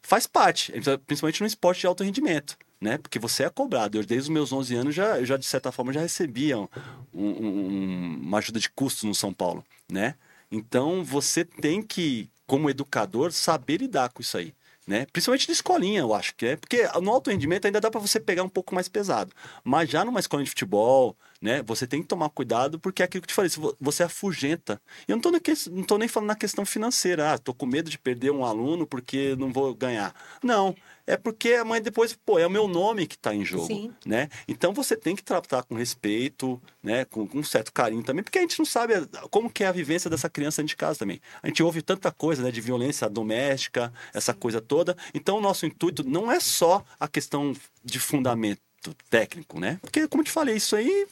faz 0.00 0.26
parte, 0.26 0.72
principalmente 1.06 1.40
no 1.40 1.46
esporte 1.46 1.80
de 1.80 1.86
alto 1.86 2.04
rendimento, 2.04 2.56
né? 2.80 2.98
Porque 2.98 3.18
você 3.18 3.42
é 3.44 3.50
cobrado. 3.50 3.98
Eu, 3.98 4.04
desde 4.04 4.24
os 4.24 4.28
meus 4.28 4.52
11 4.52 4.74
anos, 4.74 4.94
já, 4.94 5.18
eu 5.18 5.26
já, 5.26 5.36
de 5.36 5.46
certa 5.46 5.72
forma, 5.72 5.92
já 5.92 6.00
recebia 6.00 6.58
um- 6.58 6.68
um- 7.14 8.20
uma 8.22 8.38
ajuda 8.38 8.60
de 8.60 8.70
custo 8.70 9.06
no 9.06 9.14
São 9.14 9.32
Paulo, 9.32 9.64
né? 9.90 10.14
Então, 10.50 11.02
você 11.02 11.44
tem 11.44 11.82
que, 11.82 12.28
como 12.46 12.68
educador, 12.70 13.32
saber 13.32 13.78
lidar 13.80 14.10
com 14.12 14.20
isso 14.20 14.36
aí. 14.36 14.54
Né? 14.86 15.06
Principalmente 15.12 15.46
de 15.46 15.52
escolinha, 15.52 16.00
eu 16.00 16.12
acho 16.12 16.34
que 16.34 16.46
é. 16.46 16.56
Porque 16.56 16.82
no 17.00 17.10
alto 17.10 17.30
rendimento 17.30 17.66
ainda 17.66 17.80
dá 17.80 17.90
para 17.90 18.00
você 18.00 18.18
pegar 18.18 18.42
um 18.42 18.48
pouco 18.48 18.74
mais 18.74 18.88
pesado. 18.88 19.32
Mas 19.62 19.88
já 19.88 20.04
numa 20.04 20.20
escolinha 20.20 20.44
de 20.44 20.50
futebol, 20.50 21.16
né? 21.42 21.60
Você 21.66 21.88
tem 21.88 22.00
que 22.00 22.06
tomar 22.06 22.30
cuidado, 22.30 22.78
porque 22.78 23.02
é 23.02 23.04
aquilo 23.04 23.20
que 23.20 23.26
eu 23.26 23.44
te 23.44 23.52
falei, 23.52 23.74
você 23.80 24.04
afugenta. 24.04 24.80
E 25.08 25.10
eu 25.10 25.16
não 25.16 25.82
tô 25.82 25.98
nem 25.98 26.06
falando 26.06 26.28
na 26.28 26.36
questão 26.36 26.64
financeira. 26.64 27.32
Ah, 27.32 27.38
tô 27.38 27.52
com 27.52 27.66
medo 27.66 27.90
de 27.90 27.98
perder 27.98 28.30
um 28.30 28.44
aluno 28.44 28.86
porque 28.86 29.34
não 29.36 29.52
vou 29.52 29.74
ganhar. 29.74 30.14
Não. 30.40 30.72
É 31.04 31.16
porque 31.16 31.54
a 31.54 31.64
mãe 31.64 31.82
depois, 31.82 32.12
pô, 32.14 32.38
é 32.38 32.46
o 32.46 32.50
meu 32.50 32.68
nome 32.68 33.08
que 33.08 33.16
está 33.16 33.34
em 33.34 33.44
jogo, 33.44 33.66
Sim. 33.66 33.92
né? 34.06 34.28
Então 34.46 34.72
você 34.72 34.96
tem 34.96 35.16
que 35.16 35.24
tratar 35.24 35.64
com 35.64 35.74
respeito, 35.74 36.62
né? 36.80 37.04
Com, 37.06 37.26
com 37.26 37.40
um 37.40 37.42
certo 37.42 37.72
carinho 37.72 38.04
também, 38.04 38.22
porque 38.22 38.38
a 38.38 38.42
gente 38.42 38.56
não 38.56 38.64
sabe 38.64 38.94
como 39.28 39.50
que 39.50 39.64
é 39.64 39.66
a 39.66 39.72
vivência 39.72 40.08
dessa 40.08 40.30
criança 40.30 40.62
dentro 40.62 40.68
de 40.68 40.76
casa 40.76 41.00
também. 41.00 41.20
A 41.42 41.48
gente 41.48 41.60
ouve 41.60 41.82
tanta 41.82 42.12
coisa, 42.12 42.44
né? 42.44 42.52
De 42.52 42.60
violência 42.60 43.10
doméstica, 43.10 43.92
essa 44.14 44.32
coisa 44.32 44.60
toda. 44.60 44.96
Então 45.12 45.38
o 45.38 45.40
nosso 45.40 45.66
intuito 45.66 46.08
não 46.08 46.30
é 46.30 46.38
só 46.38 46.84
a 47.00 47.08
questão 47.08 47.52
de 47.84 47.98
fundamento 47.98 48.60
técnico, 49.08 49.60
né? 49.60 49.78
Porque, 49.80 50.08
como 50.08 50.22
eu 50.22 50.24
te 50.24 50.32
falei, 50.32 50.56
isso 50.56 50.74
aí 50.74 51.06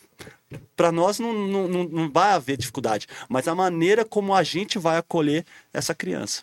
para 0.77 0.91
nós 0.91 1.19
não, 1.19 1.33
não, 1.33 1.69
não, 1.85 2.11
vai 2.11 2.33
haver 2.33 2.57
dificuldade, 2.57 3.07
mas 3.29 3.47
a 3.47 3.55
maneira 3.55 4.05
como 4.05 4.35
a 4.35 4.43
gente 4.43 4.79
vai 4.79 4.97
acolher 4.97 5.45
essa 5.73 5.95
criança. 5.95 6.43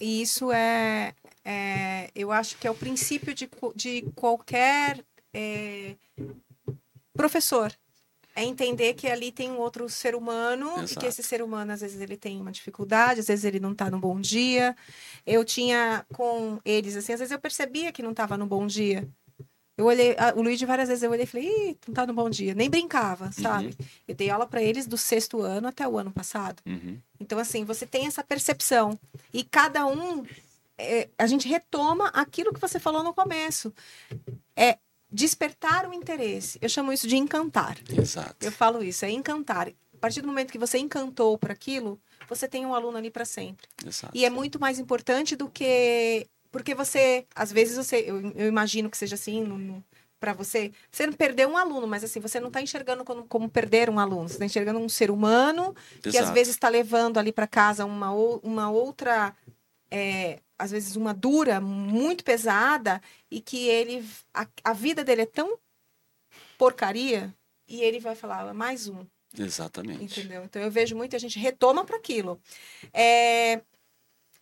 E 0.00 0.22
isso 0.22 0.52
é, 0.52 1.14
é, 1.44 2.10
eu 2.14 2.30
acho 2.30 2.56
que 2.58 2.66
é 2.66 2.70
o 2.70 2.74
princípio 2.74 3.34
de, 3.34 3.48
de 3.74 4.02
qualquer 4.14 5.04
é, 5.32 5.94
professor. 7.14 7.72
É 8.34 8.42
entender 8.42 8.94
que 8.94 9.06
ali 9.08 9.30
tem 9.30 9.50
um 9.50 9.58
outro 9.58 9.86
ser 9.90 10.14
humano 10.14 10.70
e 10.70 10.86
que 10.86 10.92
Exato. 10.92 11.06
esse 11.06 11.22
ser 11.22 11.42
humano, 11.42 11.70
às 11.72 11.82
vezes, 11.82 12.00
ele 12.00 12.16
tem 12.16 12.40
uma 12.40 12.50
dificuldade, 12.50 13.20
às 13.20 13.26
vezes 13.26 13.44
ele 13.44 13.60
não 13.60 13.72
está 13.72 13.90
no 13.90 13.98
bom 13.98 14.18
dia. 14.18 14.74
Eu 15.26 15.44
tinha 15.44 16.06
com 16.14 16.58
eles, 16.64 16.96
assim, 16.96 17.12
às 17.12 17.20
vezes 17.20 17.32
eu 17.32 17.38
percebia 17.38 17.92
que 17.92 18.02
não 18.02 18.12
estava 18.12 18.38
no 18.38 18.46
bom 18.46 18.66
dia. 18.66 19.06
Eu 19.76 19.86
olhei, 19.86 20.14
ah, 20.18 20.34
o 20.36 20.42
Luigi 20.42 20.66
várias 20.66 20.88
vezes 20.88 21.02
eu 21.02 21.10
olhei 21.10 21.24
e 21.24 21.26
falei, 21.26 21.46
Ih, 21.46 21.78
não 21.86 21.94
tá 21.94 22.06
no 22.06 22.12
bom 22.12 22.28
dia. 22.28 22.54
Nem 22.54 22.68
brincava, 22.68 23.32
sabe? 23.32 23.74
Eu 24.06 24.14
dei 24.14 24.28
aula 24.28 24.46
para 24.46 24.62
eles 24.62 24.86
do 24.86 24.98
sexto 24.98 25.40
ano 25.40 25.68
até 25.68 25.86
o 25.88 25.98
ano 25.98 26.12
passado. 26.12 26.62
Uhum. 26.66 26.98
Então, 27.18 27.38
assim, 27.38 27.64
você 27.64 27.86
tem 27.86 28.06
essa 28.06 28.22
percepção. 28.22 28.98
E 29.32 29.42
cada 29.42 29.86
um. 29.86 30.24
é, 30.76 31.08
a 31.18 31.26
gente 31.26 31.48
retoma 31.48 32.08
aquilo 32.08 32.52
que 32.52 32.60
você 32.60 32.78
falou 32.78 33.02
no 33.02 33.14
começo. 33.14 33.72
É 34.54 34.78
despertar 35.10 35.88
o 35.88 35.92
interesse. 35.92 36.58
Eu 36.60 36.68
chamo 36.68 36.92
isso 36.92 37.06
de 37.06 37.16
encantar. 37.16 37.78
Exato. 37.90 38.36
Eu 38.40 38.52
falo 38.52 38.82
isso, 38.82 39.04
é 39.04 39.10
encantar. 39.10 39.68
A 39.68 39.98
partir 40.00 40.20
do 40.20 40.26
momento 40.26 40.50
que 40.50 40.58
você 40.58 40.78
encantou 40.78 41.38
por 41.38 41.50
aquilo, 41.50 42.00
você 42.28 42.48
tem 42.48 42.66
um 42.66 42.74
aluno 42.74 42.98
ali 42.98 43.10
para 43.10 43.24
sempre. 43.24 43.68
Exato. 43.86 44.16
E 44.16 44.24
é 44.24 44.30
muito 44.30 44.58
mais 44.58 44.78
importante 44.78 45.36
do 45.36 45.48
que 45.48 46.26
porque 46.52 46.74
você, 46.74 47.26
às 47.34 47.50
vezes 47.50 47.76
você, 47.76 48.04
eu, 48.06 48.20
eu 48.36 48.46
imagino 48.46 48.90
que 48.90 48.96
seja 48.96 49.14
assim, 49.14 49.42
no, 49.42 49.58
no 49.58 49.84
para 50.20 50.32
você, 50.32 50.70
você 50.88 51.04
não 51.04 51.14
perdeu 51.14 51.48
um 51.48 51.56
aluno, 51.56 51.84
mas 51.84 52.04
assim, 52.04 52.20
você 52.20 52.38
não 52.38 52.46
está 52.46 52.62
enxergando 52.62 53.02
como, 53.04 53.24
como, 53.24 53.48
perder 53.48 53.90
um 53.90 53.98
aluno, 53.98 54.28
você 54.28 54.34
está 54.34 54.44
enxergando 54.44 54.78
um 54.78 54.88
ser 54.88 55.10
humano 55.10 55.74
Exato. 55.94 56.10
que 56.10 56.16
às 56.16 56.30
vezes 56.30 56.54
está 56.54 56.68
levando 56.68 57.18
ali 57.18 57.32
para 57.32 57.48
casa 57.48 57.84
uma, 57.84 58.12
uma 58.12 58.70
outra, 58.70 59.34
é, 59.90 60.38
às 60.56 60.70
vezes 60.70 60.94
uma 60.94 61.12
dura 61.12 61.60
muito 61.60 62.22
pesada 62.22 63.02
e 63.28 63.40
que 63.40 63.66
ele, 63.66 64.08
a, 64.32 64.46
a 64.62 64.72
vida 64.72 65.02
dele 65.02 65.22
é 65.22 65.26
tão 65.26 65.58
porcaria 66.56 67.34
e 67.66 67.82
ele 67.82 67.98
vai 67.98 68.14
falar 68.14 68.48
ah, 68.48 68.54
mais 68.54 68.86
um. 68.86 69.04
Exatamente. 69.36 70.20
Entendeu? 70.20 70.44
Então 70.44 70.62
eu 70.62 70.70
vejo 70.70 70.94
muita 70.94 71.18
gente 71.18 71.38
retoma 71.38 71.84
para 71.84 71.96
aquilo. 71.96 72.40
É, 72.92 73.60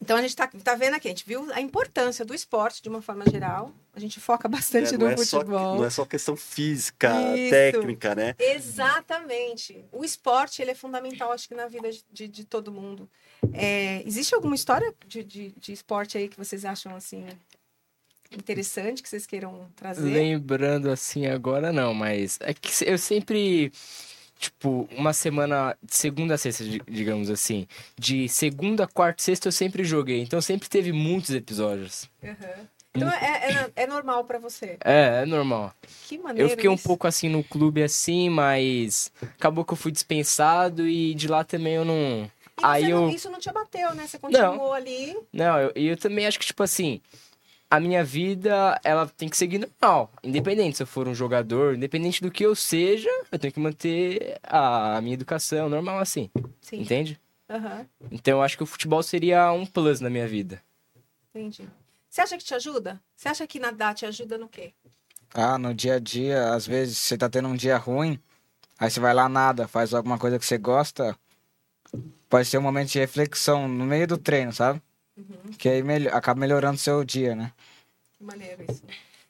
então 0.03 0.17
a 0.17 0.23
gente 0.23 0.31
está 0.31 0.47
tá 0.47 0.75
vendo 0.75 0.95
aqui, 0.95 1.09
a 1.09 1.11
gente 1.11 1.27
viu 1.27 1.53
a 1.53 1.61
importância 1.61 2.25
do 2.25 2.35
esporte 2.35 2.83
de 2.83 2.89
uma 2.89 3.03
forma 3.03 3.25
geral. 3.31 3.71
A 3.93 4.01
gente 4.01 4.19
foca 4.19 4.49
bastante 4.49 4.95
é, 4.95 4.99
no 4.99 5.07
é 5.07 5.17
futebol. 5.17 5.45
Só, 5.45 5.77
não 5.77 5.85
é 5.85 5.91
só 5.91 6.05
questão 6.07 6.37
física, 6.37 7.13
Isso. 7.37 7.51
técnica, 7.51 8.15
né? 8.15 8.35
Exatamente. 8.39 9.85
O 9.93 10.03
esporte 10.03 10.63
ele 10.63 10.71
é 10.71 10.75
fundamental, 10.75 11.33
acho 11.33 11.47
que, 11.47 11.55
na 11.55 11.67
vida 11.67 11.91
de, 12.11 12.27
de 12.27 12.45
todo 12.45 12.73
mundo. 12.73 13.09
É, 13.53 14.03
existe 14.07 14.35
alguma 14.35 14.55
história 14.55 14.95
de, 15.07 15.23
de, 15.23 15.53
de 15.53 15.73
esporte 15.73 16.17
aí 16.17 16.29
que 16.29 16.37
vocês 16.37 16.65
acham 16.65 16.97
assim 16.97 17.27
interessante 18.33 19.03
que 19.03 19.09
vocês 19.09 19.27
queiram 19.27 19.69
trazer? 19.75 20.09
Lembrando 20.09 20.89
assim 20.89 21.27
agora 21.27 21.73
não, 21.73 21.93
mas 21.93 22.39
é 22.41 22.55
que 22.55 22.71
eu 22.85 22.97
sempre 22.97 23.73
tipo, 24.41 24.89
uma 24.97 25.13
semana 25.13 25.77
de 25.83 25.95
segunda 25.95 26.35
a 26.35 26.39
sexta, 26.39 26.65
digamos 26.89 27.29
assim. 27.29 27.67
De 27.99 28.27
segunda, 28.27 28.87
quarta, 28.87 29.23
sexta 29.23 29.49
eu 29.49 29.53
sempre 29.53 29.85
joguei. 29.85 30.23
Então 30.23 30.41
sempre 30.41 30.69
teve 30.69 30.93
muitos 30.93 31.31
episódios. 31.31 32.09
Uhum. 32.23 32.67
Então 32.95 33.09
é, 33.11 33.71
é, 33.77 33.83
é 33.85 33.87
normal 33.87 34.25
para 34.25 34.39
você? 34.39 34.79
É, 34.83 35.23
é 35.23 35.27
normal. 35.27 35.73
Que 36.09 36.19
maneiro. 36.19 36.47
Eu 36.47 36.51
fiquei 36.51 36.73
isso. 36.73 36.83
um 36.83 36.83
pouco 36.83 37.07
assim 37.07 37.29
no 37.29 37.45
clube 37.45 37.83
assim, 37.83 38.31
mas 38.31 39.13
acabou 39.23 39.65
que 39.65 39.75
eu 39.75 39.77
fui 39.77 39.93
dispensado 39.93 40.89
e 40.89 41.15
de 41.15 41.29
lá 41.29 41.45
também 41.45 41.75
eu 41.75 41.85
não. 41.85 42.25
E 42.25 42.31
Aí 42.63 42.89
não, 42.89 43.09
eu... 43.09 43.11
Isso 43.11 43.31
não 43.31 43.39
te 43.39 43.49
abateu, 43.49 43.95
né? 43.95 44.07
Você 44.07 44.19
continuou 44.19 44.57
não. 44.57 44.73
ali. 44.73 45.17
Não, 45.33 45.61
eu, 45.61 45.73
eu 45.77 45.97
também 45.97 46.27
acho 46.27 46.39
que, 46.39 46.47
tipo 46.47 46.63
assim, 46.63 47.01
a 47.71 47.79
minha 47.79 48.03
vida, 48.03 48.79
ela 48.83 49.07
tem 49.07 49.29
que 49.29 49.37
seguir 49.37 49.59
normal. 49.59 50.13
Independente 50.25 50.77
se 50.77 50.83
eu 50.83 50.87
for 50.89 51.07
um 51.07 51.15
jogador, 51.15 51.77
independente 51.77 52.21
do 52.21 52.31
que 52.31 52.45
eu 52.45 52.57
seja, 52.57 53.09
eu 53.31 53.39
tenho 53.39 53.53
que 53.53 53.61
manter 53.61 54.39
a 54.43 55.01
minha 55.01 55.15
educação 55.15 55.69
normal 55.69 56.01
assim. 56.01 56.29
Sim. 56.61 56.81
Entende? 56.81 57.21
Uhum. 57.49 57.87
Então 58.11 58.39
eu 58.39 58.43
acho 58.43 58.57
que 58.57 58.65
o 58.65 58.67
futebol 58.67 59.03
seria 59.05 59.53
um 59.53 59.65
plus 59.65 60.01
na 60.01 60.11
minha 60.11 60.27
vida. 60.27 60.61
Entendi. 61.33 61.69
Você 62.09 62.21
acha 62.21 62.37
que 62.37 62.43
te 62.43 62.55
ajuda? 62.55 63.01
Você 63.15 63.29
acha 63.29 63.47
que 63.47 63.61
nadar 63.61 63.95
te 63.95 64.05
ajuda 64.05 64.37
no 64.37 64.49
quê? 64.49 64.73
Ah, 65.33 65.57
no 65.57 65.73
dia 65.73 65.95
a 65.95 65.99
dia, 66.01 66.53
às 66.53 66.67
vezes 66.67 66.99
você 66.99 67.17
tá 67.17 67.29
tendo 67.29 67.47
um 67.47 67.55
dia 67.55 67.77
ruim, 67.77 68.19
aí 68.81 68.91
você 68.91 68.99
vai 68.99 69.15
lá 69.15 69.29
nada, 69.29 69.69
faz 69.69 69.95
alguma 69.95 70.19
coisa 70.19 70.41
que 70.41 70.45
você 70.45 70.59
gosta, 70.59 71.17
pode 72.29 72.49
ser 72.49 72.59
um 72.59 72.63
momento 72.63 72.91
de 72.91 72.99
reflexão 72.99 73.69
no 73.69 73.85
meio 73.85 74.09
do 74.09 74.19
treino, 74.19 74.53
sabe? 74.53 74.83
Uhum. 75.21 75.53
Que 75.59 75.69
aí 75.69 75.83
acaba 76.09 76.41
melhorando 76.41 76.77
o 76.77 76.79
seu 76.79 77.05
dia, 77.05 77.35
né? 77.35 77.53
Que 78.17 78.25
maneiro 78.25 78.65
isso. 78.71 78.83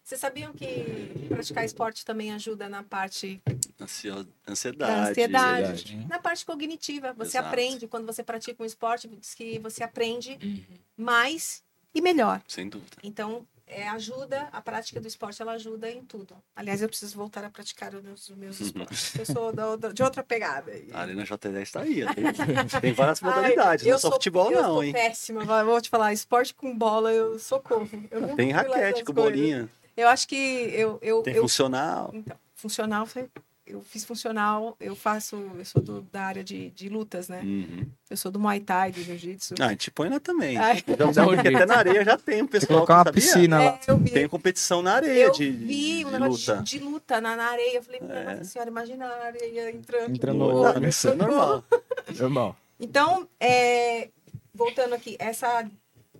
Vocês 0.03 0.20
sabiam 0.20 0.53
que 0.53 1.26
praticar 1.29 1.64
esporte 1.64 2.05
também 2.05 2.33
ajuda 2.33 2.68
na 2.68 2.83
parte 2.83 3.40
Ansio... 3.81 4.26
ansiedade, 4.46 4.92
da 4.92 5.09
ansiedade, 5.09 5.72
ansiedade, 5.72 6.07
na 6.09 6.18
parte 6.18 6.44
cognitiva. 6.44 7.12
Você 7.12 7.38
Exato. 7.38 7.48
aprende 7.48 7.87
quando 7.87 8.07
você 8.07 8.22
pratica 8.22 8.61
um 8.61 8.66
esporte, 8.66 9.07
diz 9.07 9.35
que 9.35 9.61
você 9.61 9.85
aprende 9.85 10.37
uhum. 10.42 10.64
mais 10.96 11.62
e 11.94 12.00
melhor. 12.00 12.42
Sem 12.48 12.68
dúvida. 12.68 12.96
Então, 13.05 13.46
é, 13.70 13.88
ajuda, 13.88 14.48
a 14.52 14.61
prática 14.61 15.00
do 15.00 15.06
esporte, 15.06 15.40
ela 15.40 15.52
ajuda 15.52 15.90
em 15.90 16.02
tudo. 16.02 16.37
Aliás, 16.54 16.83
eu 16.83 16.88
preciso 16.88 17.16
voltar 17.16 17.44
a 17.44 17.50
praticar 17.50 17.94
os 17.94 18.02
meus, 18.02 18.28
os 18.28 18.37
meus 18.37 18.61
esportes. 18.61 19.14
Eu 19.16 19.26
sou 19.26 19.52
da, 19.52 19.76
da, 19.76 19.92
de 19.92 20.02
outra 20.02 20.22
pegada. 20.22 20.72
A 20.92 21.00
Arena 21.00 21.24
J10 21.24 21.62
está 21.62 21.80
aí. 21.80 22.04
Tem, 22.14 22.24
tem 22.80 22.92
várias 22.92 23.20
modalidades, 23.20 23.85
Ai, 23.85 23.90
não 23.90 23.96
é 23.96 24.00
só 24.00 24.11
futebol, 24.11 24.50
eu 24.50 24.62
não, 24.62 24.68
sou 24.74 24.85
hein? 24.85 24.92
péssima, 24.92 25.44
vou 25.64 25.80
te 25.80 25.88
falar, 25.88 26.12
esporte 26.12 26.52
com 26.54 26.76
bola, 26.76 27.12
eu 27.12 27.38
socorro. 27.38 27.88
Eu 28.11 28.35
tem 28.37 28.50
raquete 28.50 29.04
com 29.04 29.12
bolinha. 29.12 29.68
Eu 29.96 30.09
acho 30.09 30.26
que 30.26 30.37
eu... 30.37 30.98
eu 31.02 31.22
tem 31.22 31.35
eu, 31.35 31.42
funcional. 31.42 32.11
Então, 32.12 32.37
funcional 32.54 33.06
foi 33.06 33.28
eu 33.70 33.83
fiz 33.83 34.04
funcional, 34.04 34.76
eu 34.80 34.96
faço, 34.96 35.37
eu 35.56 35.64
sou 35.64 35.80
do, 35.80 36.02
da 36.02 36.22
área 36.22 36.42
de, 36.42 36.70
de 36.70 36.88
lutas, 36.88 37.28
né? 37.28 37.40
Uhum. 37.40 37.87
Eu 38.09 38.16
sou 38.16 38.30
do 38.30 38.38
Muay 38.40 38.61
Thai, 38.61 38.92
do 38.92 39.02
Jiu-Jitsu. 39.02 39.54
Ah, 39.61 39.66
a 39.66 39.70
gente 39.70 39.90
põe 39.90 40.09
lá 40.09 40.18
também. 40.18 40.56
Então, 40.87 41.11
até 41.11 41.66
na 41.66 41.76
areia 41.76 42.04
já 42.04 42.18
tem 42.18 42.42
um 42.42 42.46
pessoal 42.46 42.78
Colocar 42.80 42.94
uma 42.94 43.04
sabia? 43.04 43.22
piscina 43.22 43.59
lá. 43.59 43.80
É, 43.87 44.11
tem 44.11 44.28
competição 44.28 44.83
na 44.83 44.94
areia 44.94 45.26
eu 45.26 45.33
de, 45.33 45.50
vi 45.50 46.04
um 46.04 46.11
negócio 46.11 46.62
de, 46.62 46.78
de, 46.78 46.85
luta 46.85 47.20
na, 47.20 47.37
na 47.37 47.50
areia. 47.50 47.76
Eu 47.76 47.83
falei, 47.83 48.00
é. 48.02 48.24
nossa 48.24 48.44
senhora, 48.44 48.70
imagina 48.70 49.06
a 49.06 49.24
areia 49.26 49.70
entrando. 49.70 50.11
Entrando 50.11 50.38
no 50.38 50.80
no 50.80 50.88
Isso 50.88 51.09
é 51.09 51.14
normal. 51.14 51.64
normal. 52.18 52.56
Então, 52.78 53.28
é, 53.38 54.09
voltando 54.52 54.94
aqui, 54.94 55.16
essa 55.18 55.68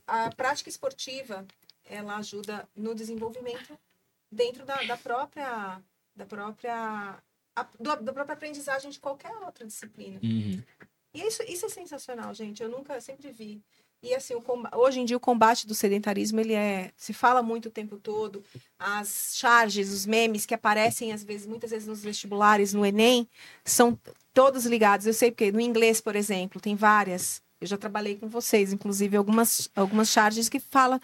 a 0.06 0.30
prática 0.30 0.68
esportiva, 0.68 1.44
ela 1.88 2.16
ajuda 2.16 2.68
no 2.76 2.94
desenvolvimento 2.94 3.78
dentro 4.30 4.64
da, 4.64 4.82
da 4.82 4.96
própria 4.96 5.80
da 6.14 6.26
própria 6.26 7.18
a, 7.54 7.62
do, 7.78 7.96
da 8.02 8.12
própria 8.12 8.34
aprendizagem 8.34 8.90
de 8.90 9.00
qualquer 9.00 9.34
outra 9.36 9.66
disciplina. 9.66 10.18
Uhum. 10.22 10.62
E 11.14 11.22
isso, 11.22 11.42
isso 11.44 11.66
é 11.66 11.68
sensacional, 11.68 12.32
gente. 12.32 12.62
Eu 12.62 12.68
nunca, 12.68 13.00
sempre 13.00 13.30
vi. 13.32 13.60
E 14.02 14.14
assim, 14.14 14.34
o 14.34 14.40
combate, 14.40 14.74
hoje 14.74 15.00
em 15.00 15.04
dia 15.04 15.16
o 15.16 15.20
combate 15.20 15.66
do 15.66 15.74
sedentarismo, 15.74 16.40
ele 16.40 16.54
é, 16.54 16.90
se 16.96 17.12
fala 17.12 17.42
muito 17.42 17.66
o 17.66 17.70
tempo 17.70 17.98
todo. 17.98 18.42
As 18.78 19.32
charges, 19.34 19.92
os 19.92 20.06
memes 20.06 20.46
que 20.46 20.54
aparecem 20.54 21.12
às 21.12 21.22
vezes, 21.22 21.46
muitas 21.46 21.70
vezes 21.70 21.86
nos 21.86 22.02
vestibulares, 22.02 22.72
no 22.72 22.86
ENEM, 22.86 23.28
são 23.62 23.98
todos 24.32 24.64
ligados. 24.64 25.06
Eu 25.06 25.12
sei 25.12 25.30
porque 25.30 25.52
no 25.52 25.60
inglês, 25.60 26.00
por 26.00 26.16
exemplo, 26.16 26.60
tem 26.60 26.74
várias. 26.74 27.42
Eu 27.60 27.66
já 27.66 27.76
trabalhei 27.76 28.16
com 28.16 28.26
vocês, 28.26 28.72
inclusive 28.72 29.18
algumas 29.18 29.68
algumas 29.76 30.08
charges 30.08 30.48
que 30.48 30.58
fala 30.58 30.98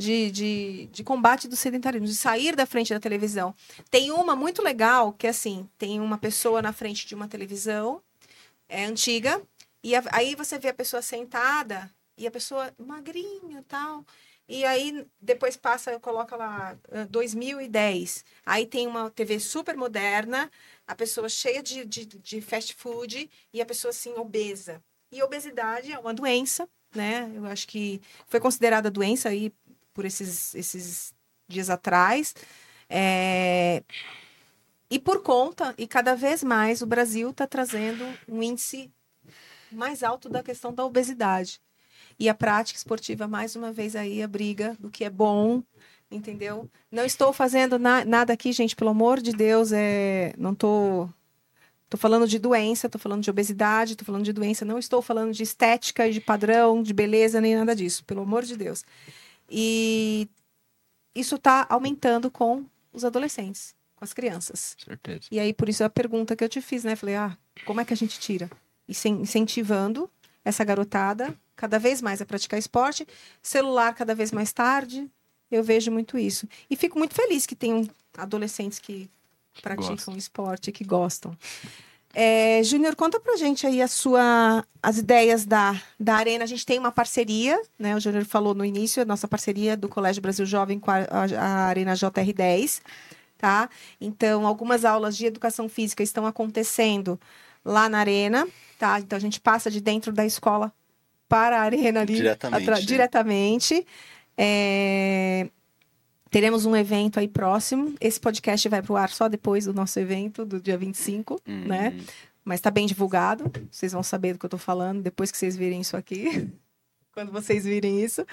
de, 0.00 0.30
de, 0.30 0.86
de, 0.86 1.04
combate 1.04 1.46
do 1.46 1.54
sedentarismo, 1.54 2.06
de 2.06 2.16
sair 2.16 2.56
da 2.56 2.64
frente 2.64 2.94
da 2.94 2.98
televisão. 2.98 3.54
Tem 3.90 4.10
uma 4.10 4.34
muito 4.34 4.62
legal, 4.62 5.12
que 5.12 5.26
assim, 5.26 5.68
tem 5.76 6.00
uma 6.00 6.16
pessoa 6.16 6.62
na 6.62 6.72
frente 6.72 7.06
de 7.06 7.14
uma 7.14 7.28
televisão, 7.28 8.02
é 8.66 8.86
antiga, 8.86 9.42
e 9.84 9.94
a, 9.94 10.02
aí 10.12 10.34
você 10.34 10.58
vê 10.58 10.68
a 10.68 10.74
pessoa 10.74 11.02
sentada, 11.02 11.90
e 12.16 12.26
a 12.26 12.30
pessoa 12.30 12.72
magrinha 12.78 13.62
tal. 13.68 14.04
E 14.48 14.64
aí 14.64 15.06
depois 15.20 15.56
passa, 15.56 16.00
coloca 16.00 16.34
lá 16.34 16.76
2010. 17.10 18.24
Aí 18.44 18.66
tem 18.66 18.86
uma 18.86 19.10
TV 19.10 19.38
super 19.38 19.76
moderna, 19.76 20.50
a 20.86 20.94
pessoa 20.94 21.28
cheia 21.28 21.62
de, 21.62 21.84
de, 21.84 22.04
de 22.06 22.40
fast 22.40 22.74
food 22.74 23.30
e 23.52 23.60
a 23.60 23.66
pessoa 23.66 23.90
assim 23.90 24.14
obesa. 24.14 24.82
E 25.12 25.22
obesidade 25.22 25.92
é 25.92 25.98
uma 25.98 26.12
doença, 26.12 26.68
né? 26.94 27.30
Eu 27.34 27.46
acho 27.46 27.68
que 27.68 28.00
foi 28.26 28.40
considerada 28.40 28.90
doença 28.90 29.28
aí 29.28 29.52
por 30.00 30.06
esses, 30.06 30.54
esses 30.54 31.14
dias 31.46 31.68
atrás. 31.68 32.34
É... 32.88 33.82
E 34.90 34.98
por 34.98 35.22
conta, 35.22 35.74
e 35.76 35.86
cada 35.86 36.16
vez 36.16 36.42
mais, 36.42 36.80
o 36.80 36.86
Brasil 36.86 37.28
está 37.28 37.46
trazendo 37.46 38.02
um 38.26 38.42
índice 38.42 38.90
mais 39.70 40.02
alto 40.02 40.30
da 40.30 40.42
questão 40.42 40.72
da 40.72 40.86
obesidade. 40.86 41.60
E 42.18 42.30
a 42.30 42.34
prática 42.34 42.78
esportiva, 42.78 43.28
mais 43.28 43.54
uma 43.56 43.70
vez, 43.70 43.94
aí 43.94 44.22
a 44.22 44.26
briga 44.26 44.74
do 44.80 44.90
que 44.90 45.04
é 45.04 45.10
bom, 45.10 45.62
entendeu? 46.10 46.68
Não 46.90 47.04
estou 47.04 47.30
fazendo 47.30 47.78
na, 47.78 48.02
nada 48.02 48.32
aqui, 48.32 48.52
gente, 48.52 48.74
pelo 48.74 48.90
amor 48.90 49.20
de 49.20 49.32
Deus, 49.32 49.70
é, 49.70 50.32
não 50.38 50.52
estou. 50.52 51.10
Tô 51.90 51.98
falando 51.98 52.26
de 52.26 52.38
doença, 52.38 52.86
estou 52.86 53.00
falando 53.00 53.22
de 53.22 53.30
obesidade, 53.30 53.92
estou 53.92 54.06
falando 54.06 54.24
de 54.24 54.32
doença, 54.32 54.64
não 54.64 54.78
estou 54.78 55.02
falando 55.02 55.32
de 55.32 55.42
estética 55.42 56.10
de 56.10 56.20
padrão, 56.20 56.82
de 56.82 56.94
beleza, 56.94 57.38
nem 57.38 57.54
nada 57.54 57.76
disso, 57.76 58.02
pelo 58.04 58.22
amor 58.22 58.44
de 58.44 58.56
Deus. 58.56 58.82
E 59.50 60.28
isso 61.14 61.34
está 61.34 61.66
aumentando 61.68 62.30
com 62.30 62.64
os 62.92 63.04
adolescentes, 63.04 63.74
com 63.96 64.04
as 64.04 64.12
crianças. 64.12 64.76
Certeza. 64.82 65.26
E 65.30 65.40
aí, 65.40 65.52
por 65.52 65.68
isso, 65.68 65.82
a 65.82 65.90
pergunta 65.90 66.36
que 66.36 66.44
eu 66.44 66.48
te 66.48 66.60
fiz, 66.60 66.84
né? 66.84 66.94
Falei, 66.94 67.16
ah, 67.16 67.36
como 67.66 67.80
é 67.80 67.84
que 67.84 67.92
a 67.92 67.96
gente 67.96 68.20
tira? 68.20 68.50
E 68.88 68.92
incentivando 69.08 70.10
essa 70.44 70.64
garotada 70.64 71.36
cada 71.56 71.78
vez 71.78 72.00
mais 72.00 72.22
a 72.22 72.26
praticar 72.26 72.58
esporte, 72.58 73.06
celular 73.42 73.94
cada 73.94 74.14
vez 74.14 74.32
mais 74.32 74.52
tarde. 74.52 75.10
Eu 75.50 75.62
vejo 75.64 75.90
muito 75.90 76.16
isso. 76.16 76.48
E 76.70 76.76
fico 76.76 76.98
muito 76.98 77.14
feliz 77.14 77.44
que 77.44 77.56
tenham 77.56 77.88
adolescentes 78.16 78.78
que 78.78 79.10
praticam 79.60 79.96
Gosto. 79.96 80.16
esporte, 80.16 80.72
que 80.72 80.84
gostam. 80.84 81.36
É, 82.12 82.60
Júnior, 82.64 82.96
conta 82.96 83.20
pra 83.20 83.36
gente 83.36 83.66
aí 83.66 83.80
a 83.80 83.86
sua, 83.86 84.64
as 84.82 84.98
ideias 84.98 85.44
da, 85.44 85.80
da 85.98 86.16
Arena. 86.16 86.44
A 86.44 86.46
gente 86.46 86.66
tem 86.66 86.78
uma 86.78 86.90
parceria, 86.90 87.60
né? 87.78 87.94
O 87.94 88.00
Júnior 88.00 88.24
falou 88.24 88.54
no 88.54 88.64
início, 88.64 89.02
a 89.02 89.06
nossa 89.06 89.28
parceria 89.28 89.76
do 89.76 89.88
Colégio 89.88 90.20
Brasil 90.20 90.44
Jovem 90.44 90.78
com 90.78 90.90
a, 90.90 90.96
a, 91.38 91.66
Arena 91.66 91.94
JR10, 91.94 92.80
tá? 93.38 93.70
Então, 94.00 94.46
algumas 94.46 94.84
aulas 94.84 95.16
de 95.16 95.26
educação 95.26 95.68
física 95.68 96.02
estão 96.02 96.26
acontecendo 96.26 97.18
lá 97.64 97.88
na 97.88 97.98
Arena, 97.98 98.46
tá? 98.78 98.98
Então, 98.98 99.16
a 99.16 99.20
gente 99.20 99.40
passa 99.40 99.70
de 99.70 99.80
dentro 99.80 100.12
da 100.12 100.26
escola 100.26 100.72
para 101.28 101.60
a 101.60 101.62
Arena 101.62 102.00
ali. 102.00 102.14
Diretamente. 102.14 102.86
Diretamente. 102.86 103.86
É, 104.36 105.48
Teremos 106.30 106.64
um 106.64 106.76
evento 106.76 107.18
aí 107.18 107.26
próximo. 107.26 107.94
Esse 108.00 108.20
podcast 108.20 108.68
vai 108.68 108.80
pro 108.80 108.96
ar 108.96 109.10
só 109.10 109.28
depois 109.28 109.64
do 109.64 109.74
nosso 109.74 109.98
evento, 109.98 110.44
do 110.44 110.60
dia 110.60 110.78
25, 110.78 111.40
Hum, 111.46 111.64
né? 111.66 111.98
Mas 112.44 112.60
tá 112.60 112.70
bem 112.70 112.86
divulgado. 112.86 113.50
Vocês 113.70 113.92
vão 113.92 114.02
saber 114.02 114.32
do 114.32 114.38
que 114.38 114.46
eu 114.46 114.50
tô 114.50 114.58
falando 114.58 115.02
depois 115.02 115.30
que 115.30 115.36
vocês 115.36 115.56
virem 115.56 115.80
isso 115.80 115.96
aqui. 115.96 116.48
Quando 117.12 117.32
vocês 117.32 117.64
virem 117.64 118.02
isso. 118.02 118.24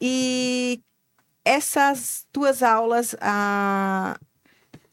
E 0.00 0.80
essas 1.44 2.26
tuas 2.32 2.62
aulas, 2.62 3.14
a, 3.20 4.18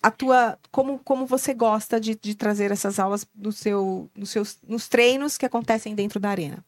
a 0.02 0.12
tua. 0.12 0.58
Como, 0.72 1.00
como 1.00 1.26
você 1.26 1.54
gosta 1.54 2.00
de, 2.00 2.16
de 2.16 2.36
trazer 2.36 2.72
essas 2.72 3.00
aulas 3.00 3.26
no 3.36 3.52
seu, 3.52 4.10
nos, 4.16 4.30
seus, 4.30 4.60
nos 4.68 4.88
treinos 4.88 5.38
que 5.38 5.46
acontecem 5.46 5.96
dentro 5.96 6.20
da 6.20 6.30
arena? 6.30 6.64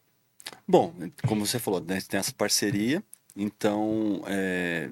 Bom, 0.67 0.93
como 1.27 1.45
você 1.45 1.59
falou, 1.59 1.79
né, 1.79 2.01
tem 2.07 2.19
essa 2.19 2.33
parceria, 2.33 3.03
então 3.35 4.23
é, 4.27 4.89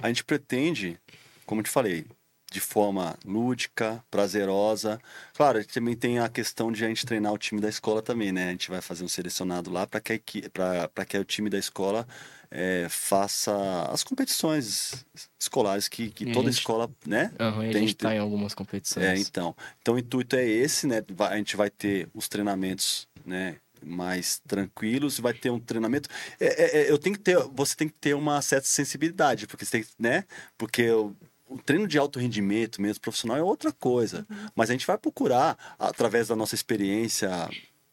a 0.00 0.08
gente 0.08 0.24
pretende, 0.24 0.98
como 1.46 1.60
eu 1.60 1.64
te 1.64 1.70
falei, 1.70 2.04
de 2.50 2.60
forma 2.60 3.16
lúdica, 3.24 4.04
prazerosa. 4.10 5.00
Claro, 5.34 5.58
a 5.58 5.60
gente 5.62 5.72
também 5.72 5.96
tem 5.96 6.18
a 6.18 6.28
questão 6.28 6.70
de 6.70 6.84
a 6.84 6.88
gente 6.88 7.06
treinar 7.06 7.32
o 7.32 7.38
time 7.38 7.60
da 7.60 7.68
escola 7.68 8.02
também, 8.02 8.30
né? 8.30 8.48
A 8.48 8.50
gente 8.50 8.68
vai 8.70 8.82
fazer 8.82 9.04
um 9.04 9.08
selecionado 9.08 9.70
lá 9.70 9.86
para 9.86 10.00
que, 10.00 10.48
pra- 10.50 10.88
que 11.06 11.16
o 11.16 11.24
time 11.24 11.48
da 11.48 11.58
escola 11.58 12.06
é, 12.50 12.86
faça 12.90 13.52
as 13.90 14.04
competições 14.04 15.06
escolares 15.40 15.88
que, 15.88 16.10
que 16.10 16.26
toda 16.32 16.50
gente- 16.50 16.58
escola, 16.60 16.90
né? 17.06 17.32
Aham, 17.40 17.64
e 17.64 17.70
a 17.70 17.72
Tem- 17.72 17.80
gente 17.88 17.94
tá 17.96 18.14
em 18.14 18.18
algumas 18.18 18.52
competições. 18.54 19.06
É, 19.06 19.16
então. 19.16 19.56
Então 19.80 19.94
o 19.94 19.98
intuito 19.98 20.36
é 20.36 20.44
esse, 20.46 20.86
né? 20.86 21.02
A 21.30 21.36
gente 21.38 21.56
vai 21.56 21.70
ter 21.70 22.06
os 22.12 22.28
treinamentos, 22.28 23.08
né? 23.24 23.56
Mais 23.84 24.40
tranquilos, 24.46 25.18
vai 25.18 25.32
ter 25.32 25.50
um 25.50 25.60
treinamento. 25.60 26.08
É, 26.38 26.46
é, 26.46 26.82
é, 26.82 26.90
eu 26.90 26.98
tenho 26.98 27.16
que 27.16 27.22
ter, 27.22 27.38
você 27.52 27.74
tem 27.76 27.88
que 27.88 27.98
ter 27.98 28.14
uma 28.14 28.40
certa 28.42 28.66
sensibilidade, 28.66 29.46
porque 29.46 29.64
você 29.64 29.82
tem, 29.82 29.86
né? 29.98 30.24
Porque 30.56 30.90
o, 30.90 31.14
o 31.48 31.58
treino 31.58 31.86
de 31.86 31.98
alto 31.98 32.18
rendimento, 32.18 32.80
mesmo 32.80 33.00
profissional, 33.00 33.36
é 33.36 33.42
outra 33.42 33.72
coisa. 33.72 34.26
Mas 34.54 34.70
a 34.70 34.72
gente 34.72 34.86
vai 34.86 34.98
procurar, 34.98 35.56
através 35.78 36.28
da 36.28 36.36
nossa 36.36 36.54
experiência 36.54 37.30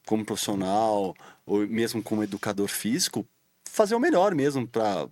como 0.06 0.24
profissional, 0.24 1.14
ou 1.46 1.66
mesmo 1.66 2.02
como 2.02 2.22
educador 2.22 2.68
físico, 2.68 3.26
fazer 3.68 3.94
o 3.94 4.00
melhor 4.00 4.34
mesmo 4.34 4.66
para 4.66 5.08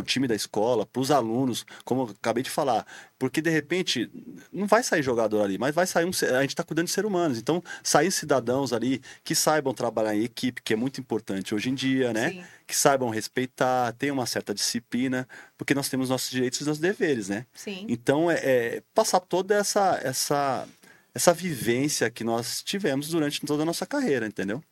o 0.00 0.04
time 0.04 0.26
da 0.28 0.34
escola, 0.34 0.84
para 0.86 1.00
os 1.00 1.10
alunos, 1.10 1.64
como 1.84 2.02
eu 2.02 2.14
acabei 2.18 2.42
de 2.42 2.50
falar. 2.50 2.86
Porque, 3.18 3.40
de 3.40 3.50
repente, 3.50 4.10
não 4.52 4.66
vai 4.66 4.82
sair 4.82 5.02
jogador 5.02 5.42
ali, 5.42 5.56
mas 5.58 5.74
vai 5.74 5.86
sair 5.86 6.04
um. 6.04 6.12
ser- 6.12 6.34
A 6.34 6.40
gente 6.42 6.50
está 6.50 6.62
cuidando 6.62 6.86
de 6.86 6.92
seres 6.92 7.08
humanos. 7.08 7.38
Então, 7.38 7.62
sair 7.82 8.10
cidadãos 8.10 8.72
ali 8.72 9.00
que 9.24 9.34
saibam 9.34 9.72
trabalhar 9.72 10.14
em 10.14 10.22
equipe, 10.22 10.60
que 10.62 10.72
é 10.72 10.76
muito 10.76 11.00
importante 11.00 11.54
hoje 11.54 11.70
em 11.70 11.74
dia, 11.74 12.12
né? 12.12 12.30
Sim. 12.30 12.44
Que 12.66 12.76
saibam 12.76 13.08
respeitar, 13.10 13.92
tenham 13.92 14.14
uma 14.14 14.26
certa 14.26 14.52
disciplina, 14.52 15.26
porque 15.56 15.74
nós 15.74 15.88
temos 15.88 16.08
nossos 16.10 16.30
direitos 16.30 16.60
e 16.60 16.64
nossos 16.64 16.80
deveres, 16.80 17.28
né? 17.28 17.46
Sim. 17.54 17.86
Então, 17.88 18.30
é, 18.30 18.34
é 18.44 18.82
passar 18.94 19.20
toda 19.20 19.54
essa, 19.54 20.00
essa, 20.02 20.68
essa 21.14 21.32
vivência 21.32 22.10
que 22.10 22.24
nós 22.24 22.62
tivemos 22.62 23.08
durante 23.08 23.40
toda 23.46 23.62
a 23.62 23.66
nossa 23.66 23.86
carreira, 23.86 24.26
entendeu? 24.26 24.62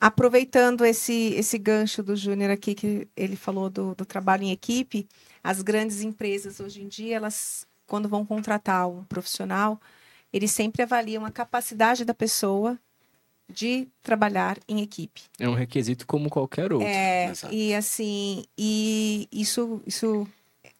Aproveitando 0.00 0.84
esse, 0.84 1.34
esse 1.34 1.58
gancho 1.58 2.02
do 2.02 2.14
Júnior 2.14 2.50
aqui, 2.50 2.74
que 2.74 3.08
ele 3.16 3.34
falou 3.34 3.68
do, 3.68 3.94
do 3.94 4.04
trabalho 4.04 4.44
em 4.44 4.52
equipe, 4.52 5.08
as 5.42 5.60
grandes 5.60 6.02
empresas 6.02 6.60
hoje 6.60 6.82
em 6.82 6.88
dia, 6.88 7.16
elas, 7.16 7.66
quando 7.86 8.08
vão 8.08 8.24
contratar 8.24 8.88
um 8.88 9.02
profissional, 9.04 9.80
eles 10.32 10.52
sempre 10.52 10.82
avaliam 10.82 11.24
a 11.24 11.30
capacidade 11.30 12.04
da 12.04 12.14
pessoa 12.14 12.78
de 13.48 13.88
trabalhar 14.02 14.58
em 14.68 14.82
equipe. 14.82 15.22
É 15.38 15.48
um 15.48 15.54
requisito 15.54 16.06
como 16.06 16.28
qualquer 16.28 16.72
outro. 16.72 16.86
É, 16.86 17.30
Exato. 17.30 17.52
e 17.54 17.74
assim, 17.74 18.44
e 18.56 19.26
isso, 19.32 19.82
isso 19.86 20.28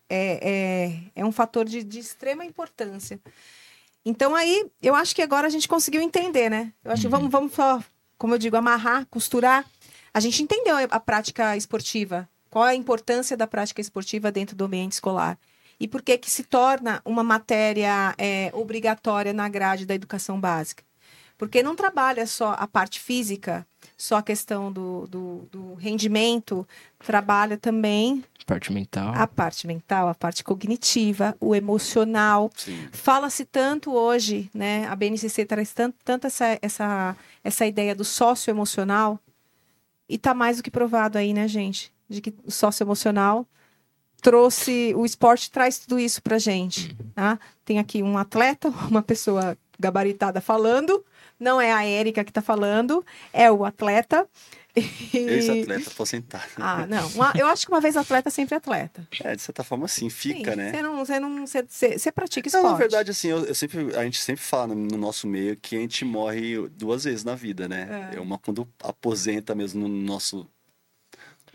é, 0.09 1.01
é, 1.17 1.21
é 1.23 1.25
um 1.25 1.33
fator 1.33 1.65
de, 1.65 1.83
de 1.83 1.99
extrema 1.99 2.45
importância. 2.45 3.19
Então 4.05 4.35
aí, 4.35 4.71
eu 4.83 4.95
acho 4.95 5.15
que 5.15 5.23
agora 5.23 5.47
a 5.47 5.51
gente 5.51 5.67
conseguiu 5.67 6.01
entender, 6.01 6.51
né? 6.51 6.73
Eu 6.85 6.93
acho 6.93 7.03
que 7.03 7.09
vamos, 7.09 7.31
vamos 7.31 7.53
só, 7.53 7.83
como 8.19 8.35
eu 8.35 8.39
digo, 8.39 8.57
amarrar, 8.57 9.07
costurar. 9.07 9.65
A 10.13 10.21
gente 10.21 10.43
entendeu 10.43 10.75
a 10.91 11.01
prática 11.01 11.57
esportiva, 11.57 12.29
qual 12.51 12.67
é 12.67 12.71
a 12.71 12.75
importância 12.75 13.37
da 13.37 13.47
prática 13.47 13.81
esportiva 13.81 14.33
dentro 14.33 14.57
do 14.57 14.65
ambiente 14.65 14.93
escolar. 14.93 15.39
E 15.81 15.87
por 15.87 16.03
que 16.03 16.19
que 16.19 16.31
se 16.31 16.43
torna 16.43 17.01
uma 17.05 17.23
matéria 17.23 18.15
é, 18.19 18.51
obrigatória 18.53 19.33
na 19.33 19.49
grade 19.49 19.87
da 19.87 19.95
educação 19.95 20.41
básica? 20.41 20.83
Porque 21.37 21.63
não 21.63 21.77
trabalha 21.77 22.27
só 22.27 22.57
a 22.59 22.67
parte 22.67 22.99
física, 22.99 23.65
só 23.97 24.17
a 24.17 24.23
questão 24.23 24.73
do, 24.73 25.07
do, 25.07 25.49
do 25.51 25.75
rendimento, 25.75 26.67
trabalha 26.99 27.57
também 27.57 28.25
Parte 28.47 28.73
mental. 28.73 29.13
a 29.15 29.27
parte 29.27 29.67
mental, 29.67 30.09
a 30.09 30.15
parte 30.15 30.43
cognitiva, 30.43 31.37
o 31.41 31.55
emocional. 31.55 32.51
Fala-se 32.93 33.45
tanto 33.45 33.93
hoje, 33.93 34.51
né? 34.55 34.87
A 34.87 34.97
BNCC 34.97 35.45
traz 35.45 35.73
tanto, 35.73 35.97
tanto 36.05 36.27
essa, 36.27 36.59
essa, 36.63 37.17
essa 37.45 37.67
ideia 37.67 37.95
do 37.95 38.05
socioemocional, 38.05 39.21
e 40.09 40.17
tá 40.17 40.33
mais 40.33 40.57
do 40.57 40.63
que 40.63 40.71
provado 40.71 41.19
aí, 41.19 41.35
né, 41.35 41.47
gente? 41.47 41.93
De 42.09 42.21
que 42.21 42.35
o 42.45 42.51
socioemocional 42.51 43.47
trouxe. 44.23 44.95
O 44.97 45.05
esporte 45.05 45.51
traz 45.51 45.79
tudo 45.79 45.99
isso 45.99 46.23
pra 46.23 46.39
gente. 46.39 46.97
Tá? 47.15 47.39
Tem 47.65 47.79
aqui 47.79 48.03
um 48.03 48.17
atleta, 48.17 48.71
uma 48.89 49.03
pessoa 49.03 49.57
gabaritada 49.79 50.41
falando. 50.41 51.05
Não 51.39 51.61
é 51.61 51.73
a 51.73 51.85
Érica 51.85 52.25
que 52.25 52.33
tá 52.33 52.43
falando, 52.43 53.05
é 53.33 53.51
o 53.51 53.65
atleta. 53.65 54.29
E- 54.77 55.19
Ex-atleta 55.19 55.91
aposentado. 55.91 56.45
Ah, 56.57 56.87
não. 56.87 57.09
Uma- 57.11 57.33
eu 57.37 57.47
acho 57.47 57.67
que 57.67 57.73
uma 57.73 57.81
vez 57.81 57.97
atleta, 57.97 58.31
sempre 58.31 58.55
atleta. 58.55 59.07
É, 59.25 59.35
de 59.35 59.43
certa 59.43 59.65
forma, 59.65 59.89
sim, 59.89 60.09
fica, 60.09 60.53
Sim, 60.53 60.57
né? 60.57 60.71
Você 60.73 60.83
não, 60.83 60.97
você 61.05 61.21
não, 61.21 61.47
você, 61.47 62.13
pratica 62.13 62.49
Não, 62.53 62.59
esporte. 62.61 62.73
na 62.73 62.79
verdade, 62.79 63.11
assim, 63.11 63.29
eu, 63.29 63.45
eu 63.45 63.55
sempre, 63.55 63.97
a 63.97 64.05
gente 64.05 64.19
sempre 64.21 64.43
fala 64.43 64.75
no 64.75 64.97
nosso 64.97 65.27
meio 65.27 65.57
que 65.57 65.77
a 65.77 65.81
gente 65.81 66.05
morre 66.05 66.69
duas 66.71 67.05
vezes 67.05 67.25
na 67.25 67.35
vida, 67.35 67.69
né? 67.69 68.11
É. 68.13 68.17
É, 68.17 68.21
uma 68.21 68.39
quando 68.39 68.69
aposenta 68.83 69.55
mesmo 69.55 69.89
no 69.89 69.89
nosso 69.89 70.49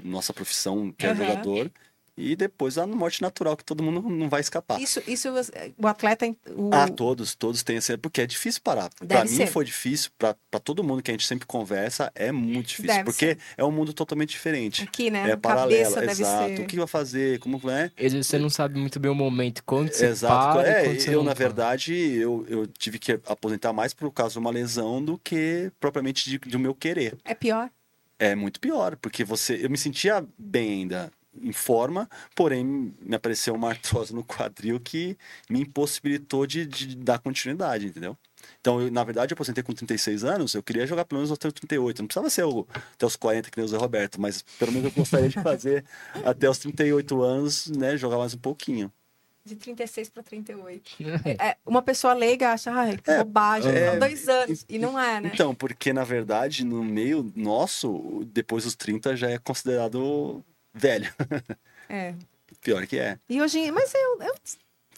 nossa 0.04 0.34
profissão, 0.34 0.92
que 0.98 1.06
é 1.06 1.16
jogador, 1.16 1.72
e 2.16 2.36
depois 2.36 2.78
a 2.78 2.86
morte 2.86 3.22
natural, 3.22 3.58
que 3.58 3.64
todo 3.66 3.82
mundo 3.84 4.02
não 4.08 4.30
vai 4.30 4.42
escapar. 4.42 4.80
Isso, 4.80 5.02
isso 5.08 5.30
o 5.78 5.88
atleta. 5.88 6.26
O... 6.56 6.70
Ah, 6.72 6.88
todos, 6.88 7.34
todos 7.36 7.64
têm 7.64 7.78
esse. 7.78 7.98
Porque 7.98 8.22
é 8.22 8.26
difícil 8.28 8.62
parar. 8.64 8.90
Pra 8.96 9.06
Deve 9.08 9.30
mim 9.32 9.38
ser. 9.38 9.48
foi 9.48 9.66
difícil, 9.66 10.12
pra 10.18 10.36
pra 10.52 10.60
todo 10.60 10.84
mundo 10.84 11.02
que 11.02 11.10
a 11.10 11.14
gente 11.14 11.26
sempre 11.26 11.48
conversa, 11.48 12.12
é 12.14 12.32
muito 12.32 12.68
difícil. 12.68 12.88
Deve 12.88 13.04
porque 13.06 13.38
é 13.58 13.64
um 13.64 13.72
mundo 13.72 13.92
totalmente 13.92 14.30
diferente. 14.30 14.84
Aqui, 14.84 15.10
né? 15.10 15.32
É 15.32 15.36
paralelo, 15.36 15.94
Cabeça 15.96 16.00
deve 16.02 16.22
exato. 16.22 16.56
ser. 16.56 16.62
O 16.62 16.68
que 16.68 16.78
vai 16.78 16.88
fazer? 16.88 17.40
Como 17.40 17.60
é? 17.70 17.92
Você 18.10 18.38
não 18.38 18.50
sabe 18.50 18.80
muito 18.80 19.00
bem 19.00 19.10
o 19.10 19.16
momento, 19.16 19.64
quando 19.64 19.92
você 19.92 20.06
Exato. 20.06 20.60
para 20.60 20.70
É, 20.70 20.84
quando 20.86 21.00
você 21.00 21.10
eu, 21.10 21.14
não 21.18 21.24
na 21.24 21.36
para. 21.36 21.46
verdade, 21.46 21.94
eu, 21.96 22.46
eu 22.48 22.68
tive 22.68 23.00
que 23.00 23.20
aposentar 23.26 23.74
mais 23.74 23.94
por 23.94 24.12
causa 24.12 24.34
de 24.34 24.40
uma 24.40 24.52
lesão 24.52 25.04
do 25.04 25.18
que 25.18 25.72
propriamente 25.80 26.30
de, 26.30 26.38
do 26.38 26.60
meu 26.60 26.76
querer. 26.76 27.18
É 27.26 27.34
pior. 27.34 27.70
É 28.20 28.36
muito 28.36 28.60
pior, 28.60 28.96
porque 28.98 29.24
você. 29.24 29.60
Eu 29.64 29.70
me 29.72 29.78
sentia 29.78 30.24
bem 30.38 30.82
ainda 30.82 31.12
em 31.42 31.52
forma, 31.52 32.10
porém 32.36 32.94
me 33.02 33.16
apareceu 33.16 33.54
uma 33.54 33.70
artrose 33.70 34.14
no 34.14 34.24
quadril 34.24 34.80
que 34.80 35.18
me 35.50 35.62
impossibilitou 35.62 36.46
de, 36.46 36.66
de 36.66 36.96
dar 36.96 37.20
continuidade, 37.20 37.88
entendeu? 37.88 38.18
Então, 38.60 38.82
eu, 38.82 38.92
na 38.92 39.04
verdade, 39.04 39.34
eu 39.34 39.36
aposentei 39.36 39.64
com 39.64 39.74
36 39.74 40.24
anos, 40.24 40.54
eu 40.54 40.64
queria 40.64 40.86
jogar 40.86 41.06
pelo 41.06 41.20
menos 41.20 41.32
até 41.32 41.48
os 41.48 41.54
38. 41.54 42.02
Não 42.02 42.08
precisava 42.08 42.30
ser 42.30 42.44
o, 42.44 42.68
até 42.94 43.06
os 43.06 43.16
40, 43.16 43.50
que 43.50 43.58
nem 43.58 43.66
o 43.66 43.68
Zé 43.68 43.78
Roberto, 43.78 44.20
mas 44.20 44.42
pelo 44.60 44.72
menos 44.72 44.86
eu 44.86 44.92
gostaria 44.92 45.30
de 45.30 45.42
fazer 45.42 45.86
até 46.26 46.50
os 46.50 46.58
38 46.58 47.22
anos, 47.22 47.68
né? 47.68 47.98
Jogar 47.98 48.18
mais 48.18 48.34
um 48.34 48.40
pouquinho. 48.40 48.92
De 49.46 49.58
36 49.58 50.10
para 50.10 50.24
38. 50.24 50.92
É, 51.38 51.58
uma 51.66 51.82
pessoa 51.82 52.14
leiga 52.14 52.54
acha, 52.54 52.72
que 52.96 53.12
É, 53.12 53.18
bobagem, 53.18 53.74
é, 53.74 53.98
dois 53.98 54.30
anos. 54.30 54.66
E 54.70 54.80
não 54.80 54.98
é, 54.98 55.20
né? 55.20 55.32
Então, 55.34 55.54
porque 55.54 55.92
na 55.92 56.06
verdade, 56.06 56.64
no 56.64 56.82
meio 56.82 57.30
nosso, 57.36 58.24
depois 58.28 58.64
dos 58.64 58.76
30 58.76 59.18
já 59.18 59.30
é 59.30 59.38
considerado 59.38 60.42
velho. 60.74 61.14
É. 61.90 62.16
Pior 62.62 62.86
que 62.88 62.98
é. 62.98 63.18
E 63.30 63.42
hoje, 63.42 63.72
mas 63.72 63.94
eu, 63.94 64.20
eu, 64.22 64.34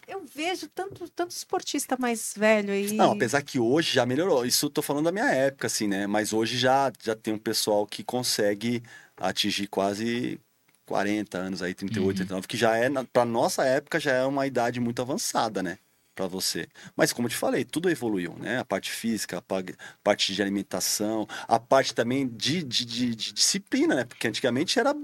eu 0.08 0.26
vejo 0.26 0.68
tanto, 0.70 1.10
tanto 1.10 1.32
esportista 1.32 1.98
mais 2.00 2.34
velho 2.38 2.72
aí. 2.72 2.94
Não, 2.94 3.12
apesar 3.14 3.42
que 3.42 3.60
hoje 3.60 3.94
já 3.94 4.06
melhorou. 4.06 4.46
Isso 4.46 4.68
eu 4.68 4.70
tô 4.70 4.82
falando 4.82 5.06
da 5.06 5.12
minha 5.12 5.30
época, 5.30 5.68
assim, 5.68 5.88
né? 5.88 6.06
Mas 6.06 6.32
hoje 6.34 6.58
já, 6.58 6.92
já 7.02 7.16
tem 7.16 7.34
um 7.34 7.38
pessoal 7.40 7.86
que 7.88 8.04
consegue 8.04 8.84
atingir 9.18 9.68
quase 9.68 10.40
40 10.86 11.38
anos 11.38 11.62
aí, 11.64 11.74
38, 11.74 12.18
39, 12.18 12.48
que 12.48 12.58
já 12.58 12.76
é, 12.78 12.88
pra 13.12 13.26
nossa 13.26 13.64
época, 13.66 14.00
já 14.00 14.12
é 14.14 14.26
uma 14.26 14.46
idade 14.46 14.80
muito 14.80 15.02
avançada, 15.02 15.64
né? 15.64 15.80
Pra 16.14 16.28
você. 16.28 16.68
Mas 16.96 17.12
como 17.12 17.26
eu 17.28 17.32
te 17.32 17.36
falei, 17.36 17.66
tudo 17.66 17.90
evoluiu, 17.90 18.36
né? 18.40 18.60
A 18.60 18.64
parte 18.66 18.92
física, 18.92 19.40
a 19.40 19.42
pa- 19.42 19.64
parte 20.04 20.34
de 20.34 20.42
alimentação, 20.42 21.28
a 21.48 21.60
parte 21.60 21.94
também 21.96 22.28
de, 22.28 22.64
de, 22.64 22.86
de- 22.86 23.16
de 23.16 23.34
disciplina, 23.34 23.96
né? 23.96 24.06
Porque 24.06 24.28
antigamente 24.28 24.80
era 24.80 24.96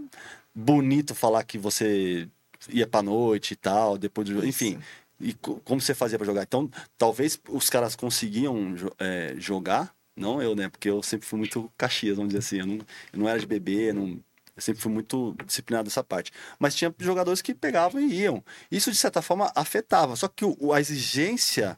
bonito 0.53 1.15
falar 1.15 1.43
que 1.43 1.57
você 1.57 2.27
ia 2.69 2.87
pra 2.87 3.01
noite 3.01 3.51
e 3.51 3.55
tal, 3.55 3.97
depois 3.97 4.27
do... 4.29 4.45
Enfim, 4.45 4.79
e 5.19 5.33
co- 5.33 5.59
como 5.63 5.79
você 5.81 5.93
fazia 5.93 6.17
pra 6.17 6.25
jogar? 6.25 6.43
Então, 6.43 6.69
talvez 6.97 7.39
os 7.49 7.69
caras 7.69 7.95
conseguiam 7.95 8.75
é, 8.99 9.35
jogar, 9.37 9.93
não 10.15 10.41
eu, 10.41 10.55
né? 10.55 10.69
Porque 10.69 10.89
eu 10.89 11.01
sempre 11.03 11.27
fui 11.27 11.37
muito 11.39 11.71
caxias, 11.77 12.15
vamos 12.17 12.33
dizer 12.33 12.39
assim. 12.39 12.59
Eu 12.59 12.65
não, 12.67 12.75
eu 13.13 13.19
não 13.19 13.29
era 13.29 13.39
de 13.39 13.45
beber, 13.45 13.93
não, 13.93 14.19
Eu 14.55 14.61
sempre 14.61 14.81
fui 14.81 14.91
muito 14.91 15.35
disciplinado 15.45 15.87
nessa 15.87 16.03
parte. 16.03 16.31
Mas 16.59 16.75
tinha 16.75 16.93
jogadores 16.99 17.41
que 17.41 17.53
pegavam 17.53 18.01
e 18.01 18.13
iam. 18.21 18.43
Isso, 18.69 18.91
de 18.91 18.97
certa 18.97 19.21
forma, 19.21 19.51
afetava. 19.55 20.15
Só 20.15 20.27
que 20.27 20.43
o, 20.45 20.73
a 20.73 20.79
exigência 20.81 21.75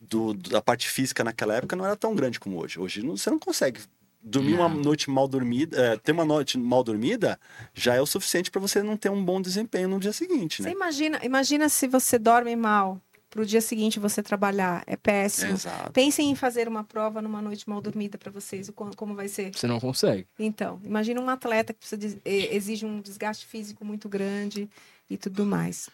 do, 0.00 0.34
da 0.34 0.60
parte 0.62 0.88
física 0.88 1.24
naquela 1.24 1.54
época 1.56 1.76
não 1.76 1.84
era 1.84 1.96
tão 1.96 2.14
grande 2.14 2.38
como 2.40 2.60
hoje. 2.62 2.78
Hoje 2.78 3.02
não, 3.02 3.16
você 3.16 3.30
não 3.30 3.38
consegue 3.38 3.80
dormir 4.20 4.54
uma 4.54 4.68
noite 4.68 5.08
mal 5.10 5.26
dormida, 5.28 5.76
é, 5.80 5.96
ter 5.96 6.12
uma 6.12 6.24
noite 6.24 6.58
mal 6.58 6.82
dormida 6.84 7.38
já 7.74 7.94
é 7.94 8.00
o 8.00 8.06
suficiente 8.06 8.50
para 8.50 8.60
você 8.60 8.82
não 8.82 8.96
ter 8.96 9.10
um 9.10 9.24
bom 9.24 9.40
desempenho 9.40 9.88
no 9.88 10.00
dia 10.00 10.12
seguinte, 10.12 10.60
né? 10.62 10.68
Você 10.70 10.74
imagina, 10.74 11.20
imagina 11.24 11.68
se 11.68 11.86
você 11.86 12.18
dorme 12.18 12.54
mal 12.56 13.00
para 13.30 13.42
o 13.42 13.46
dia 13.46 13.60
seguinte 13.60 14.00
você 14.00 14.22
trabalhar, 14.22 14.82
é 14.86 14.96
péssimo. 14.96 15.52
Exato. 15.52 15.92
Pensem 15.92 16.30
em 16.30 16.34
fazer 16.34 16.66
uma 16.66 16.82
prova 16.82 17.20
numa 17.20 17.42
noite 17.42 17.68
mal 17.68 17.80
dormida 17.80 18.16
para 18.16 18.30
vocês, 18.32 18.70
como, 18.74 18.96
como 18.96 19.14
vai 19.14 19.28
ser. 19.28 19.52
Você 19.54 19.66
não 19.66 19.78
consegue. 19.78 20.26
Então, 20.38 20.80
imagina 20.82 21.20
um 21.20 21.28
atleta 21.28 21.72
que 21.74 21.78
precisa 21.80 21.98
de- 21.98 22.20
exige 22.24 22.86
um 22.86 23.00
desgaste 23.00 23.44
físico 23.46 23.84
muito 23.84 24.08
grande 24.08 24.68
e 25.10 25.16
tudo 25.18 25.44
mais. 25.44 25.88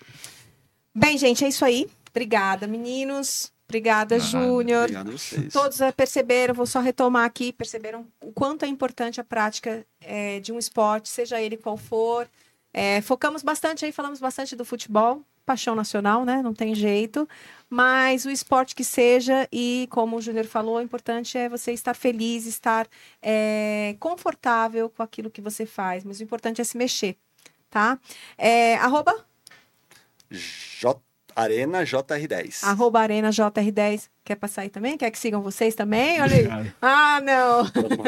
Bem, 0.95 1.19
gente, 1.19 1.45
é 1.45 1.49
isso 1.49 1.65
aí. 1.65 1.89
Obrigada, 2.11 2.67
meninos. 2.69 3.53
Obrigada, 3.69 4.19
Júnior. 4.19 4.83
Obrigado 4.85 5.09
a 5.09 5.13
vocês. 5.13 5.53
Todos 5.53 5.81
eh, 5.81 5.91
perceberam, 5.91 6.55
vou 6.55 6.67
só 6.67 6.81
retomar 6.81 7.25
aqui, 7.25 7.53
perceberam 7.53 8.07
o 8.21 8.31
quanto 8.33 8.65
é 8.65 8.69
importante 8.69 9.21
a 9.21 9.25
prática 9.25 9.87
eh, 10.01 10.41
de 10.41 10.53
um 10.53 10.59
esporte, 10.59 11.09
seja 11.09 11.41
ele 11.41 11.57
qual 11.57 11.77
for. 11.77 12.29
Eh, 12.73 13.01
focamos 13.03 13.43
bastante 13.43 13.85
aí, 13.85 13.93
falamos 13.93 14.21
bastante 14.21 14.55
do 14.55 14.65
futebol, 14.65 15.23
paixão 15.47 15.75
nacional, 15.75 16.25
né? 16.25 16.43
Não 16.43 16.53
tem 16.53 16.75
jeito. 16.75 17.29
Mas 17.71 18.25
o 18.25 18.31
esporte 18.31 18.75
que 18.75 18.85
seja, 18.85 19.49
e 19.51 19.89
como 19.91 20.17
o 20.17 20.21
Júnior 20.21 20.45
falou, 20.45 20.77
o 20.77 20.81
importante 20.83 21.39
é 21.39 21.49
você 21.49 21.73
estar 21.73 21.95
feliz, 21.95 22.47
estar 22.47 22.87
eh, 23.23 23.97
confortável 23.99 24.91
com 24.91 25.03
aquilo 25.03 25.31
que 25.31 25.41
você 25.41 25.65
faz. 25.65 26.05
Mas 26.05 26.21
o 26.21 26.23
importante 26.23 26.61
é 26.61 26.65
se 26.65 26.77
mexer, 26.77 27.17
tá? 27.71 27.99
Eh, 28.37 28.77
arroba 28.77 29.25
J... 30.31 31.01
Arena 31.37 31.83
JR10. 31.85 32.63
Arroba 32.65 33.01
Arena 33.01 33.31
JR10. 33.31 34.09
Quer 34.25 34.37
passar 34.37 34.63
aí 34.63 34.71
também? 34.71 34.97
Quer 34.97 35.11
que 35.11 35.19
sigam 35.19 35.43
vocês 35.43 35.75
também? 35.75 36.21
Olha 36.23 36.35
aí. 36.37 36.73
Ah, 36.81 37.21
não. 37.21 37.65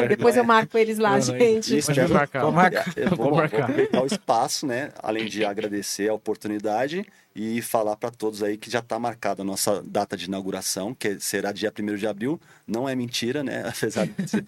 Depois 0.07 0.35
eu 0.35 0.43
marco 0.43 0.75
eles 0.77 0.97
lá, 0.97 1.13
Uhum. 1.15 1.21
gente. 1.21 1.77
Isso, 1.77 1.93
Pode 1.93 2.11
marcar. 2.11 2.41
Vou 2.41 2.51
marcar. 2.51 2.85
Vou, 3.09 3.17
Vou 3.17 3.25
vou 3.29 3.35
marcar. 3.37 3.63
aproveitar 3.63 4.01
o 4.01 4.05
espaço, 4.07 4.65
né? 4.65 4.91
Além 5.03 5.25
de 5.27 5.45
agradecer 5.45 6.09
a 6.09 6.13
oportunidade 6.13 7.05
e 7.35 7.61
falar 7.61 7.95
para 7.97 8.09
todos 8.09 8.41
aí 8.41 8.57
que 8.57 8.71
já 8.71 8.79
está 8.79 8.97
marcada 8.97 9.43
a 9.43 9.45
nossa 9.45 9.83
data 9.85 10.17
de 10.17 10.25
inauguração, 10.25 10.91
que 10.91 11.19
será 11.19 11.51
dia 11.51 11.71
1 11.71 11.95
de 11.95 12.07
abril. 12.07 12.41
Não 12.65 12.89
é 12.89 12.95
mentira, 12.95 13.43
né? 13.43 13.63
Apesar 13.69 14.07
de 14.07 14.27
ser... 14.27 14.43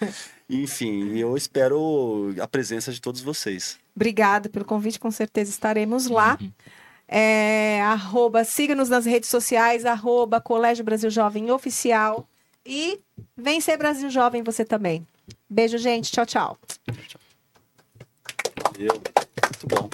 Enfim, 0.50 1.16
eu 1.16 1.38
espero 1.38 2.34
a 2.42 2.48
presença 2.48 2.92
de 2.92 3.00
todos 3.00 3.22
vocês. 3.22 3.78
Obrigada 3.96 4.50
pelo 4.50 4.66
convite, 4.66 5.00
com 5.00 5.12
certeza 5.12 5.52
estaremos 5.52 6.08
lá. 6.08 6.40
É, 7.12 7.82
arroba, 7.82 8.43
siga-nos 8.43 8.88
nas 8.88 9.03
redes 9.03 9.30
sociais, 9.30 9.84
arroba 9.84 10.39
Colégio 10.39 10.86
Brasil 10.86 11.10
Jovem 11.10 11.49
Oficial. 11.49 12.30
E 12.64 12.99
vem 13.36 13.60
ser 13.60 13.78
Brasil 13.78 14.12
Jovem 14.12 14.43
você 14.43 14.64
também. 14.64 15.07
Beijo, 15.49 15.80
gente. 15.80 16.12
Tchau, 16.12 16.26
tchau. 16.26 16.57
Muito 18.78 19.68
bom. 19.68 19.89